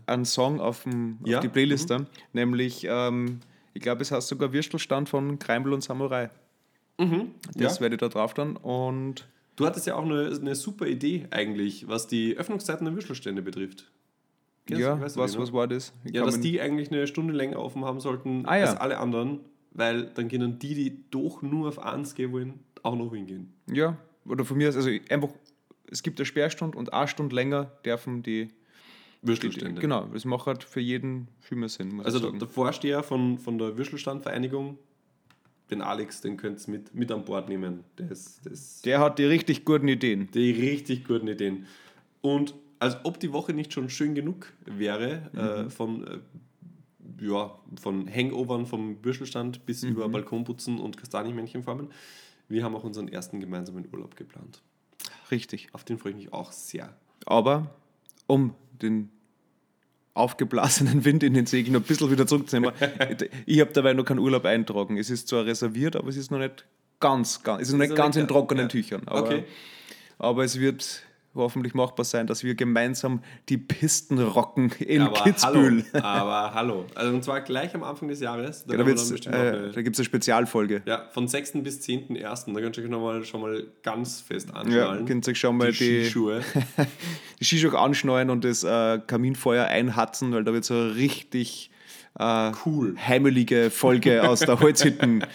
einen 0.07 0.25
Song 0.25 0.59
auf, 0.59 0.83
dem, 0.83 1.19
Ja? 1.25 1.37
auf 1.37 1.41
die 1.43 1.49
Playlist 1.49 1.89
dann, 1.91 2.07
nämlich, 2.33 2.87
ähm, 2.89 3.39
ich 3.73 3.81
glaube, 3.81 4.01
es 4.01 4.11
heißt 4.11 4.27
sogar 4.27 4.51
Würstelstand 4.51 5.09
von 5.09 5.37
Kreinbel 5.37 5.73
und 5.73 5.81
Samurai. 5.83 6.29
Das 6.97 7.07
Mhm. 7.07 7.31
ja. 7.55 7.79
werde 7.81 7.95
ich 7.95 7.99
da 7.99 8.07
drauf 8.09 8.33
dann. 8.33 8.55
Und 8.57 9.27
Du 9.57 9.65
hattest 9.65 9.85
ja 9.87 9.95
auch 9.95 10.03
eine, 10.05 10.27
eine 10.29 10.55
super 10.55 10.85
Idee 10.87 11.27
eigentlich, 11.31 11.87
was 11.87 12.07
die 12.07 12.35
Öffnungszeiten 12.35 12.85
der 12.85 12.95
Würstelstände 12.95 13.41
betrifft. 13.41 13.89
Kennst 14.65 14.81
ja, 14.81 14.99
was, 14.99 15.15
noch? 15.15 15.37
was 15.41 15.53
war 15.53 15.67
das? 15.67 15.93
Ich 16.03 16.13
Ja, 16.15 16.25
dass 16.25 16.39
die 16.39 16.59
eigentlich 16.59 16.91
eine 16.91 17.05
Stunde 17.07 17.33
länger 17.33 17.59
offen 17.59 17.85
haben 17.85 17.99
sollten 17.99 18.45
Ah, 18.47 18.57
ja. 18.57 18.65
als 18.65 18.79
alle 18.79 18.97
anderen, 18.97 19.39
weil 19.75 20.05
dann 20.07 20.29
können 20.29 20.57
die, 20.57 20.73
die 20.73 21.03
doch 21.11 21.41
nur 21.41 21.67
auf 21.67 21.79
eins 21.79 22.15
gehen 22.15 22.31
wollen, 22.31 22.59
auch 22.81 22.95
noch 22.95 23.13
hingehen. 23.13 23.53
Ja, 23.71 23.97
oder 24.25 24.45
von 24.45 24.57
mir 24.57 24.69
aus, 24.69 24.75
also 24.75 24.89
einfach, 25.09 25.29
es 25.89 26.01
gibt 26.01 26.19
eine 26.19 26.25
Sperrstunde 26.25 26.77
und 26.77 26.93
eine 26.93 27.07
Stunde 27.07 27.35
länger 27.35 27.65
dürfen 27.85 28.23
die. 28.23 28.47
die 28.47 29.27
Würstelstände. 29.27 29.81
genau, 29.81 30.05
das 30.11 30.25
macht 30.25 30.47
halt 30.47 30.63
für 30.63 30.79
jeden 30.79 31.27
viel 31.39 31.57
mehr 31.57 31.69
Sinn. 31.69 32.01
Also 32.01 32.31
der, 32.31 32.47
Vorsteher 32.47 33.03
von, 33.03 33.37
von 33.37 33.57
der 33.57 33.77
Würstelstandvereinigung, 33.77 34.77
den 35.69 35.81
Alex, 35.81 36.21
den 36.21 36.37
könnt 36.37 36.65
ihr 36.67 36.71
mit, 36.71 36.95
mit 36.95 37.11
an 37.11 37.25
Bord 37.25 37.49
nehmen. 37.49 37.83
Der 37.97 38.11
ist, 38.11 38.85
der 38.85 38.99
hat 38.99 39.19
die 39.19 39.25
richtig 39.25 39.65
guten 39.65 39.87
Ideen. 39.87 40.29
die 40.33 40.51
richtig 40.51 41.05
guten 41.05 41.27
Ideen. 41.27 41.65
Und 42.21 42.55
als 42.79 42.97
ob 43.03 43.19
die 43.19 43.33
Woche 43.33 43.53
nicht 43.53 43.73
schon 43.73 43.89
schön 43.89 44.15
genug 44.15 44.53
wäre, 44.65 45.65
äh, 45.65 45.69
von, 45.69 46.05
äh, 46.05 46.19
ja, 47.19 47.57
von 47.81 48.09
Hangovern 48.13 48.65
vom 48.65 49.03
Würstelstand 49.03 49.65
bis 49.65 49.83
über 49.83 50.09
Balkonputzen 50.09 50.79
und 50.79 50.97
Kastanienmännchen 50.97 51.63
formen. 51.63 51.89
Wir 52.47 52.63
haben 52.63 52.75
auch 52.75 52.83
unseren 52.83 53.07
ersten 53.07 53.39
gemeinsamen 53.39 53.87
Urlaub 53.91 54.15
geplant. 54.15 54.61
Richtig. 55.31 55.69
Auf 55.71 55.83
den 55.83 55.97
freue 55.97 56.11
ich 56.11 56.17
mich 56.17 56.33
auch 56.33 56.51
sehr. 56.51 56.95
Aber 57.25 57.75
um 58.27 58.53
den 58.81 59.09
aufgeblasenen 60.13 61.03
Wind 61.05 61.23
in 61.23 61.33
den 61.33 61.45
Segeln 61.45 61.75
ein 61.75 61.81
bisschen 61.81 62.11
wieder 62.11 62.27
zurückzunehmen, 62.27 62.73
ich 63.45 63.59
habe 63.59 63.73
dabei 63.73 63.93
noch 63.93 64.05
keinen 64.05 64.19
Urlaub 64.19 64.45
eintragen. 64.45 64.97
Es 64.97 65.09
ist 65.09 65.27
zwar 65.27 65.45
reserviert, 65.45 65.95
aber 65.95 66.09
es 66.09 66.17
ist 66.17 66.31
noch 66.31 66.39
nicht 66.39 66.65
ganz, 66.99 67.43
ganz, 67.43 67.61
es 67.61 67.67
ist 67.69 67.73
noch 67.73 67.79
nicht 67.79 67.89
noch 67.89 67.97
ganz 67.97 68.15
in 68.15 68.27
trockenen 68.27 68.65
ja. 68.65 68.69
Tüchern. 68.69 69.03
Aber, 69.07 69.23
Okay. 69.23 69.43
aber 70.17 70.43
es 70.43 70.59
wird 70.59 71.03
hoffentlich 71.35 71.73
machbar 71.73 72.05
sein, 72.05 72.27
dass 72.27 72.43
wir 72.43 72.55
gemeinsam 72.55 73.21
die 73.49 73.57
Pisten 73.57 74.19
rocken 74.19 74.71
in 74.79 75.01
aber 75.01 75.23
Kitzbühel. 75.23 75.85
hallo, 75.93 76.05
aber 76.05 76.53
hallo. 76.53 76.85
Also 76.95 77.13
und 77.13 77.23
zwar 77.23 77.41
gleich 77.41 77.75
am 77.75 77.83
Anfang 77.83 78.07
des 78.07 78.19
Jahres. 78.21 78.65
Ja, 78.69 78.77
da 78.77 78.83
auch 78.83 78.87
äh, 78.87 79.71
da 79.71 79.81
gibt 79.81 79.95
es 79.95 79.99
eine 79.99 80.05
Spezialfolge. 80.05 80.81
Ja, 80.85 81.09
von 81.11 81.27
6. 81.27 81.53
bis 81.63 81.81
10.1. 81.81 82.53
Da 82.53 82.61
könnt 82.61 82.77
ihr 82.77 82.83
euch 82.83 82.89
noch 82.89 83.01
mal, 83.01 83.23
schon 83.25 83.41
mal 83.41 83.67
ganz 83.83 84.21
fest 84.21 84.49
Ja, 84.49 84.61
anschnallen. 84.61 85.05
könnt 85.05 85.27
ihr 85.27 85.31
euch 85.31 85.39
schon 85.39 85.57
mal 85.57 85.71
die, 85.71 85.77
die, 85.77 86.03
Skischuhe. 86.05 86.41
die 87.39 87.45
Skischuhe 87.45 87.77
anschneiden 87.77 88.29
und 88.29 88.43
das 88.43 88.63
äh, 88.63 88.99
Kaminfeuer 89.05 89.65
einhatzen, 89.65 90.31
weil 90.33 90.43
da 90.43 90.53
wird 90.53 90.65
so 90.65 90.87
richtig 90.89 91.69
äh, 92.17 92.51
Cool. 92.65 92.95
heimelige 92.97 93.69
Folge 93.69 94.27
aus 94.27 94.39
der 94.41 94.59
Holzhütten 94.59 95.25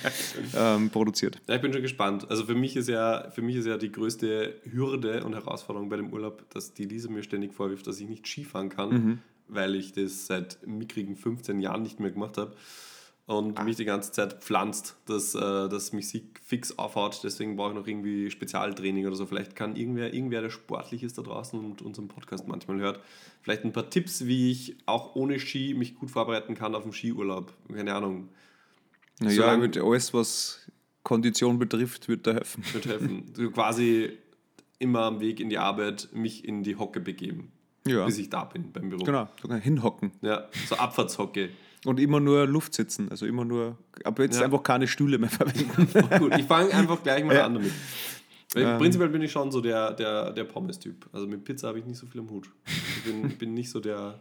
ähm, 0.56 0.90
produziert. 0.90 1.38
Ja, 1.48 1.56
ich 1.56 1.60
bin 1.62 1.72
schon 1.72 1.82
gespannt. 1.82 2.30
Also 2.30 2.44
für 2.44 2.54
mich 2.54 2.76
ist 2.76 2.88
ja, 2.88 3.30
für 3.30 3.42
mich 3.42 3.56
ist 3.56 3.66
ja 3.66 3.76
die 3.76 3.92
größte 3.92 4.54
Hürde 4.70 5.24
und 5.24 5.34
Herausforderung 5.34 5.88
bei 5.88 5.96
dem 5.96 6.12
Urlaub, 6.12 6.48
dass 6.50 6.72
die 6.74 6.84
Lisa 6.84 7.10
mir 7.10 7.22
ständig 7.22 7.52
vorwirft, 7.54 7.86
dass 7.86 8.00
ich 8.00 8.08
nicht 8.08 8.26
Skifahren 8.26 8.68
kann, 8.68 8.88
Mhm. 8.90 9.18
weil 9.48 9.74
ich 9.74 9.92
das 9.92 10.26
seit 10.26 10.58
mickrigen 10.66 11.16
15 11.16 11.60
Jahren 11.60 11.82
nicht 11.82 12.00
mehr 12.00 12.10
gemacht 12.10 12.38
habe. 12.38 12.52
Und 13.26 13.58
Ah. 13.58 13.62
mich 13.62 13.76
die 13.76 13.84
ganze 13.84 14.10
Zeit 14.10 14.42
pflanzt, 14.42 14.96
dass, 15.06 15.36
äh, 15.36 15.38
dass 15.68 15.92
mich 15.92 16.08
sie 16.08 16.28
fix 16.42 16.76
aufhaut. 16.78 17.20
Deswegen 17.22 17.54
brauche 17.54 17.70
ich 17.70 17.76
noch 17.76 17.86
irgendwie 17.86 18.28
Spezialtraining 18.28 19.06
oder 19.06 19.14
so. 19.14 19.24
Vielleicht 19.24 19.54
kann 19.54 19.76
irgendwer, 19.76 20.12
irgendwer, 20.12 20.42
der 20.42 20.50
sportlich 20.50 21.04
ist 21.04 21.16
da 21.16 21.22
draußen 21.22 21.58
und 21.64 21.80
unseren 21.80 22.08
Podcast 22.08 22.48
manchmal 22.48 22.80
hört, 22.80 23.00
vielleicht 23.42 23.64
ein 23.64 23.72
paar 23.72 23.88
Tipps, 23.88 24.26
wie 24.26 24.50
ich 24.50 24.76
auch 24.86 25.14
ohne 25.14 25.38
Ski 25.38 25.74
mich 25.74 25.94
gut 25.94 26.10
vorbereiten 26.10 26.56
kann 26.56 26.74
auf 26.74 26.82
den 26.82 26.92
Skiurlaub. 26.92 27.52
Keine 27.72 27.94
Ahnung. 27.94 28.30
Naja, 29.20 29.36
Solange- 29.36 29.62
wird 29.62 29.78
alles, 29.78 30.12
was 30.12 30.66
Kondition 31.04 31.58
betrifft, 31.60 32.08
wird 32.08 32.26
da 32.26 32.32
helfen. 32.32 32.64
wird 32.72 32.86
helfen. 32.86 33.26
Du 33.36 33.50
quasi 33.52 34.18
immer 34.80 35.02
am 35.02 35.20
Weg 35.20 35.38
in 35.38 35.50
die 35.50 35.58
Arbeit 35.58 36.08
mich 36.12 36.44
in 36.44 36.62
die 36.64 36.74
Hocke 36.74 36.98
begeben, 37.00 37.52
Ja, 37.86 38.06
bis 38.06 38.18
ich 38.18 38.28
da 38.30 38.44
bin 38.44 38.72
beim 38.72 38.88
Büro. 38.90 39.04
genau. 39.04 39.28
Ich 39.44 39.62
hinhocken. 39.64 40.10
Ja, 40.22 40.48
so 40.68 40.74
Abfahrtshocke. 40.76 41.50
Und 41.86 41.98
immer 41.98 42.20
nur 42.20 42.46
Luft 42.46 42.74
sitzen. 42.74 43.08
Also 43.10 43.24
immer 43.26 43.44
nur, 43.44 43.78
aber 44.04 44.22
jetzt 44.24 44.38
Ja. 44.38 44.44
einfach 44.44 44.62
keine 44.62 44.86
Stühle 44.86 45.18
mehr 45.18 45.30
verwenden. 45.30 45.88
Oh, 46.10 46.18
gut, 46.18 46.36
ich 46.38 46.44
fange 46.44 46.72
einfach 46.74 47.02
gleich 47.02 47.24
mal 47.24 47.34
Ja. 47.34 47.46
an 47.46 47.54
damit. 47.54 47.72
Weil 48.54 48.64
Ähm. 48.64 48.78
Prinzipiell 48.78 49.08
bin 49.08 49.22
ich 49.22 49.30
schon 49.32 49.50
so 49.50 49.60
der, 49.60 49.92
der, 49.92 50.32
der 50.32 50.44
Pommes-Typ. 50.44 51.06
Also 51.12 51.26
mit 51.26 51.44
Pizza 51.44 51.68
habe 51.68 51.78
ich 51.78 51.84
nicht 51.86 51.98
so 51.98 52.06
viel 52.06 52.20
am 52.20 52.28
Hut. 52.30 52.50
Ich 52.66 53.04
bin, 53.04 53.28
bin 53.38 53.54
nicht 53.54 53.70
so 53.70 53.78
der, 53.80 54.18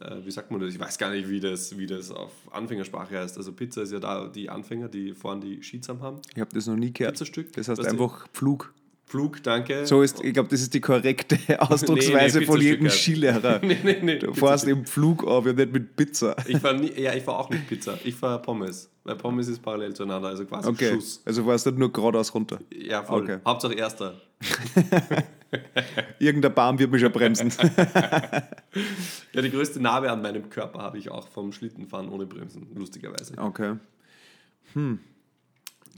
äh, 0.00 0.16
wie 0.24 0.30
sagt 0.30 0.50
man 0.50 0.60
das? 0.60 0.72
Ich 0.72 0.78
weiß 0.80 0.96
gar 0.96 1.10
nicht, 1.10 1.28
wie 1.28 1.40
das, 1.40 1.76
wie 1.76 1.86
das 1.86 2.10
auf 2.12 2.30
Anfängersprache 2.52 3.18
heißt. 3.18 3.36
Also 3.36 3.52
Pizza 3.52 3.82
ist 3.82 3.92
ja 3.92 3.98
da 3.98 4.28
die 4.28 4.48
Anfänger, 4.48 4.88
die 4.88 5.12
vorne 5.12 5.40
die 5.44 5.60
zusammen 5.60 6.02
haben. 6.02 6.20
Ich 6.34 6.40
habe 6.40 6.50
das 6.54 6.66
noch 6.68 6.76
nie 6.76 6.92
gehört. 6.92 7.14
Pizzastück. 7.14 7.52
Das 7.52 7.68
heißt 7.68 7.84
einfach 7.84 8.28
Pflug. 8.28 8.72
Flug, 9.08 9.42
danke. 9.42 9.86
So 9.86 10.02
ist, 10.02 10.22
ich 10.22 10.34
glaube, 10.34 10.50
das 10.50 10.60
ist 10.60 10.74
die 10.74 10.82
korrekte 10.82 11.38
Ausdrucksweise 11.62 12.40
nee, 12.40 12.44
von 12.44 12.60
jedem 12.60 12.90
Skilehrer. 12.90 13.58
nee, 13.62 13.78
nee, 13.82 13.98
nee. 14.02 14.18
Du 14.18 14.34
fährst 14.34 14.68
im 14.68 14.84
Flug 14.84 15.24
auf, 15.24 15.46
ja 15.46 15.54
nicht 15.54 15.72
mit 15.72 15.96
Pizza. 15.96 16.36
Ich 16.46 16.58
fahre 16.58 16.76
nie, 16.80 16.92
ja, 17.00 17.14
ich 17.14 17.22
fahr 17.22 17.38
auch 17.38 17.48
mit 17.48 17.66
Pizza. 17.66 17.98
Ich 18.04 18.14
fahre 18.14 18.42
Pommes. 18.42 18.90
Weil 19.04 19.16
Pommes 19.16 19.48
ist 19.48 19.62
parallel 19.62 19.94
zueinander, 19.94 20.28
also 20.28 20.44
quasi 20.44 20.68
Okay, 20.68 20.92
Schuss. 20.92 21.22
also 21.24 21.42
fährst 21.42 21.64
nicht 21.64 21.78
nur 21.78 21.90
geradeaus 21.90 22.34
runter. 22.34 22.58
Ja, 22.70 23.02
voll. 23.02 23.22
Okay. 23.22 23.38
Hauptsache 23.46 23.72
erster. 23.72 24.20
Irgendein 26.18 26.52
Baum 26.52 26.78
wird 26.78 26.90
mich 26.90 27.00
schon 27.00 27.10
bremsen. 27.10 27.50
Ja, 29.32 29.40
die 29.40 29.50
größte 29.50 29.80
Narbe 29.80 30.12
an 30.12 30.20
meinem 30.20 30.50
Körper 30.50 30.80
habe 30.80 30.98
ich 30.98 31.10
auch 31.10 31.28
vom 31.28 31.52
Schlittenfahren 31.52 32.10
ohne 32.10 32.26
Bremsen, 32.26 32.66
lustigerweise. 32.74 33.32
Okay. 33.38 33.76
Hm. 34.74 34.98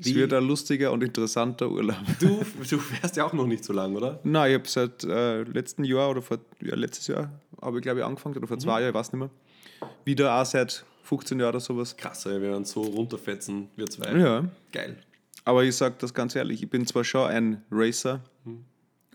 Es 0.01 0.07
Wie- 0.07 0.15
wird 0.15 0.33
ein 0.33 0.45
lustiger 0.45 0.93
und 0.93 1.03
interessanter 1.05 1.71
Urlaub. 1.71 1.97
Du, 2.21 2.43
du 2.71 2.79
fährst 2.79 3.17
ja 3.17 3.25
auch 3.27 3.33
noch 3.35 3.47
nicht 3.47 3.65
so 3.65 3.73
lang, 3.75 3.95
oder? 3.95 4.19
Nein, 4.25 4.51
ich 4.53 4.55
habe 4.59 4.69
seit 4.69 5.05
äh, 5.05 5.43
letzten 5.43 5.85
Jahr 5.85 6.11
oder 6.11 6.23
vor, 6.23 6.39
ja, 6.63 6.75
letztes 6.75 7.07
Jahr 7.09 7.31
habe 7.61 7.79
ich 7.79 7.83
glaube 7.83 8.01
ich 8.01 8.05
angefangen 8.07 8.37
oder 8.37 8.47
vor 8.47 8.57
Mhm. 8.57 8.61
zwei 8.61 8.81
Jahren, 8.81 8.91
ich 8.91 8.95
weiß 8.95 9.13
nicht 9.13 9.21
mehr. 9.21 9.31
Wieder 10.05 10.35
auch 10.41 10.47
seit 10.47 10.85
15 11.05 11.39
Jahren 11.39 11.51
oder 11.51 11.61
sowas. 11.61 11.97
Krass, 11.97 12.25
ey, 12.27 12.41
wir 12.41 12.49
werden 12.51 12.65
so 12.65 12.81
runterfetzen, 12.83 13.69
wir 13.77 13.87
zwei. 13.87 14.11
Ja. 14.19 14.45
Geil. 14.73 14.97
Aber 15.45 15.65
ich 15.65 15.75
sage 15.77 15.97
das 15.99 16.15
ganz 16.15 16.35
ehrlich, 16.35 16.63
ich 16.63 16.71
bin 16.71 16.87
zwar 16.87 17.05
schon 17.05 17.29
ein 17.29 17.63
Racer, 17.71 18.21
Mhm. 18.45 18.65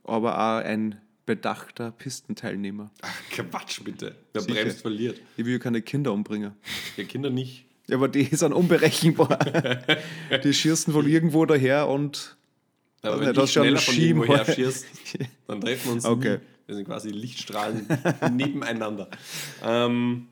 aber 0.03 0.35
auch 0.37 0.63
ein 0.63 1.01
bedachter 1.25 1.91
Pistenteilnehmer. 1.91 2.91
Ach, 3.01 3.21
Quatsch, 3.31 3.83
bitte. 3.83 4.15
Wer 4.33 4.41
Sicher. 4.43 4.53
bremst, 4.61 4.81
verliert. 4.81 5.19
Ich 5.37 5.45
will 5.45 5.57
keine 5.57 5.81
Kinder 5.81 6.13
umbringen. 6.13 6.53
Ja, 6.97 7.03
Kinder 7.05 7.29
nicht. 7.31 7.65
Ja, 7.87 7.97
aber 7.97 8.07
die 8.07 8.23
sind 8.35 8.53
unberechenbar. 8.53 9.37
die 10.43 10.53
schießen 10.53 10.93
von 10.93 11.07
irgendwo 11.07 11.45
daher 11.45 11.87
und 11.87 12.35
Aber 13.01 13.13
Also 13.13 13.25
wenn 13.25 13.33
du 13.33 13.47
schneller 13.47 13.79
von 13.79 13.95
irgendwo 13.95 14.25
her 14.35 14.45
schießt, 14.45 14.85
dann 15.47 15.61
treffen 15.61 15.85
wir 15.85 15.93
uns 15.93 16.05
Okay. 16.05 16.35
nie. 16.37 16.41
Wir 16.67 16.75
sind 16.75 16.85
quasi 16.85 17.09
Lichtstrahlen 17.09 17.85
nebeneinander. 18.31 19.07
Ähm, 19.63 20.25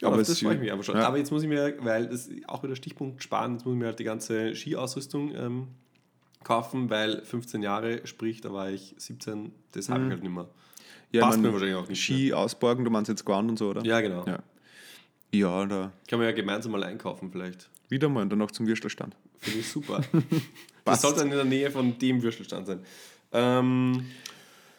ja, 0.00 0.08
Aber 0.08 0.16
das 0.16 0.40
freue 0.40 0.54
ich 0.54 0.60
mich 0.60 0.72
aber 0.72 0.82
schon. 0.82 0.96
ja. 0.96 1.06
Aber 1.06 1.16
jetzt 1.16 1.30
muss 1.30 1.44
ich 1.44 1.48
mir, 1.48 1.76
weil 1.78 2.08
das 2.08 2.26
ist 2.26 2.48
auch 2.48 2.64
wieder 2.64 2.74
Stichpunkt 2.74 3.22
sparen, 3.22 3.52
jetzt 3.52 3.64
muss 3.64 3.74
ich 3.74 3.78
mir 3.78 3.86
halt 3.86 4.00
die 4.00 4.04
ganze 4.04 4.56
Skiausrüstung 4.56 5.32
ähm, 5.36 5.68
kaufen, 6.42 6.90
weil 6.90 7.22
15 7.24 7.62
Jahre, 7.62 8.04
sprich, 8.04 8.40
da 8.40 8.52
war 8.52 8.68
ich 8.68 8.96
17, 8.98 9.52
das 9.70 9.88
habe 9.90 10.06
ich 10.06 10.10
halt 10.10 10.22
nicht 10.24 10.34
mehr. 10.34 10.42
Mhm. 10.42 10.48
ja, 11.12 11.20
Passt 11.24 11.38
mir 11.38 11.52
wahrscheinlich 11.52 11.76
auch 11.76 11.88
nicht 11.88 12.02
Ski 12.02 12.32
ausborgen, 12.32 12.84
du 12.84 12.90
meinst 12.90 13.08
jetzt 13.08 13.24
Gewand 13.24 13.48
und 13.48 13.58
so, 13.60 13.68
oder? 13.70 13.84
Ja, 13.84 14.00
genau. 14.00 14.24
Ja, 14.26 14.40
ja 15.34 15.66
da 15.66 15.92
Kann 16.08 16.18
man 16.18 16.28
ja 16.28 16.32
gemeinsam 16.34 16.72
mal 16.72 16.84
einkaufen 16.84 17.30
vielleicht. 17.32 17.68
wieder 17.88 18.08
mal 18.08 18.22
und 18.22 18.30
dann 18.30 18.38
noch 18.38 18.50
zum 18.50 18.66
Würstelstand. 18.66 19.16
Finde 19.38 19.60
ich 19.60 19.68
super. 19.68 20.00
das 20.84 21.02
sollte 21.02 21.20
dann 21.20 21.28
in 21.30 21.34
der 21.36 21.44
Nähe 21.44 21.70
von 21.70 21.98
dem 21.98 22.22
Würstelstand 22.22 22.66
sein. 22.66 22.80
Ähm, 23.32 24.04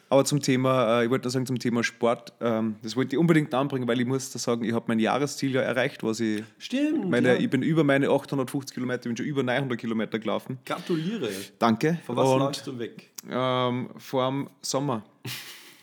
Aber 0.08 0.24
zum 0.24 0.40
Thema, 0.40 1.00
äh, 1.00 1.04
ich 1.04 1.10
wollte 1.10 1.24
nur 1.24 1.30
sagen, 1.32 1.44
zum 1.46 1.58
Thema 1.58 1.82
Sport, 1.82 2.32
ähm, 2.40 2.76
das 2.82 2.94
wollte 2.94 3.16
ich 3.16 3.18
unbedingt 3.20 3.52
anbringen, 3.52 3.88
weil 3.88 4.00
ich 4.00 4.06
muss 4.06 4.30
da 4.30 4.38
sagen, 4.38 4.62
ich 4.64 4.72
habe 4.72 4.84
mein 4.88 5.00
Jahresziel 5.00 5.52
ja 5.52 5.60
erreicht, 5.62 6.02
was 6.04 6.20
ich. 6.20 6.42
Stimmt. 6.58 7.10
Meine, 7.10 7.34
ja. 7.34 7.40
Ich 7.40 7.50
bin 7.50 7.62
über 7.62 7.82
meine 7.84 8.08
850 8.10 8.74
Kilometer, 8.74 9.00
ich 9.00 9.08
bin 9.08 9.16
schon 9.16 9.26
über 9.26 9.42
900 9.42 9.78
Kilometer 9.78 10.18
gelaufen. 10.20 10.58
Gratuliere. 10.64 11.30
Danke. 11.58 11.98
Von 12.06 12.16
was 12.16 12.28
Und, 12.28 12.38
läufst 12.38 12.66
du 12.66 12.78
weg? 12.78 13.10
ähm, 13.28 13.90
vor 13.98 14.28
dem 14.30 14.48
Sommer. 14.62 15.04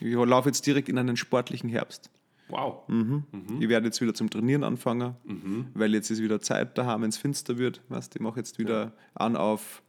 Ich 0.04 0.16
laufe 0.16 0.50
jetzt 0.50 0.66
direkt 0.66 0.90
in 0.90 0.98
einen 0.98 1.16
sportlichen 1.16 1.70
Herbst. 1.70 2.10
Wow. 2.52 2.88
Mhm. 2.88 3.24
Ich 3.60 3.70
werde 3.70 3.88
jetzt 3.88 4.02
wieder 4.02 4.14
zum 4.14 4.30
Trainieren 4.30 4.64
anfangen, 4.64 5.16
weil 5.74 5.94
jetzt 5.94 6.10
ist 6.12 6.22
wieder 6.22 6.40
Zeit 6.42 6.78
daheim, 6.78 7.02
wenn 7.02 7.10
es 7.10 7.18
finster 7.18 7.58
wird. 7.58 7.82
Weißt, 7.90 8.16
ich 8.16 8.22
mache 8.22 8.38
jetzt 8.40 8.60
wieder 8.60 8.92
an 9.16 9.36
auf 9.36 9.82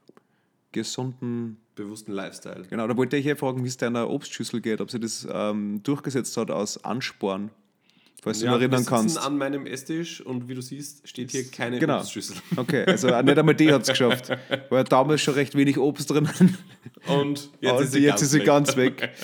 gesunden. 0.72 1.59
Bewussten 1.75 2.12
Lifestyle. 2.12 2.64
Genau, 2.68 2.87
da 2.87 2.94
wollte 2.98 3.16
ich 3.16 3.25
eh 3.27 3.35
fragen, 3.35 3.64
wie 3.64 3.68
es 3.68 3.79
deiner 3.79 4.11
Obstschüssel 4.11 4.61
geht, 4.61 4.83
ob 4.83 4.90
sie 4.90 5.01
das 5.01 5.27
ähm, 5.31 5.83
durchgesetzt 5.83 6.37
hat 6.37 6.51
aus 6.51 6.85
Ansporn. 6.85 7.51
Falls 8.22 8.38
du 8.38 8.46
noch 8.46 8.53
wir 8.53 8.61
erinnern 8.61 8.85
kannst. 8.87 9.18
an 9.18 9.37
meinem 9.38 9.66
Esstisch 9.66 10.20
und 10.20 10.48
wie 10.48 10.55
du 10.55 10.61
siehst, 10.62 11.09
steht 11.09 11.31
hier 11.33 11.51
keine 11.51 11.79
Genau. 11.79 11.98
Obstschüssel. 11.98 12.37
Okay, 12.57 12.85
also 12.85 13.09
nicht 13.22 13.38
einmal 13.38 13.55
die 13.55 13.72
hat 13.72 13.83
es 13.83 13.88
geschafft. 13.88 14.31
War 14.70 14.85
damals 14.85 15.22
schon 15.22 15.35
recht 15.35 15.57
wenig 15.57 15.79
Obst 15.79 16.11
drin. 16.11 16.29
Und 17.09 17.51
jetzt 17.61 17.72
und 17.72 17.83
ist 17.83 17.92
sie 17.92 17.98
jetzt 18.01 18.22
ist 18.22 18.31
sie 18.31 18.40
ganz 18.40 18.77
weg. 18.77 19.11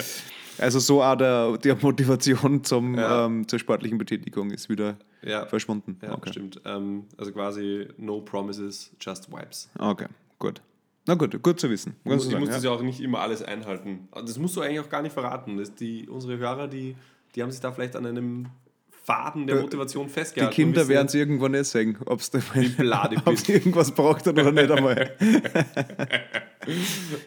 Also 0.61 0.79
so 0.79 1.03
auch 1.03 1.16
der, 1.16 1.57
der 1.59 1.77
Motivation 1.81 2.64
zum, 2.64 2.97
Ja. 2.99 3.27
ähm, 3.27 3.47
zur 3.49 3.59
sportlichen 3.59 3.99
Betätigung 3.99 4.51
ist 4.51 4.68
wieder 4.68 4.97
Ja, 5.23 5.47
verschwunden. 5.47 5.99
ja 6.03 6.14
okay. 6.14 6.31
stimmt. 6.31 6.61
Ähm, 6.64 7.05
also 7.16 7.33
quasi 7.33 7.88
no 7.97 8.21
promises, 8.21 8.90
just 9.01 9.31
vibes. 9.31 9.68
okay, 9.79 10.07
gut. 10.38 10.61
Na 11.07 11.14
gut, 11.14 11.42
gut 11.42 11.59
zu 11.59 11.71
wissen. 11.71 11.97
Ganz 12.05 12.25
ich 12.25 12.31
sagen, 12.31 12.40
muss 12.40 12.49
ja. 12.51 12.55
das 12.57 12.64
ja 12.64 12.71
auch 12.71 12.83
nicht 12.83 13.01
immer 13.01 13.21
alles 13.21 13.42
einhalten. 13.42 14.09
Das 14.14 14.38
musst 14.38 14.57
du 14.57 14.61
eigentlich 14.61 14.81
auch 14.81 14.90
gar 14.90 15.01
nicht 15.03 15.12
verraten. 15.14 15.57
Das 15.57 15.75
die, 15.75 16.07
unsere 16.09 16.37
Hörer, 16.37 16.68
die, 16.68 16.97
die 17.35 17.42
haben 17.42 17.51
sich 17.51 17.61
da 17.62 17.73
vielleicht 17.73 17.97
an 17.97 18.05
einem 18.05 18.47
Faden 18.90 19.47
der 19.47 19.57
Äh, 19.57 19.62
Motivation 19.62 20.07
Die 20.07 20.12
festgehalten. 20.12 20.55
Kinder 20.55 20.83
und 20.83 20.88
werden 20.88 21.07
wissen 21.07 21.09
es 21.09 21.14
irgendwann 21.14 21.53
nicht 21.53 21.64
sehen, 21.64 21.97
ob 22.05 22.21
es 22.21 22.29
irgendwas 23.49 23.90
braucht 23.92 24.29
oder 24.29 24.53
nicht 24.53 24.71
einmal. 24.71 25.12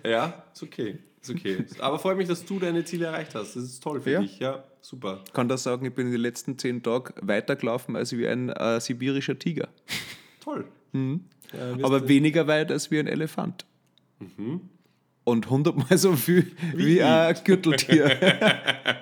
Ja, 0.06 0.44
ist 0.54 0.62
okay. 0.62 1.00
Ist 1.22 1.30
okay. 1.30 1.66
Aber 1.80 2.00
freut 2.00 2.18
mich, 2.18 2.28
dass 2.28 2.44
du 2.46 2.58
deine 2.60 2.84
Ziele 2.84 3.06
erreicht 3.08 3.36
hast. 3.36 3.56
Das 3.56 3.64
ist 3.64 3.82
toll 3.84 4.02
für 4.02 4.10
Ja. 4.12 4.20
dich. 4.22 4.40
Ja, 4.40 4.64
super. 4.82 5.22
Ich 5.26 5.34
kann 5.34 5.48
das 5.48 5.64
sagen, 5.64 5.86
ich 5.86 5.94
bin 5.94 6.08
in 6.08 6.12
den 6.14 6.22
letzten 6.22 6.58
zehn 6.58 6.82
Tagen 6.82 7.14
weitergelaufen 7.22 7.96
als 7.96 8.12
wie 8.18 8.28
ein 8.28 8.50
äh, 8.50 8.80
sibirischer 8.82 9.38
Tiger. 9.38 9.68
Toll. 10.44 10.66
Ja, 10.94 11.00
Mhm. 11.00 11.22
Aber 11.84 12.02
du- 12.02 12.08
weniger 12.08 12.48
weit 12.48 12.72
als 12.72 12.90
wie 12.92 13.00
ein 13.00 13.08
Elefant. 13.08 13.66
Mhm. 14.20 14.62
Und 15.24 15.50
hundertmal 15.50 15.98
so 15.98 16.16
viel 16.16 16.52
wie, 16.76 16.98
ich. 16.98 17.04
ein 17.04 17.36
Gürteltier. 17.44 18.10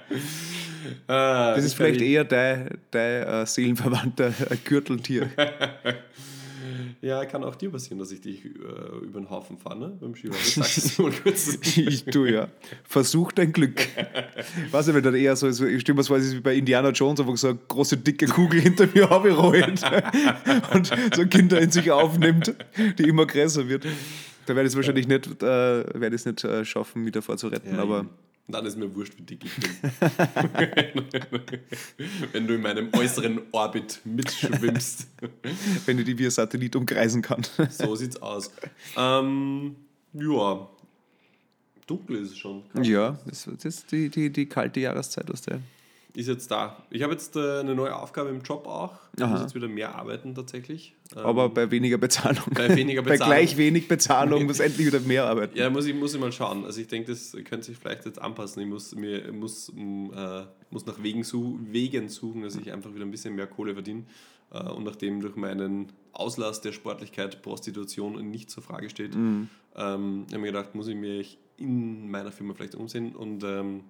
Ah, 1.08 1.54
Das 1.56 1.66
ist 1.66 1.72
ich 1.72 1.78
vielleicht 1.78 2.02
eher 2.02 2.24
dein, 2.24 2.78
dein 2.92 3.24
äh, 3.24 3.46
seelenverwandter 3.46 4.32
Gürteltier. 4.64 5.30
Ja, 7.02 7.24
kann 7.26 7.46
auch 7.46 7.56
dir 7.56 7.70
passieren, 7.70 7.98
dass 8.00 8.12
ich 8.12 8.20
dich 8.20 8.44
äh, 8.44 8.50
über 9.04 9.22
den 9.22 9.30
Haufen 9.30 9.58
fahre, 9.58 9.80
ne? 9.80 9.98
Beim 10.02 10.16
Skifahren. 10.16 10.44
Sagst 10.44 10.98
du 10.98 11.04
mal 11.04 11.12
kurz. 11.12 11.58
Ich 11.78 12.04
tue 12.06 12.32
ja. 12.32 12.48
Versuch 12.84 13.32
dein 13.32 13.54
Glück. 13.54 13.88
Weißt 14.72 14.90
du, 14.90 14.94
wenn 14.94 15.04
dann 15.04 15.16
eher 15.16 15.36
so, 15.38 15.48
ich 15.48 15.56
es 15.88 16.10
ist 16.10 16.36
wie 16.36 16.42
bei 16.42 16.56
Indiana 16.56 16.90
Jones, 16.90 17.22
einfach 17.22 17.38
so 17.38 17.50
eine 17.50 17.60
große 17.70 17.98
dicke 17.98 18.28
Kugel 18.28 18.60
hinter 18.60 18.88
mir 18.94 19.10
aufgerollt 19.10 19.82
und 20.74 20.92
so 21.16 21.26
Kinder 21.26 21.62
in 21.62 21.72
sich 21.72 21.90
aufnimmt, 21.90 22.54
die 22.98 23.04
immer 23.04 23.26
größer 23.26 23.70
wird. 23.70 23.86
Da 24.46 24.56
werde 24.56 24.68
ich 24.68 24.74
es 24.74 24.76
wahrscheinlich 24.76 25.08
nicht, 25.08 25.42
äh, 25.42 25.46
werde 25.46 26.16
ich 26.16 26.22
es 26.22 26.26
nicht 26.26 26.44
äh, 26.44 26.66
schaffen, 26.66 27.04
mich 27.04 27.14
davor 27.14 27.38
zu 27.38 27.48
retten, 27.48 27.76
Ja, 27.76 27.82
aber 27.82 28.00
eben. 28.00 28.10
Dann 28.52 28.66
ist 28.66 28.78
mir 28.78 28.94
wurscht, 28.96 29.14
wie 29.18 29.22
dick 29.22 29.46
ich 29.46 29.56
bin. 29.56 29.74
Wenn 32.32 32.48
du 32.48 32.56
in 32.56 32.62
meinem 32.62 32.90
äußeren 32.94 33.42
Orbit 33.52 34.02
mitschwimmst. 34.06 35.08
wenn 35.86 36.00
ich 36.00 36.06
die 36.06 36.18
wie 36.18 36.26
ein 36.26 36.32
Satellit 36.32 36.76
umkreisen 36.76 37.22
kann. 37.22 37.46
So 37.70 37.96
sieht's 37.96 38.20
aus. 38.22 38.52
Ähm, 38.98 39.76
ja. 40.14 40.68
Dunkel 41.86 42.18
ist 42.18 42.32
es 42.32 42.38
schon. 42.38 42.64
Ja, 42.82 43.20
das, 43.26 43.48
das 43.52 43.66
ist 43.66 43.92
die, 43.92 44.10
die, 44.10 44.32
die 44.32 44.48
kalte 44.48 44.80
Jahreszeit 44.80 45.30
aus 45.30 45.42
der. 45.42 45.60
Ist 46.16 46.28
jetzt 46.28 46.50
da. 46.50 46.82
Ich 46.90 47.04
habe 47.04 47.14
jetzt 47.14 47.36
äh, 47.36 47.60
eine 47.60 47.76
neue 47.76 47.96
Aufgabe 47.96 48.30
im 48.30 48.42
Job 48.42 48.66
auch. 48.68 48.94
Ich 49.16 49.24
Aha. 49.24 49.32
muss 49.32 49.42
jetzt 49.42 49.56
wieder 49.56 49.68
mehr 49.68 49.94
arbeiten 49.96 50.34
tatsächlich. 50.34 50.96
Ähm, 51.16 51.24
Aber 51.24 51.50
bei 51.50 51.70
weniger 51.70 52.00
Bezahlung. 52.00 52.46
Bei 52.56 52.76
weniger 52.76 53.02
bei 53.04 53.12
Bezahlung. 53.12 53.34
gleich 53.34 53.58
wenig 53.58 53.88
Bezahlung 53.88 54.46
muss 54.46 54.60
endlich 54.60 54.88
wieder 54.88 55.00
mehr 55.02 55.26
arbeiten. 55.26 55.56
Ja, 55.58 55.70
muss 55.70 55.86
ich, 55.86 55.94
muss 55.94 56.16
ich 56.16 56.20
mal 56.20 56.32
schauen. 56.32 56.66
Also 56.66 56.82
ich 56.82 56.88
denke, 56.88 57.12
das 57.12 57.34
könnte 57.46 57.64
sich 57.68 57.78
vielleicht 57.78 58.06
jetzt 58.06 58.20
anpassen. 58.20 58.64
Ich 58.64 58.68
muss, 58.68 58.96
mir, 58.96 59.32
muss, 59.32 59.70
m, 59.70 60.12
äh, 60.12 60.46
muss 60.72 60.86
nach 60.88 61.02
Wegen, 61.04 61.24
su 61.24 61.60
Wegen 61.70 62.10
suchen, 62.10 62.42
dass 62.42 62.56
ich 62.56 62.72
einfach 62.72 62.94
wieder 62.94 63.06
ein 63.06 63.12
bisschen 63.12 63.36
mehr 63.36 63.48
Kohle 63.48 63.74
verdiene. 63.74 64.04
Äh, 64.52 64.64
und 64.64 64.84
nachdem 64.86 65.22
durch 65.22 65.36
meinen 65.36 65.92
Auslass 66.12 66.62
der 66.62 66.72
Sportlichkeit 66.72 67.44
Prostitution 67.44 68.30
nicht 68.32 68.50
zur 68.50 68.64
Frage 68.64 68.90
steht, 68.90 69.14
ähm, 69.16 69.48
habe 69.76 70.26
ich 70.28 70.38
mir 70.38 70.48
gedacht, 70.48 70.74
muss 70.74 70.88
ich 70.88 70.96
mich 70.96 71.38
in 71.58 72.10
meiner 72.10 72.32
Firma 72.32 72.54
vielleicht 72.54 72.76
umsehen 72.76 73.16
und 73.16 73.44
ähm, 73.44 73.82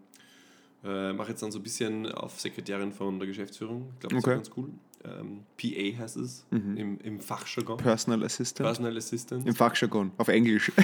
äh, 0.83 1.13
mache 1.13 1.29
jetzt 1.29 1.41
dann 1.43 1.51
so 1.51 1.59
ein 1.59 1.63
bisschen 1.63 2.11
auf 2.11 2.39
Sekretärin 2.39 2.91
von 2.93 3.19
der 3.19 3.27
Geschäftsführung. 3.27 3.89
Ich 3.95 3.99
glaube, 4.01 4.15
das 4.15 4.23
Okay. 4.23 4.33
ist 4.41 4.45
ganz 4.47 4.57
cool. 4.57 4.69
Ähm, 5.05 5.45
PA 5.57 6.01
heißt 6.03 6.17
es 6.17 6.45
im, 6.51 6.99
im 6.99 7.21
Fachjargon. 7.21 7.77
Personal 7.77 8.21
Assistant. 8.23 8.65
Personal 8.67 8.97
Assistant. 8.97 9.47
Im 9.47 9.55
Fachjargon, 9.55 10.11
auf 10.17 10.27
Englisch. 10.27 10.71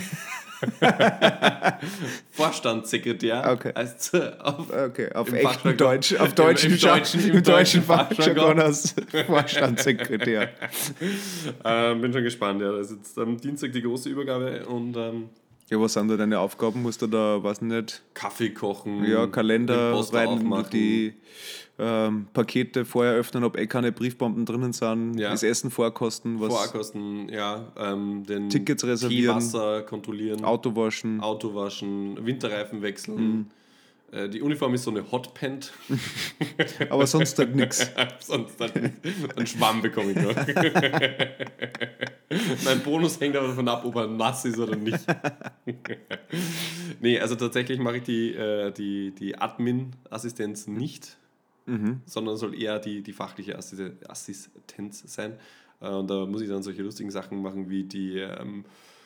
Vorstandssekretär 2.32 3.44
Okay. 3.52 3.74
heißt 3.76 4.14
äh, 4.14 4.32
auf, 4.40 4.72
Okay, 4.72 5.12
auf 5.14 5.28
Im 5.30 5.36
echten. 5.36 5.78
Deutsch, 5.78 6.16
auf 6.16 6.30
Im- 6.30 6.36
deutschen, 6.36 6.72
im 6.72 6.78
Scha- 6.78 6.96
deutschen- 6.98 7.20
im 7.30 7.36
im 7.38 7.44
deutschen 7.44 7.46
deutschen 7.46 7.84
Fachjargon 7.84 8.60
als 8.60 8.96
Vorstandssekretär. 9.28 10.50
ähm, 11.66 12.02
bin 12.02 12.14
schon 12.14 12.24
gespannt. 12.24 12.62
Ja, 12.62 12.72
das 12.72 12.92
ist 12.92 12.98
jetzt 12.98 13.18
am 13.20 13.38
Dienstag 13.38 13.72
die 13.74 13.82
große 13.82 14.10
Übergabe 14.10 14.66
und 14.66 14.96
ähm, 14.98 15.30
Ja, 15.70 15.80
was 15.80 15.94
sind 15.94 16.10
da 16.10 16.16
deine 16.18 16.40
Aufgaben? 16.40 16.82
Musst 16.84 17.02
du 17.02 17.08
da, 17.08 17.42
weiß 17.42 17.62
nicht, 17.62 18.04
Kaffee 18.14 18.52
kochen, 18.52 19.04
ja, 19.04 19.26
Kalender 19.26 19.94
rein, 20.14 20.66
die 20.72 21.14
ähm, 21.80 22.28
Pakete 22.34 22.86
vorher 22.86 23.14
öffnen, 23.16 23.44
ob 23.44 23.58
eh 23.58 23.66
keine 23.66 23.92
Briefbomben 23.92 24.46
drinnen 24.46 24.74
sind, 24.74 25.18
Ja. 25.18 25.32
das 25.32 25.42
Essen 25.42 25.72
vorkosten, 25.72 26.40
was 26.40 26.54
Vorkosten, 26.54 27.30
ja, 27.30 27.72
ähm, 27.78 28.24
den 28.26 28.50
Tickets 28.50 28.86
reservieren. 28.86 29.38
Wasser 29.38 29.82
kontrollieren, 29.82 30.46
Auto 30.46 30.76
waschen. 30.76 31.20
Auto 31.20 31.56
waschen, 31.56 32.24
Winterreifen 32.26 32.82
wechseln. 32.84 33.16
Mhm. 33.18 33.46
Äh, 34.16 34.30
die 34.30 34.42
Uniform 34.42 34.74
ist 34.74 34.84
so 34.84 34.92
eine 34.92 35.12
Hotpant. 35.12 35.74
Aber 36.90 37.06
sonst 37.06 37.38
halt 37.38 37.56
nichts. 37.56 37.92
Sonst 38.20 38.60
dann 38.60 38.72
einen 39.36 39.48
Schwamm 39.48 39.82
bekomme 39.82 40.12
ich 40.12 40.18
noch. 40.18 40.36
mein 42.66 42.82
Bonus 42.84 43.20
hängt 43.20 43.36
aber 43.36 43.50
davon 43.50 43.68
ab, 43.68 43.84
ob 43.86 43.96
er 43.96 44.08
nass 44.08 44.46
ist 44.46 44.58
oder 44.58 44.76
nicht. 44.76 45.06
nee, 47.02 47.20
also 47.20 47.36
tatsächlich 47.36 47.80
mache 47.80 47.98
ich 47.98 48.04
die, 48.04 48.34
äh, 48.34 48.72
die, 48.72 49.12
die 49.12 49.38
Admin-Assistenz 49.38 50.68
nicht, 50.68 51.18
sondern 52.06 52.38
soll 52.38 52.60
eher 52.60 52.80
die, 52.80 53.02
die 53.02 53.14
fachliche 53.14 53.58
Assi- 53.58 53.94
Assistenz 54.08 55.04
sein. 55.08 55.34
Äh, 55.82 55.90
und 55.90 56.10
da 56.10 56.26
muss 56.26 56.42
ich 56.42 56.50
dann 56.50 56.64
solche 56.64 56.84
lustigen 56.84 57.12
Sachen 57.12 57.42
machen 57.42 57.70
wie 57.70 57.84
die 57.84 58.20
ähm, 58.20 58.66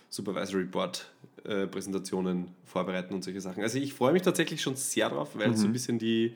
Supervisory 0.09 0.65
Board 0.65 1.09
äh, 1.45 1.67
Präsentationen 1.67 2.47
vorbereiten 2.65 3.13
und 3.13 3.23
solche 3.23 3.41
Sachen. 3.41 3.63
Also 3.63 3.77
ich 3.77 3.93
freue 3.93 4.13
mich 4.13 4.21
tatsächlich 4.21 4.61
schon 4.61 4.75
sehr 4.75 5.09
drauf, 5.09 5.29
weil 5.33 5.51
es 5.51 5.61
so 5.61 5.67
ein 5.67 5.73
bisschen 5.73 5.99
die 5.99 6.33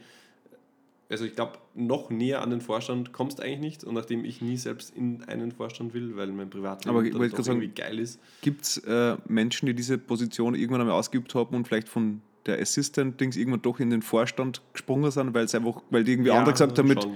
also 1.14 1.26
ich 1.26 1.36
glaube, 1.36 1.54
noch 1.76 2.10
näher 2.10 2.42
an 2.42 2.50
den 2.50 2.60
Vorstand 2.60 3.14
kommst 3.14 3.40
eigentlich 3.40 3.60
nicht. 3.60 3.84
Und 3.84 3.94
nachdem 3.94 4.26
ich 4.26 4.42
nie 4.42 4.58
selbst 4.58 4.96
in 4.96 5.24
einen 5.24 5.52
Vorstand 5.52 5.94
will, 5.94 6.16
weil 6.16 6.28
mein 6.28 6.50
Privatleben 6.50 6.96
Aber 6.96 7.06
ich 7.06 7.12
dann 7.12 7.20
wollte 7.20 7.32
doch 7.32 7.38
gerade 7.38 7.46
sagen, 7.46 7.62
irgendwie 7.62 7.82
geil 7.82 8.00
ist. 8.00 8.20
Gibt 8.42 8.64
es 8.64 8.78
äh, 8.80 9.18
Menschen, 9.28 9.68
die 9.68 9.74
diese 9.74 9.98
Position 9.98 10.56
irgendwann 10.56 10.82
einmal 10.82 10.96
ausgeübt 10.96 11.36
haben 11.36 11.56
und 11.56 11.68
vielleicht 11.68 11.88
von 11.88 12.22
der 12.46 12.60
Assistant-Dings 12.60 13.38
irgendwann 13.38 13.62
doch 13.62 13.80
in 13.80 13.90
den 13.90 14.02
Vorstand 14.02 14.62
gesprungen 14.74 15.12
sind, 15.12 15.34
weil 15.34 15.46
es 15.46 15.56
einfach, 15.56 15.82
weil 15.90 16.04
die 16.04 16.14
irgendwie 16.14 16.30
Ja, 16.30 16.40
andere 16.40 16.54
gesagt 16.54 16.78
haben, 16.78 16.88
mit, 16.88 17.08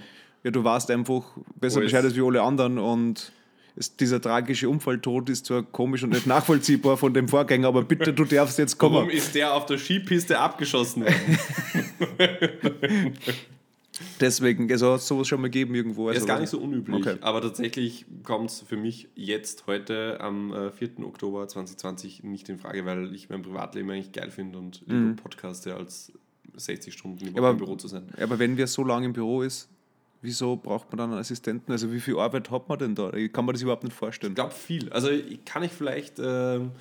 ja, 0.43 0.52
du 0.52 0.63
warst 0.63 0.89
einfach 0.91 1.36
besser 1.60 1.80
Alles. 1.80 1.91
Bescheid 1.91 2.06
als 2.06 2.15
wie 2.15 2.21
alle 2.21 2.41
anderen 2.41 2.78
und 2.78 3.32
es, 3.77 3.95
dieser 3.95 4.19
tragische 4.21 4.67
Unfalltod 4.69 5.29
ist 5.29 5.45
zwar 5.45 5.63
komisch 5.63 6.03
und 6.03 6.09
nicht 6.09 6.25
nachvollziehbar 6.27 6.97
von 6.97 7.13
dem 7.13 7.27
Vorgänger, 7.27 7.67
aber 7.67 7.83
bitte, 7.83 8.13
du 8.13 8.25
darfst 8.25 8.58
jetzt 8.58 8.79
Warum 8.81 8.95
kommen. 8.95 9.10
ist 9.10 9.35
der 9.35 9.54
auf 9.54 9.65
der 9.65 9.77
Skipiste 9.77 10.39
abgeschossen 10.39 11.04
worden? 11.04 11.39
Deswegen, 14.19 14.71
also 14.71 14.93
hat 14.93 14.99
es 14.99 15.08
sowas 15.08 15.27
schon 15.27 15.41
mal 15.41 15.47
gegeben 15.47 15.73
irgendwo. 15.73 16.08
Also, 16.08 16.19
ist 16.21 16.27
gar 16.27 16.39
nicht 16.39 16.49
so 16.49 16.60
unüblich. 16.60 16.95
Okay. 16.97 17.17
Aber 17.21 17.41
tatsächlich 17.41 18.06
kommt 18.23 18.52
es 18.52 18.62
für 18.62 18.77
mich 18.77 19.10
jetzt 19.15 19.65
heute 19.65 20.19
am 20.21 20.54
äh, 20.54 20.71
4. 20.71 20.99
Oktober 21.04 21.47
2020 21.47 22.23
nicht 22.23 22.47
in 22.49 22.60
Frage, 22.60 22.85
weil 22.85 23.13
ich 23.15 23.29
mein 23.29 23.41
Privatleben 23.41 23.89
eigentlich 23.89 24.12
geil 24.12 24.29
finde 24.29 24.60
und 24.60 24.83
lieber 24.85 25.15
Podcaste 25.15 25.75
als 25.75 26.12
60 26.56 26.93
Stunden 26.93 27.25
Mhm. 27.29 27.37
Im 27.37 27.58
Büro 27.58 27.75
zu 27.75 27.87
sein. 27.87 28.08
Aber 28.19 28.39
wenn 28.39 28.58
wer 28.58 28.67
so 28.67 28.83
lange 28.83 29.06
im 29.08 29.13
Büro 29.13 29.41
ist, 29.41 29.69
wieso 30.28 30.58
braucht 30.58 30.92
man 30.92 30.98
dann 30.98 31.12
einen 31.12 31.19
Assistenten? 31.21 31.71
Also 31.71 31.92
wie 31.92 32.00
viel 32.02 32.17
Arbeit 32.19 32.52
hat 32.52 32.67
man 32.67 32.78
denn 32.78 32.94
da? 32.96 33.12
Ich 33.13 33.32
kann 33.32 33.46
mir 33.46 33.54
das 33.54 33.62
überhaupt 33.62 33.84
nicht 33.86 33.96
vorstellen. 33.96 34.34
Ich 34.34 34.36
glaube 34.36 34.52
viel. 34.54 34.92
Also 34.92 35.10
ich- 35.10 35.44
kann 35.46 35.63
ich 35.63 35.71
vielleicht 35.71 36.19
ähm, 36.19 36.71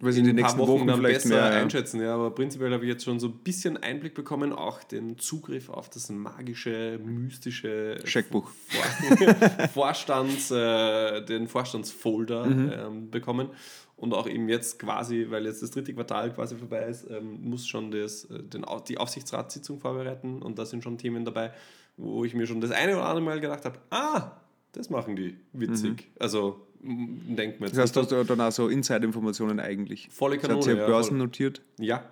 sie 0.00 0.20
in 0.20 0.26
ein 0.26 0.36
paar 0.36 0.42
nächsten 0.42 0.58
Wochen, 0.58 0.70
Wochen 0.80 0.86
dann 0.86 1.02
besser 1.02 1.28
mehr, 1.28 1.38
ja. 1.38 1.60
einschätzen. 1.62 2.00
Ja, 2.00 2.14
aber 2.14 2.30
prinzipiell 2.30 2.72
habe 2.72 2.84
ich 2.84 2.90
jetzt 2.90 3.04
schon 3.04 3.20
so 3.20 3.28
ein 3.28 3.34
bisschen 3.44 3.76
Einblick 3.76 4.14
bekommen, 4.14 4.52
auch 4.52 4.82
den 4.82 5.18
Zugriff 5.18 5.68
auf 5.68 5.88
das 5.90 6.08
magische, 6.10 6.98
mystische 7.04 7.98
Scheckbuch. 8.04 8.50
Vor 8.50 9.68
Vorstands, 9.72 10.50
äh, 10.50 11.22
den 11.24 11.46
Vorstandsfolder 11.48 12.46
Mhm. 12.46 12.72
ähm, 12.74 13.10
bekommen. 13.10 13.48
Und 13.96 14.12
auch 14.12 14.26
eben 14.26 14.48
jetzt 14.48 14.80
quasi, 14.80 15.26
weil 15.30 15.46
jetzt 15.46 15.62
das 15.62 15.70
dritte 15.70 15.94
Quartal 15.94 16.32
quasi 16.34 16.56
vorbei 16.56 16.82
ist, 16.86 17.08
ähm, 17.08 17.38
muss 17.48 17.66
schon 17.66 17.90
das, 17.92 18.24
äh, 18.24 18.42
den, 18.42 18.66
die 18.88 18.98
Aufsichtsratssitzung 18.98 19.78
vorbereiten. 19.78 20.42
Und 20.42 20.58
da 20.58 20.66
sind 20.66 20.82
schon 20.82 20.98
Themen 20.98 21.24
dabei, 21.24 21.52
wo 21.96 22.24
ich 22.24 22.34
mir 22.34 22.46
schon 22.46 22.60
das 22.60 22.70
eine 22.70 22.92
oder 22.96 23.04
andere 23.06 23.24
Mal 23.24 23.40
gedacht 23.40 23.64
habe, 23.64 23.78
ah, 23.90 24.32
das 24.72 24.90
machen 24.90 25.16
die 25.16 25.36
witzig. 25.52 26.08
Also 26.18 26.60
m- 26.82 27.36
denkt 27.36 27.60
mir 27.60 27.66
jetzt 27.66 27.74
Mhm. 27.74 27.78
Das 27.78 27.90
heißt, 27.90 27.96
nicht, 27.96 28.10
du 28.12 28.16
hast 28.16 28.30
dann 28.30 28.40
auch 28.40 28.52
so 28.52 28.68
Inside-Informationen 28.68 29.60
eigentlich. 29.60 30.08
Volle 30.10 30.36
Das 30.36 30.44
hat 30.44 30.50
Kanone, 30.50 30.72
ja 30.72 30.78
ja, 30.80 30.86
Börsen 30.86 31.18
notiert. 31.18 31.62
Ja. 31.78 32.04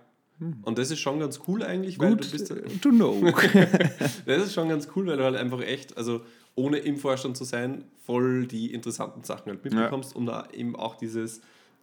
Und 0.62 0.76
das 0.78 0.90
ist 0.90 0.98
schon 0.98 1.20
ganz 1.20 1.40
cool 1.46 1.62
eigentlich, 1.62 1.98
weil 2.00 2.16
Gut 2.16 2.26
du 2.26 2.30
bist. 2.32 2.50
äh, 2.50 2.62
to 2.80 2.88
know. 2.90 3.22
Das 4.26 4.44
ist 4.44 4.54
schon 4.54 4.68
ganz 4.68 4.88
cool, 4.96 5.06
weil 5.06 5.16
du 5.16 5.24
halt 5.24 5.36
einfach 5.36 5.60
echt, 5.60 5.96
also 5.96 6.22
ohne 6.56 6.78
im 6.78 6.96
Vorstand 6.96 7.36
zu 7.36 7.44
sein, 7.44 7.84
voll 8.04 8.46
die 8.46 8.72
interessanten 8.74 9.22
Sachen 9.24 9.50
halt 9.52 9.64
mitbekommst 9.64 10.14
und 10.16 10.26
da 10.26 10.48
eben 10.52 10.74
auch 10.76 10.96
dieses, 10.96 11.38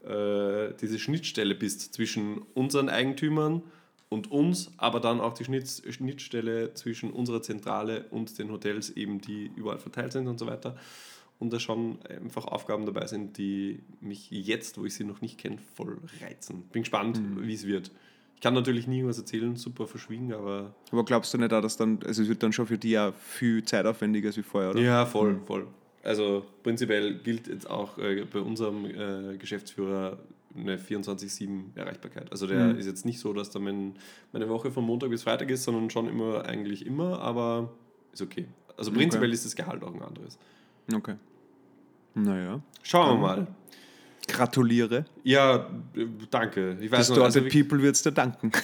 äh, 0.06 0.74
diese 0.82 1.00
Schnittstelle 1.00 1.56
bist 1.56 1.94
zwischen 1.94 2.42
unseren 2.54 2.90
Eigentümern 2.90 3.62
und 4.10 4.32
uns, 4.32 4.72
aber 4.78 5.00
dann 5.00 5.22
auch 5.22 5.34
die 5.34 5.46
Schnitt, 5.46 5.84
Schnittstelle 5.88 6.74
zwischen 6.74 7.12
unserer 7.12 7.42
Zentrale 7.42 8.06
und 8.10 8.38
den 8.40 8.52
Hotels 8.52 8.90
eben, 8.90 9.22
die 9.22 9.52
überall 9.56 9.78
verteilt 9.78 10.12
sind 10.14 10.28
und 10.28 10.40
so 10.40 10.48
weiter. 10.48 10.76
Und 11.38 11.54
da 11.54 11.60
schon 11.60 12.00
einfach 12.04 12.46
Aufgaben 12.46 12.86
dabei 12.86 13.08
sind, 13.08 13.38
die 13.38 13.82
mich 14.02 14.30
jetzt, 14.30 14.78
wo 14.78 14.86
ich 14.86 14.96
sie 14.96 15.06
noch 15.06 15.22
nicht 15.22 15.38
kenne, 15.38 15.58
voll 15.76 15.98
reizen. 16.22 16.64
Bin 16.74 16.82
gespannt, 16.82 17.22
wie 17.38 17.54
es 17.54 17.66
wird. 17.66 17.92
Ich 18.36 18.42
kann 18.42 18.54
natürlich 18.54 18.88
nie 18.88 19.06
was 19.06 19.20
erzählen, 19.20 19.56
super 19.56 19.86
verschwiegen, 19.88 20.34
aber 20.34 20.74
Aber 20.92 21.06
glaubst 21.06 21.34
du 21.34 21.38
nicht 21.38 21.54
auch, 21.54 21.62
dass 21.62 21.78
dann, 21.78 22.00
also 22.06 22.24
es 22.24 22.28
wird 22.30 22.42
dann 22.42 22.52
schon 22.52 22.68
für 22.68 22.78
die 22.78 22.92
ja 22.92 23.12
viel 23.12 23.64
zeitaufwendiger 23.64 24.28
als 24.30 24.38
wie 24.38 24.44
vorher, 24.44 24.72
oder? 24.72 24.82
Ja, 24.82 25.06
voll, 25.06 25.40
voll. 25.46 25.68
Also 26.04 26.46
prinzipiell 26.64 27.16
gilt 27.20 27.48
jetzt 27.48 27.70
auch 27.70 27.98
äh, 27.98 28.26
bei 28.26 28.40
unserem 28.40 28.86
äh, 28.86 29.38
Geschäftsführer 29.38 30.18
eine 30.56 30.78
24-7 30.78 31.76
Erreichbarkeit. 31.76 32.32
Also 32.32 32.48
der 32.48 32.76
ist 32.78 32.86
jetzt 32.86 33.06
nicht 33.06 33.20
so, 33.20 33.34
dass 33.34 33.50
da 33.52 33.60
mein, 33.60 33.96
meine 34.32 34.50
Woche 34.50 34.72
von 34.72 34.84
Montag 34.84 35.10
bis 35.10 35.24
Freitag 35.24 35.50
ist, 35.50 35.64
sondern 35.64 35.90
schon 35.90 36.08
immer, 36.08 36.46
eigentlich 36.46 36.86
immer, 36.86 37.20
aber 37.20 37.72
ist 38.12 38.22
okay. 38.22 38.48
Also 38.78 38.92
prinzipiell 38.92 39.32
ist 39.32 39.46
das 39.46 39.56
Gehalt 39.56 39.84
auch 39.84 39.94
ein 39.94 40.02
anderes. 40.02 40.38
Okay. 40.94 41.16
Naja. 42.16 42.62
Schauen 42.82 43.18
wir 43.18 43.22
mal. 43.22 43.48
Gratuliere. 44.28 45.06
Ja, 45.24 45.70
äh, 45.96 46.06
danke. 46.30 46.78
Ich 46.80 46.92
weiß 46.92 47.08
Das 47.08 47.18
noch, 47.18 47.26
also, 47.26 47.42
People 47.42 47.82
wird 47.82 47.96
es 47.96 48.04
dir 48.04 48.12
danken. 48.12 48.52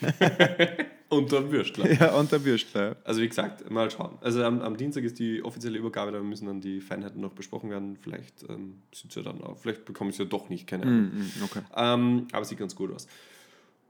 und 1.08 1.32
dann 1.32 1.50
Würstler. 1.50 1.90
ja, 1.92 2.14
und 2.14 2.30
der 2.30 2.44
Würstler. 2.44 2.96
Also 3.04 3.20
wie 3.22 3.28
gesagt, 3.28 3.70
mal 3.70 3.90
schauen. 3.90 4.18
Also 4.20 4.42
am, 4.44 4.60
am 4.60 4.76
Dienstag 4.76 5.04
ist 5.04 5.18
die 5.18 5.42
offizielle 5.42 5.78
Übergabe, 5.78 6.12
da 6.12 6.20
müssen 6.20 6.46
dann 6.46 6.60
die 6.60 6.80
Feinheiten 6.80 7.20
noch 7.20 7.32
besprochen 7.32 7.70
werden. 7.70 7.96
Vielleicht 8.00 8.42
ähm, 8.48 8.82
sieht 8.94 9.14
ja 9.14 9.22
dann 9.22 9.42
auch, 9.42 9.56
vielleicht 9.58 9.84
bekomme 9.84 10.10
ich 10.10 10.14
es 10.16 10.18
ja 10.18 10.24
doch 10.26 10.48
nicht, 10.48 10.66
keine 10.66 10.84
Ahnung. 10.84 11.10
Mhm, 11.14 11.30
okay. 11.44 11.60
Ähm, 11.76 12.26
aber 12.32 12.44
sieht 12.44 12.58
ganz 12.58 12.74
gut 12.76 12.92
aus. 12.94 13.06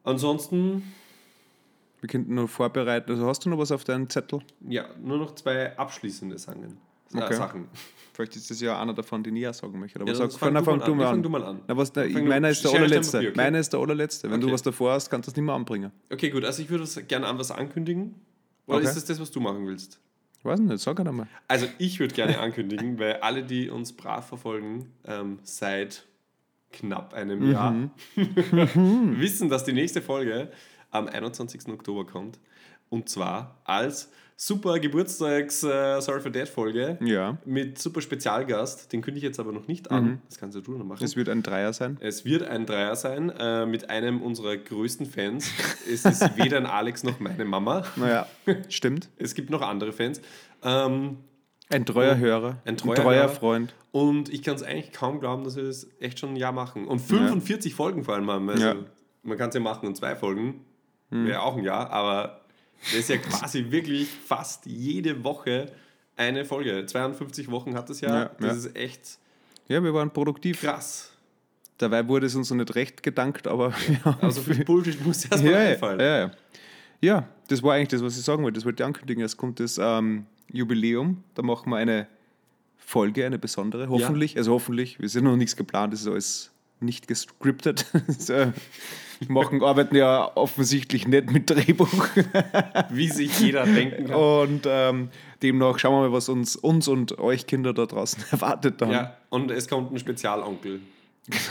Ansonsten, 0.04 0.82
Wir 2.00 2.08
könnten 2.08 2.34
noch 2.34 2.48
vorbereiten. 2.48 3.10
Also 3.10 3.26
hast 3.26 3.44
du 3.44 3.50
noch 3.50 3.58
was 3.58 3.72
auf 3.72 3.84
deinem 3.84 4.08
Zettel? 4.08 4.40
ja, 4.68 4.86
nur 5.02 5.18
noch 5.18 5.34
zwei 5.34 5.76
abschließende 5.76 6.38
Sangen, 6.38 6.78
Okay. 7.14 7.34
Sachen. 7.34 7.68
Vielleicht 8.12 8.36
ist 8.36 8.50
das 8.50 8.60
ja 8.60 8.80
einer 8.80 8.92
davon, 8.94 9.22
den 9.22 9.36
ich 9.36 9.46
auch 9.46 9.54
sagen 9.54 9.78
möchte. 9.78 10.00
Aber 10.00 10.08
Ja, 10.08 10.14
sag, 10.16 10.32
fang, 10.32 10.52
fang 10.64 10.78
du 10.80 10.86
du 10.86 10.94
mal 10.94 11.06
an. 11.06 11.14
an. 11.14 11.22
Du 11.22 11.28
mal 11.30 11.44
an. 11.44 11.60
Na, 11.68 11.76
was, 11.76 11.92
der, 11.92 12.08
du- 12.08 12.22
meiner 12.24 12.48
ist 12.50 12.64
der 12.64 12.72
allerletzte. 12.72 13.18
Okay? 13.18 13.32
Meiner 13.36 13.58
ist 13.60 13.72
der 13.72 13.80
allerletzte. 13.80 14.30
Wenn 14.30 14.40
du 14.40 14.46
Okay. 14.48 14.54
was 14.54 14.62
davor 14.62 14.92
hast, 14.92 15.08
kannst 15.08 15.26
du 15.28 15.30
das 15.30 15.36
nicht 15.36 15.44
mehr 15.46 15.54
anbringen. 15.54 15.92
Okay, 16.12 16.30
gut, 16.30 16.44
also 16.44 16.60
ich 16.62 16.68
würde 16.68 16.84
gerne 17.04 17.26
an 17.26 17.38
was 17.38 17.50
ankündigen. 17.50 18.14
Oder 18.66 18.80
ist 18.80 18.94
das 18.96 19.04
das, 19.04 19.20
was 19.20 19.30
du 19.30 19.40
machen 19.40 19.66
willst? 19.66 20.00
Ich 20.40 20.44
weiß 20.44 20.60
nicht, 20.60 20.78
sag 20.80 21.00
einmal. 21.00 21.26
Also 21.48 21.66
ich 21.78 21.98
würde 22.00 22.14
gerne 22.14 22.38
ankündigen, 22.38 22.98
weil 22.98 23.14
alle, 23.16 23.42
die 23.44 23.70
uns 23.70 23.92
brav 23.92 24.26
verfolgen, 24.28 24.92
ähm, 25.06 25.38
seit 25.42 26.04
knapp 26.70 27.14
einem 27.14 27.50
Jahr, 27.50 27.74
wissen, 28.16 29.48
dass 29.48 29.64
die 29.64 29.72
nächste 29.72 30.02
Folge 30.02 30.50
am 30.90 31.06
21. 31.08 31.68
Oktober 31.68 32.04
kommt. 32.06 32.38
Und 32.88 33.08
zwar 33.08 33.58
als 33.64 34.10
super 34.40 34.78
Geburtstags 34.78 35.64
äh, 35.64 36.00
Sorry 36.00 36.20
for 36.20 36.30
Dead 36.30 36.48
Folge 36.48 36.96
Ja. 37.02 37.38
mit 37.44 37.76
super 37.78 38.00
Spezialgast. 38.00 38.92
Den 38.92 39.02
kündige 39.02 39.26
ich 39.26 39.30
jetzt 39.30 39.40
aber 39.40 39.50
noch 39.52 39.66
nicht 39.66 39.90
an. 39.90 40.22
Das 40.28 40.38
kannst 40.38 40.56
ja 40.56 40.62
du 40.62 40.78
noch 40.78 40.84
machen. 40.84 41.02
Es 41.02 41.16
wird 41.16 41.28
ein 41.28 41.42
Dreier 41.42 41.72
sein. 41.72 41.96
Es 42.00 42.24
wird 42.24 42.44
ein 42.44 42.64
Dreier 42.64 42.94
sein 42.94 43.30
äh, 43.30 43.66
mit 43.66 43.90
einem 43.90 44.22
unserer 44.22 44.56
größten 44.56 45.06
Fans. 45.06 45.50
Es 45.92 46.04
ist 46.04 46.36
weder 46.36 46.58
ein 46.58 46.66
Alex 46.66 47.02
noch 47.02 47.18
meine 47.18 47.44
Mama. 47.44 47.82
Naja, 47.96 48.26
stimmt. 48.68 49.08
Es 49.16 49.34
gibt 49.34 49.50
noch 49.50 49.60
andere 49.62 49.92
Fans. 49.92 50.20
Ähm, 50.62 51.16
Ein 51.70 51.84
treuer 51.84 52.16
Hörer. 52.18 52.58
Ein 52.64 52.76
treuer 52.76 53.02
Hörer. 53.02 53.28
Freund. 53.30 53.74
Und 53.90 54.28
ich 54.32 54.42
kann 54.42 54.54
es 54.54 54.62
eigentlich 54.62 54.92
kaum 54.92 55.18
glauben, 55.18 55.42
dass 55.44 55.56
wir 55.56 55.64
das 55.64 55.88
echt 55.98 56.20
schon 56.20 56.30
ein 56.34 56.36
Jahr 56.36 56.52
machen. 56.52 56.86
Und 56.86 57.00
45 57.00 57.74
Folgen 57.74 58.04
vor 58.04 58.14
allem 58.14 58.30
haben. 58.30 58.48
Also 58.50 58.64
Ja. 58.64 58.72
Hm. 58.72 58.84
Man 59.24 59.36
kann 59.36 59.48
es 59.48 59.54
ja 59.56 59.60
machen 59.60 59.88
in 59.88 59.96
zwei 59.96 60.14
Folgen. 60.14 60.64
Wäre 61.10 61.40
auch 61.42 61.56
ein 61.56 61.64
Jahr, 61.64 61.90
aber 61.90 62.37
das 62.82 62.94
ist 62.94 63.08
ja 63.08 63.16
quasi 63.18 63.66
wirklich 63.70 64.08
fast 64.08 64.66
jede 64.66 65.22
Woche 65.24 65.72
eine 66.16 66.44
Folge. 66.44 66.84
52 66.86 67.50
Wochen 67.50 67.74
hat 67.74 67.88
das 67.90 68.00
Jahr. 68.00 68.16
Ja, 68.16 68.30
das 68.40 68.64
ja. 68.64 68.68
ist 68.70 68.76
echt 68.76 69.18
Ja, 69.68 69.82
wir 69.82 69.94
waren 69.94 70.10
produktiv. 70.12 70.60
krass. 70.60 71.12
Dabei 71.78 72.06
wurde 72.08 72.26
es 72.26 72.34
uns 72.34 72.50
noch 72.50 72.56
nicht 72.56 72.74
recht 72.74 73.02
gedankt, 73.04 73.46
aber 73.46 73.72
ja, 74.04 74.18
Also 74.20 74.40
viel 74.42 74.64
Bullshit 74.64 75.04
muss 75.06 75.24
erst 75.24 75.44
mal 75.44 75.52
ja, 75.52 75.62
ja, 75.62 75.68
einfallen. 75.70 76.00
ja, 76.00 76.18
ja. 76.18 76.30
ja, 77.00 77.28
das 77.46 77.62
war 77.62 77.74
eigentlich 77.74 77.88
das, 77.88 78.02
was 78.02 78.18
ich 78.18 78.24
sagen 78.24 78.42
wollte. 78.42 78.56
Das 78.56 78.64
wollte 78.64 78.82
ich 78.82 78.86
ankündigen. 78.86 79.22
Es 79.22 79.36
kommt 79.36 79.60
das 79.60 79.78
ähm, 79.80 80.26
Jubiläum. 80.52 81.22
Da 81.34 81.42
machen 81.42 81.70
wir 81.70 81.76
eine 81.76 82.08
Folge, 82.78 83.24
eine 83.26 83.38
besondere. 83.38 83.88
Hoffentlich. 83.88 84.36
Also 84.36 84.52
hoffentlich. 84.52 84.98
Wir 84.98 85.08
sind 85.08 85.22
noch 85.24 85.36
nichts 85.36 85.54
geplant. 85.54 85.92
Das 85.92 86.00
ist 86.00 86.08
alles 86.08 86.50
nicht 86.80 87.08
gescriptet. 87.08 87.86
Machen, 89.28 89.64
arbeiten 89.64 89.96
ja 89.96 90.30
offensichtlich 90.36 91.08
nicht 91.08 91.32
mit 91.32 91.50
Drehbuch. 91.50 91.88
Wie 92.90 93.08
sich 93.08 93.40
jeder 93.40 93.64
denken 93.64 94.06
kann. 94.06 94.14
Und 94.14 94.62
ähm, 94.66 95.08
demnach 95.42 95.78
schauen 95.78 95.94
wir 95.94 96.08
mal, 96.08 96.12
was 96.12 96.28
uns, 96.28 96.54
uns 96.54 96.86
und 96.86 97.18
euch 97.18 97.46
Kinder 97.46 97.72
da 97.72 97.86
draußen 97.86 98.24
erwartet 98.30 98.80
dann. 98.80 98.92
Ja, 98.92 99.16
und 99.30 99.50
es 99.50 99.68
kommt 99.68 99.92
ein 99.92 99.98
Spezialonkel. 99.98 100.80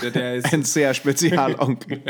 Der, 0.02 0.12
der, 0.12 0.36
ist, 0.36 0.52
Ein 0.54 0.64
sehr 0.64 0.94
Spezialonkel. 0.94 2.02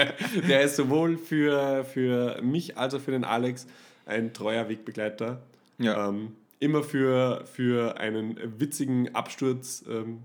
der 0.47 0.61
ist 0.61 0.77
sowohl 0.77 1.17
für, 1.17 1.83
für 1.83 2.39
mich 2.41 2.77
als 2.77 2.93
auch 2.93 3.01
für 3.01 3.11
den 3.11 3.25
Alex 3.25 3.67
ein 4.05 4.33
treuer 4.33 4.69
Wegbegleiter. 4.69 5.41
Ja. 5.77 6.07
Ähm, 6.07 6.33
immer 6.59 6.83
für, 6.83 7.45
für 7.45 7.99
einen 7.99 8.39
witzigen 8.59 9.13
Absturz 9.13 9.83
ähm, 9.89 10.19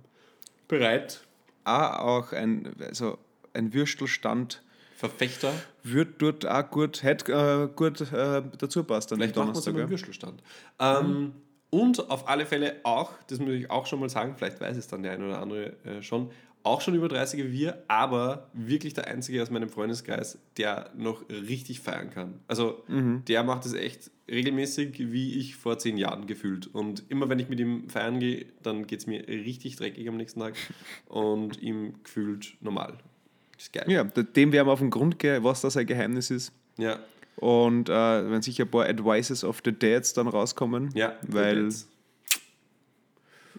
bereit. 0.68 1.20
Auch 1.64 2.32
ein, 2.32 2.74
also 2.80 3.18
ein 3.54 3.72
Würstelstand 3.74 4.62
Verfechter. 4.96 5.52
wird 5.82 6.20
dort 6.22 6.46
auch 6.46 6.70
gut, 6.70 7.02
hätte 7.02 7.32
äh, 7.32 7.74
gut 7.74 8.00
äh, 8.12 8.42
dazu 8.58 8.84
passt 8.84 9.12
an 9.12 9.18
Vielleicht 9.18 9.36
dem 9.36 9.46
machen 9.46 9.54
wir 9.54 9.62
Donnerstag. 9.62 9.90
Würstelstand. 9.90 10.42
Ähm, 10.78 11.32
Und 11.70 12.10
auf 12.10 12.28
alle 12.28 12.44
Fälle 12.46 12.76
auch, 12.84 13.12
das 13.28 13.38
muss 13.38 13.50
ich 13.54 13.70
auch 13.70 13.86
schon 13.86 14.00
mal 14.00 14.08
sagen, 14.10 14.34
vielleicht 14.36 14.60
weiß 14.60 14.76
es 14.76 14.88
dann 14.88 15.02
der 15.02 15.12
eine 15.12 15.26
oder 15.26 15.40
andere 15.40 15.72
äh, 15.84 16.02
schon, 16.02 16.30
auch 16.64 16.80
schon 16.80 16.94
über 16.94 17.08
30 17.08 17.42
wie 17.44 17.52
wir, 17.52 17.82
aber 17.88 18.48
wirklich 18.52 18.94
der 18.94 19.08
Einzige 19.08 19.42
aus 19.42 19.50
meinem 19.50 19.68
Freundeskreis, 19.68 20.38
der 20.56 20.90
noch 20.96 21.28
richtig 21.28 21.80
feiern 21.80 22.10
kann. 22.10 22.34
Also 22.48 22.82
der 22.88 23.42
macht 23.44 23.66
es 23.66 23.72
echt 23.74 24.10
regelmäßig, 24.30 25.10
wie 25.12 25.38
ich 25.38 25.56
vor 25.56 25.78
zehn 25.78 25.96
Jahren 25.96 26.26
gefühlt. 26.26 26.66
Und 26.72 27.04
immer 27.08 27.28
wenn 27.28 27.38
ich 27.38 27.48
mit 27.48 27.58
ihm 27.60 27.88
feiern 27.90 28.18
gehe, 28.20 28.46
dann 28.62 28.86
geht 28.86 29.00
es 29.00 29.06
mir 29.06 29.26
richtig 29.28 29.76
dreckig 29.76 30.08
am 30.08 30.16
nächsten 30.16 30.40
Tag 30.40 30.54
und 31.08 31.60
ihm 31.60 31.94
gefühlt 32.04 32.54
normal. 32.60 32.98
Das 33.54 33.64
ist 33.64 33.72
geil. 33.72 33.84
Ja, 33.88 34.04
de- 34.04 34.24
dem 34.24 34.52
werden 34.52 34.66
wir 34.68 34.72
auf 34.72 34.78
den 34.80 34.90
Grund 34.90 35.18
gehen, 35.18 35.42
was 35.44 35.60
da 35.60 35.70
sein 35.70 35.86
Geheimnis 35.86 36.30
ist. 36.30 36.52
Ja, 36.78 36.98
Und 37.36 37.88
äh, 37.88 38.30
wenn 38.30 38.40
sicher 38.42 38.64
ein 38.64 38.70
paar 38.70 38.86
Advices 38.86 39.44
of 39.44 39.60
the 39.64 39.72
Dads 39.76 40.14
dann 40.14 40.28
rauskommen, 40.28 40.90
ja. 40.94 41.16
weil 41.26 41.64
jetzt. 41.64 41.88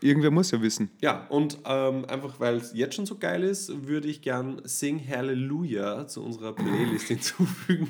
Irgendwer 0.04 0.32
muss 0.32 0.52
ja 0.52 0.62
wissen. 0.62 0.90
Ja, 1.02 1.26
und 1.30 1.58
ähm, 1.66 2.06
einfach 2.06 2.40
weil 2.40 2.58
es 2.58 2.74
jetzt 2.74 2.96
schon 2.96 3.06
so 3.06 3.18
geil 3.18 3.44
ist, 3.44 3.88
würde 3.88 4.08
ich 4.08 4.22
gern 4.22 4.62
Sing 4.66 5.02
Hallelujah 5.08 6.08
zu 6.08 6.24
unserer 6.24 6.54
Playlist 6.54 7.08
hinzufügen. 7.08 7.88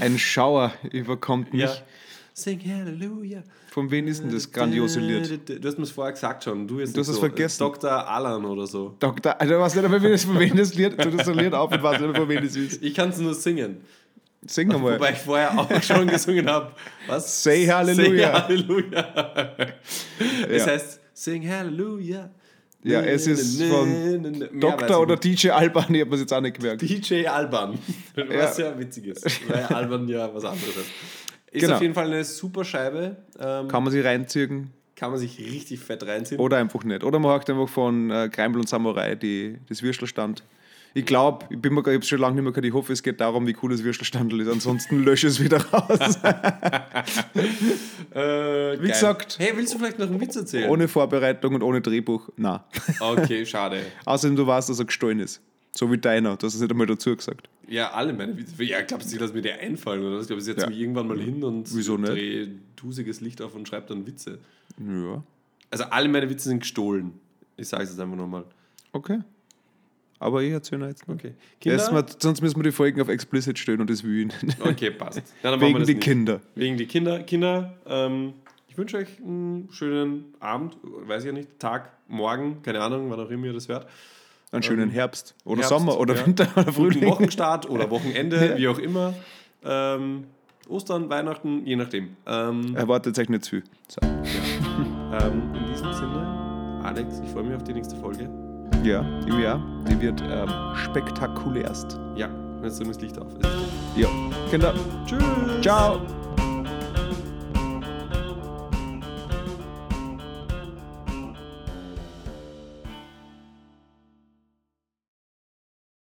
Ein 0.00 0.18
Schauer 0.18 0.72
überkommt 0.90 1.52
mich. 1.54 1.82
Sing 2.34 2.60
Hallelujah. 2.66 3.42
Von 3.68 3.90
wem 3.90 4.06
ist 4.06 4.22
denn 4.22 4.30
das 4.30 4.50
grandiose 4.50 5.00
Lied? 5.00 5.48
Du 5.48 5.68
hast 5.68 5.78
mir 5.78 5.84
es 5.84 5.90
vorher 5.90 6.12
gesagt 6.12 6.44
schon. 6.44 6.66
Du, 6.66 6.80
jetzt 6.80 6.96
Du 6.96 7.00
hast 7.00 7.08
nicht 7.08 7.14
es 7.14 7.20
so, 7.20 7.20
vergessen. 7.20 7.58
Dr. 7.58 7.90
Alan 7.90 8.44
oder 8.44 8.66
so. 8.66 8.94
Doktor, 8.98 9.38
also 9.40 9.58
was 9.58 9.74
nicht 9.74 9.84
einmal, 9.84 10.18
von 10.18 10.38
wem 10.38 10.56
das 10.56 10.74
Lied, 10.74 10.98
tu 10.98 11.10
das 11.10 11.26
Lied 11.28 11.54
auf 11.54 11.70
und 11.72 11.82
weiß 11.82 12.00
nicht, 12.00 12.16
von 12.16 12.28
wem 12.28 12.42
das 12.42 12.56
ist. 12.56 12.82
Ich 12.82 12.94
kann 12.94 13.10
es 13.10 13.18
nur 13.18 13.34
singen. 13.34 13.78
Sing 14.46 14.68
nochmal. 14.68 14.94
Wobei 14.96 15.12
ich 15.12 15.18
vorher 15.18 15.56
auch 15.58 15.82
schon 15.82 16.06
gesungen 16.08 16.48
habe. 16.48 16.72
Was? 17.06 17.42
Say 17.42 17.66
Hallelujah. 17.66 18.46
Sing 18.48 18.66
Hallelujah. 18.66 19.56
Es 20.48 20.66
Ja. 20.66 20.72
heißt 20.72 21.00
Sing 21.14 21.48
Hallelujah. 21.48 22.30
Ja, 22.84 23.00
es 23.00 23.28
ist 23.28 23.62
von 23.62 24.58
Dr. 24.58 25.00
oder. 25.00 25.16
DJ 25.16 25.50
Alban, 25.50 25.94
ich 25.94 26.00
habe 26.00 26.14
es 26.16 26.20
jetzt 26.22 26.32
auch 26.32 26.40
nicht 26.40 26.56
gemerkt. 26.56 26.82
DJ 26.82 27.26
Alban. 27.28 27.78
Was 28.16 28.58
ja 28.58 28.76
witzig 28.76 29.06
ist, 29.06 29.48
weil 29.48 29.62
Alban 29.66 30.08
ja 30.08 30.34
was 30.34 30.44
anderes 30.44 30.76
ist. 30.76 30.90
Ist 31.52 31.60
Genau. 31.60 31.74
auf 31.76 31.82
jeden 31.82 31.94
Fall 31.94 32.06
eine 32.06 32.24
super 32.24 32.64
Scheibe. 32.64 33.16
Ähm, 33.38 33.68
Kann 33.68 33.84
man 33.84 33.92
sie 33.92 34.00
reinziehen 34.00 34.72
kann 34.96 35.10
man 35.10 35.18
sich 35.18 35.36
richtig 35.38 35.80
fett 35.80 36.06
reinziehen. 36.06 36.40
oder 36.40 36.58
einfach 36.58 36.84
nicht. 36.84 37.02
Oder 37.02 37.18
man 37.18 37.32
hakt 37.32 37.50
einfach 37.50 37.68
von 37.68 38.08
äh, 38.10 38.28
Kreml 38.28 38.58
und 38.60 38.68
Samurai 38.68 39.16
die, 39.16 39.58
das 39.68 39.82
Würstelstand. 39.82 40.44
Ich 40.94 41.06
glaube, 41.06 41.46
ich 41.50 41.58
bin 41.60 41.72
mir 41.72 41.80
ich 41.80 41.86
habe 41.86 42.02
schon 42.04 42.18
lange 42.20 42.34
nicht 42.34 42.42
mehr 42.44 42.52
gehört, 42.52 42.66
ich 42.66 42.72
hoffe, 42.74 42.92
es 42.92 43.02
geht 43.02 43.20
darum, 43.20 43.46
wie 43.46 43.56
cool 43.62 43.70
das 43.70 43.82
Würstelstandel 43.82 44.40
ist. 44.40 44.48
Ansonsten 44.48 44.98
lösche 45.04 45.26
es 45.28 45.40
wieder 45.42 45.64
raus. 45.66 46.18
Äh, 48.14 48.76
geil. 48.76 48.78
gesagt- 48.78 49.38
Hey, 49.38 49.52
willst 49.56 49.72
du 49.74 49.78
vielleicht 49.78 49.98
noch 49.98 50.06
einen 50.06 50.20
Witz 50.20 50.36
erzählen? 50.36 50.68
ohne 50.68 50.86
Vorbereitung 50.88 51.54
und 51.54 51.62
ohne 51.62 51.80
Drehbuch. 51.80 52.28
Na. 52.36 52.64
Okay, 53.00 53.46
schade. 53.46 53.80
Außerdem, 54.04 54.36
du 54.36 54.46
weißt, 54.46 54.68
dass 54.68 54.78
er 54.78 54.84
gestohlen 54.84 55.18
ist. 55.20 55.40
So 55.74 55.90
wie 55.90 55.96
deiner. 55.96 56.36
Du 56.36 56.46
hast 56.46 56.54
es 56.54 56.60
nicht 56.60 56.70
einmal 56.70 56.86
dazu 56.86 57.16
gesagt. 57.16 57.48
Ja, 57.66 57.92
alle 57.92 58.12
meine 58.12 58.36
Witze. 58.36 58.62
Ja, 58.64 58.82
glaubst 58.82 59.12
du, 59.12 59.16
dass 59.18 59.32
mir 59.32 59.40
der 59.40 59.60
einfallen 59.60 60.02
oder 60.04 60.16
was? 60.16 60.22
Ich 60.22 60.26
glaube, 60.26 60.40
ich 60.40 60.44
setze 60.44 60.62
Ja. 60.62 60.68
mich 60.68 60.78
irgendwann 60.78 61.08
mal 61.08 61.18
hin 61.18 61.42
und 61.42 61.74
Wieso 61.74 61.96
nicht? 61.96 62.12
drehe 62.12 62.48
tusiges 62.76 63.22
Licht 63.22 63.40
auf 63.40 63.54
und 63.54 63.66
schreibe 63.66 63.86
dann 63.88 64.06
Witze. 64.06 64.38
Ja. 64.78 65.22
Also 65.70 65.84
alle 65.84 66.08
meine 66.10 66.28
Witze 66.28 66.50
sind 66.50 66.60
gestohlen. 66.60 67.12
Ich 67.56 67.68
sage 67.68 67.84
es 67.84 67.90
jetzt 67.90 68.00
einfach 68.00 68.16
nochmal. 68.16 68.44
Okay. 68.92 69.20
Aber 70.22 70.42
ich 70.42 70.52
erzähle 70.52 70.86
jetzt 70.88 71.08
noch. 71.08 71.16
Okay. 71.16 71.34
Mal, 71.64 72.04
sonst 72.18 72.40
müssen 72.42 72.56
wir 72.56 72.62
die 72.62 72.72
Folgen 72.72 73.00
auf 73.00 73.08
explicit 73.08 73.58
stellen 73.58 73.80
und 73.80 73.90
das 73.90 74.04
will 74.04 74.30
ich 74.30 74.42
nicht. 74.42 74.60
Okay, 74.64 74.90
passt. 74.90 75.18
Ja, 75.42 75.50
dann 75.50 75.58
machen 75.58 75.60
wir 75.60 75.68
Wegen 75.80 75.86
die 75.86 75.94
nicht. 75.94 76.02
Kinder. 76.04 76.40
Wegen 76.54 76.76
die 76.76 76.86
Kinder. 76.86 77.22
Kinder, 77.24 77.74
ähm, 77.86 78.34
ich 78.68 78.78
wünsche 78.78 78.96
euch 78.98 79.08
einen 79.20 79.68
schönen 79.72 80.34
Abend, 80.40 80.76
weiß 80.82 81.22
ich 81.24 81.26
ja 81.26 81.32
nicht, 81.32 81.58
Tag, 81.58 81.90
morgen, 82.08 82.62
keine 82.62 82.80
Ahnung, 82.80 83.10
wann 83.10 83.18
auch 83.20 83.30
immer 83.30 83.46
ihr 83.46 83.52
das 83.52 83.68
hört. 83.68 83.86
Einen 84.52 84.62
schönen 84.62 84.90
Herbst. 84.90 85.34
Oder 85.44 85.62
Herbst, 85.62 85.68
Sommer 85.70 85.98
oder 85.98 86.14
ja. 86.14 86.24
Winter 86.26 86.44
oder 86.54 86.64
Guten 86.66 86.72
Frühling. 86.74 87.06
Wochenstart 87.10 87.68
oder 87.68 87.90
Wochenende, 87.90 88.36
Ja. 88.50 88.56
wie 88.58 88.68
auch 88.68 88.78
immer. 88.78 89.14
Ähm, 89.64 90.24
Ostern, 90.68 91.10
Weihnachten, 91.10 91.66
je 91.66 91.74
nachdem. 91.76 92.16
Ähm, 92.26 92.76
Erwartet 92.76 93.18
euch 93.18 93.28
nicht 93.28 93.44
zu 93.44 93.50
viel. 93.50 93.64
So. 93.88 93.98
ähm, 94.02 95.54
in 95.54 95.66
diesem 95.72 95.92
Sinne, 95.92 96.80
Alex, 96.84 97.20
ich 97.24 97.30
freue 97.30 97.42
mich 97.44 97.56
auf 97.56 97.64
die 97.64 97.72
nächste 97.72 97.96
Folge. 97.96 98.28
Ja, 98.82 99.04
im 99.26 99.40
Jahr. 99.40 99.60
Die 99.88 100.00
wird 100.00 100.22
ähm, 100.22 100.48
spektakulärst. 100.74 102.00
Ja, 102.16 102.28
jetzt 102.62 102.76
so 102.76 102.84
das 102.84 103.00
Licht 103.00 103.18
auf. 103.18 103.28
Ist. 103.28 103.48
Ja. 103.96 104.08
Kinder. 104.50 104.74
Tschüss. 105.06 105.22
Ciao. 105.62 106.00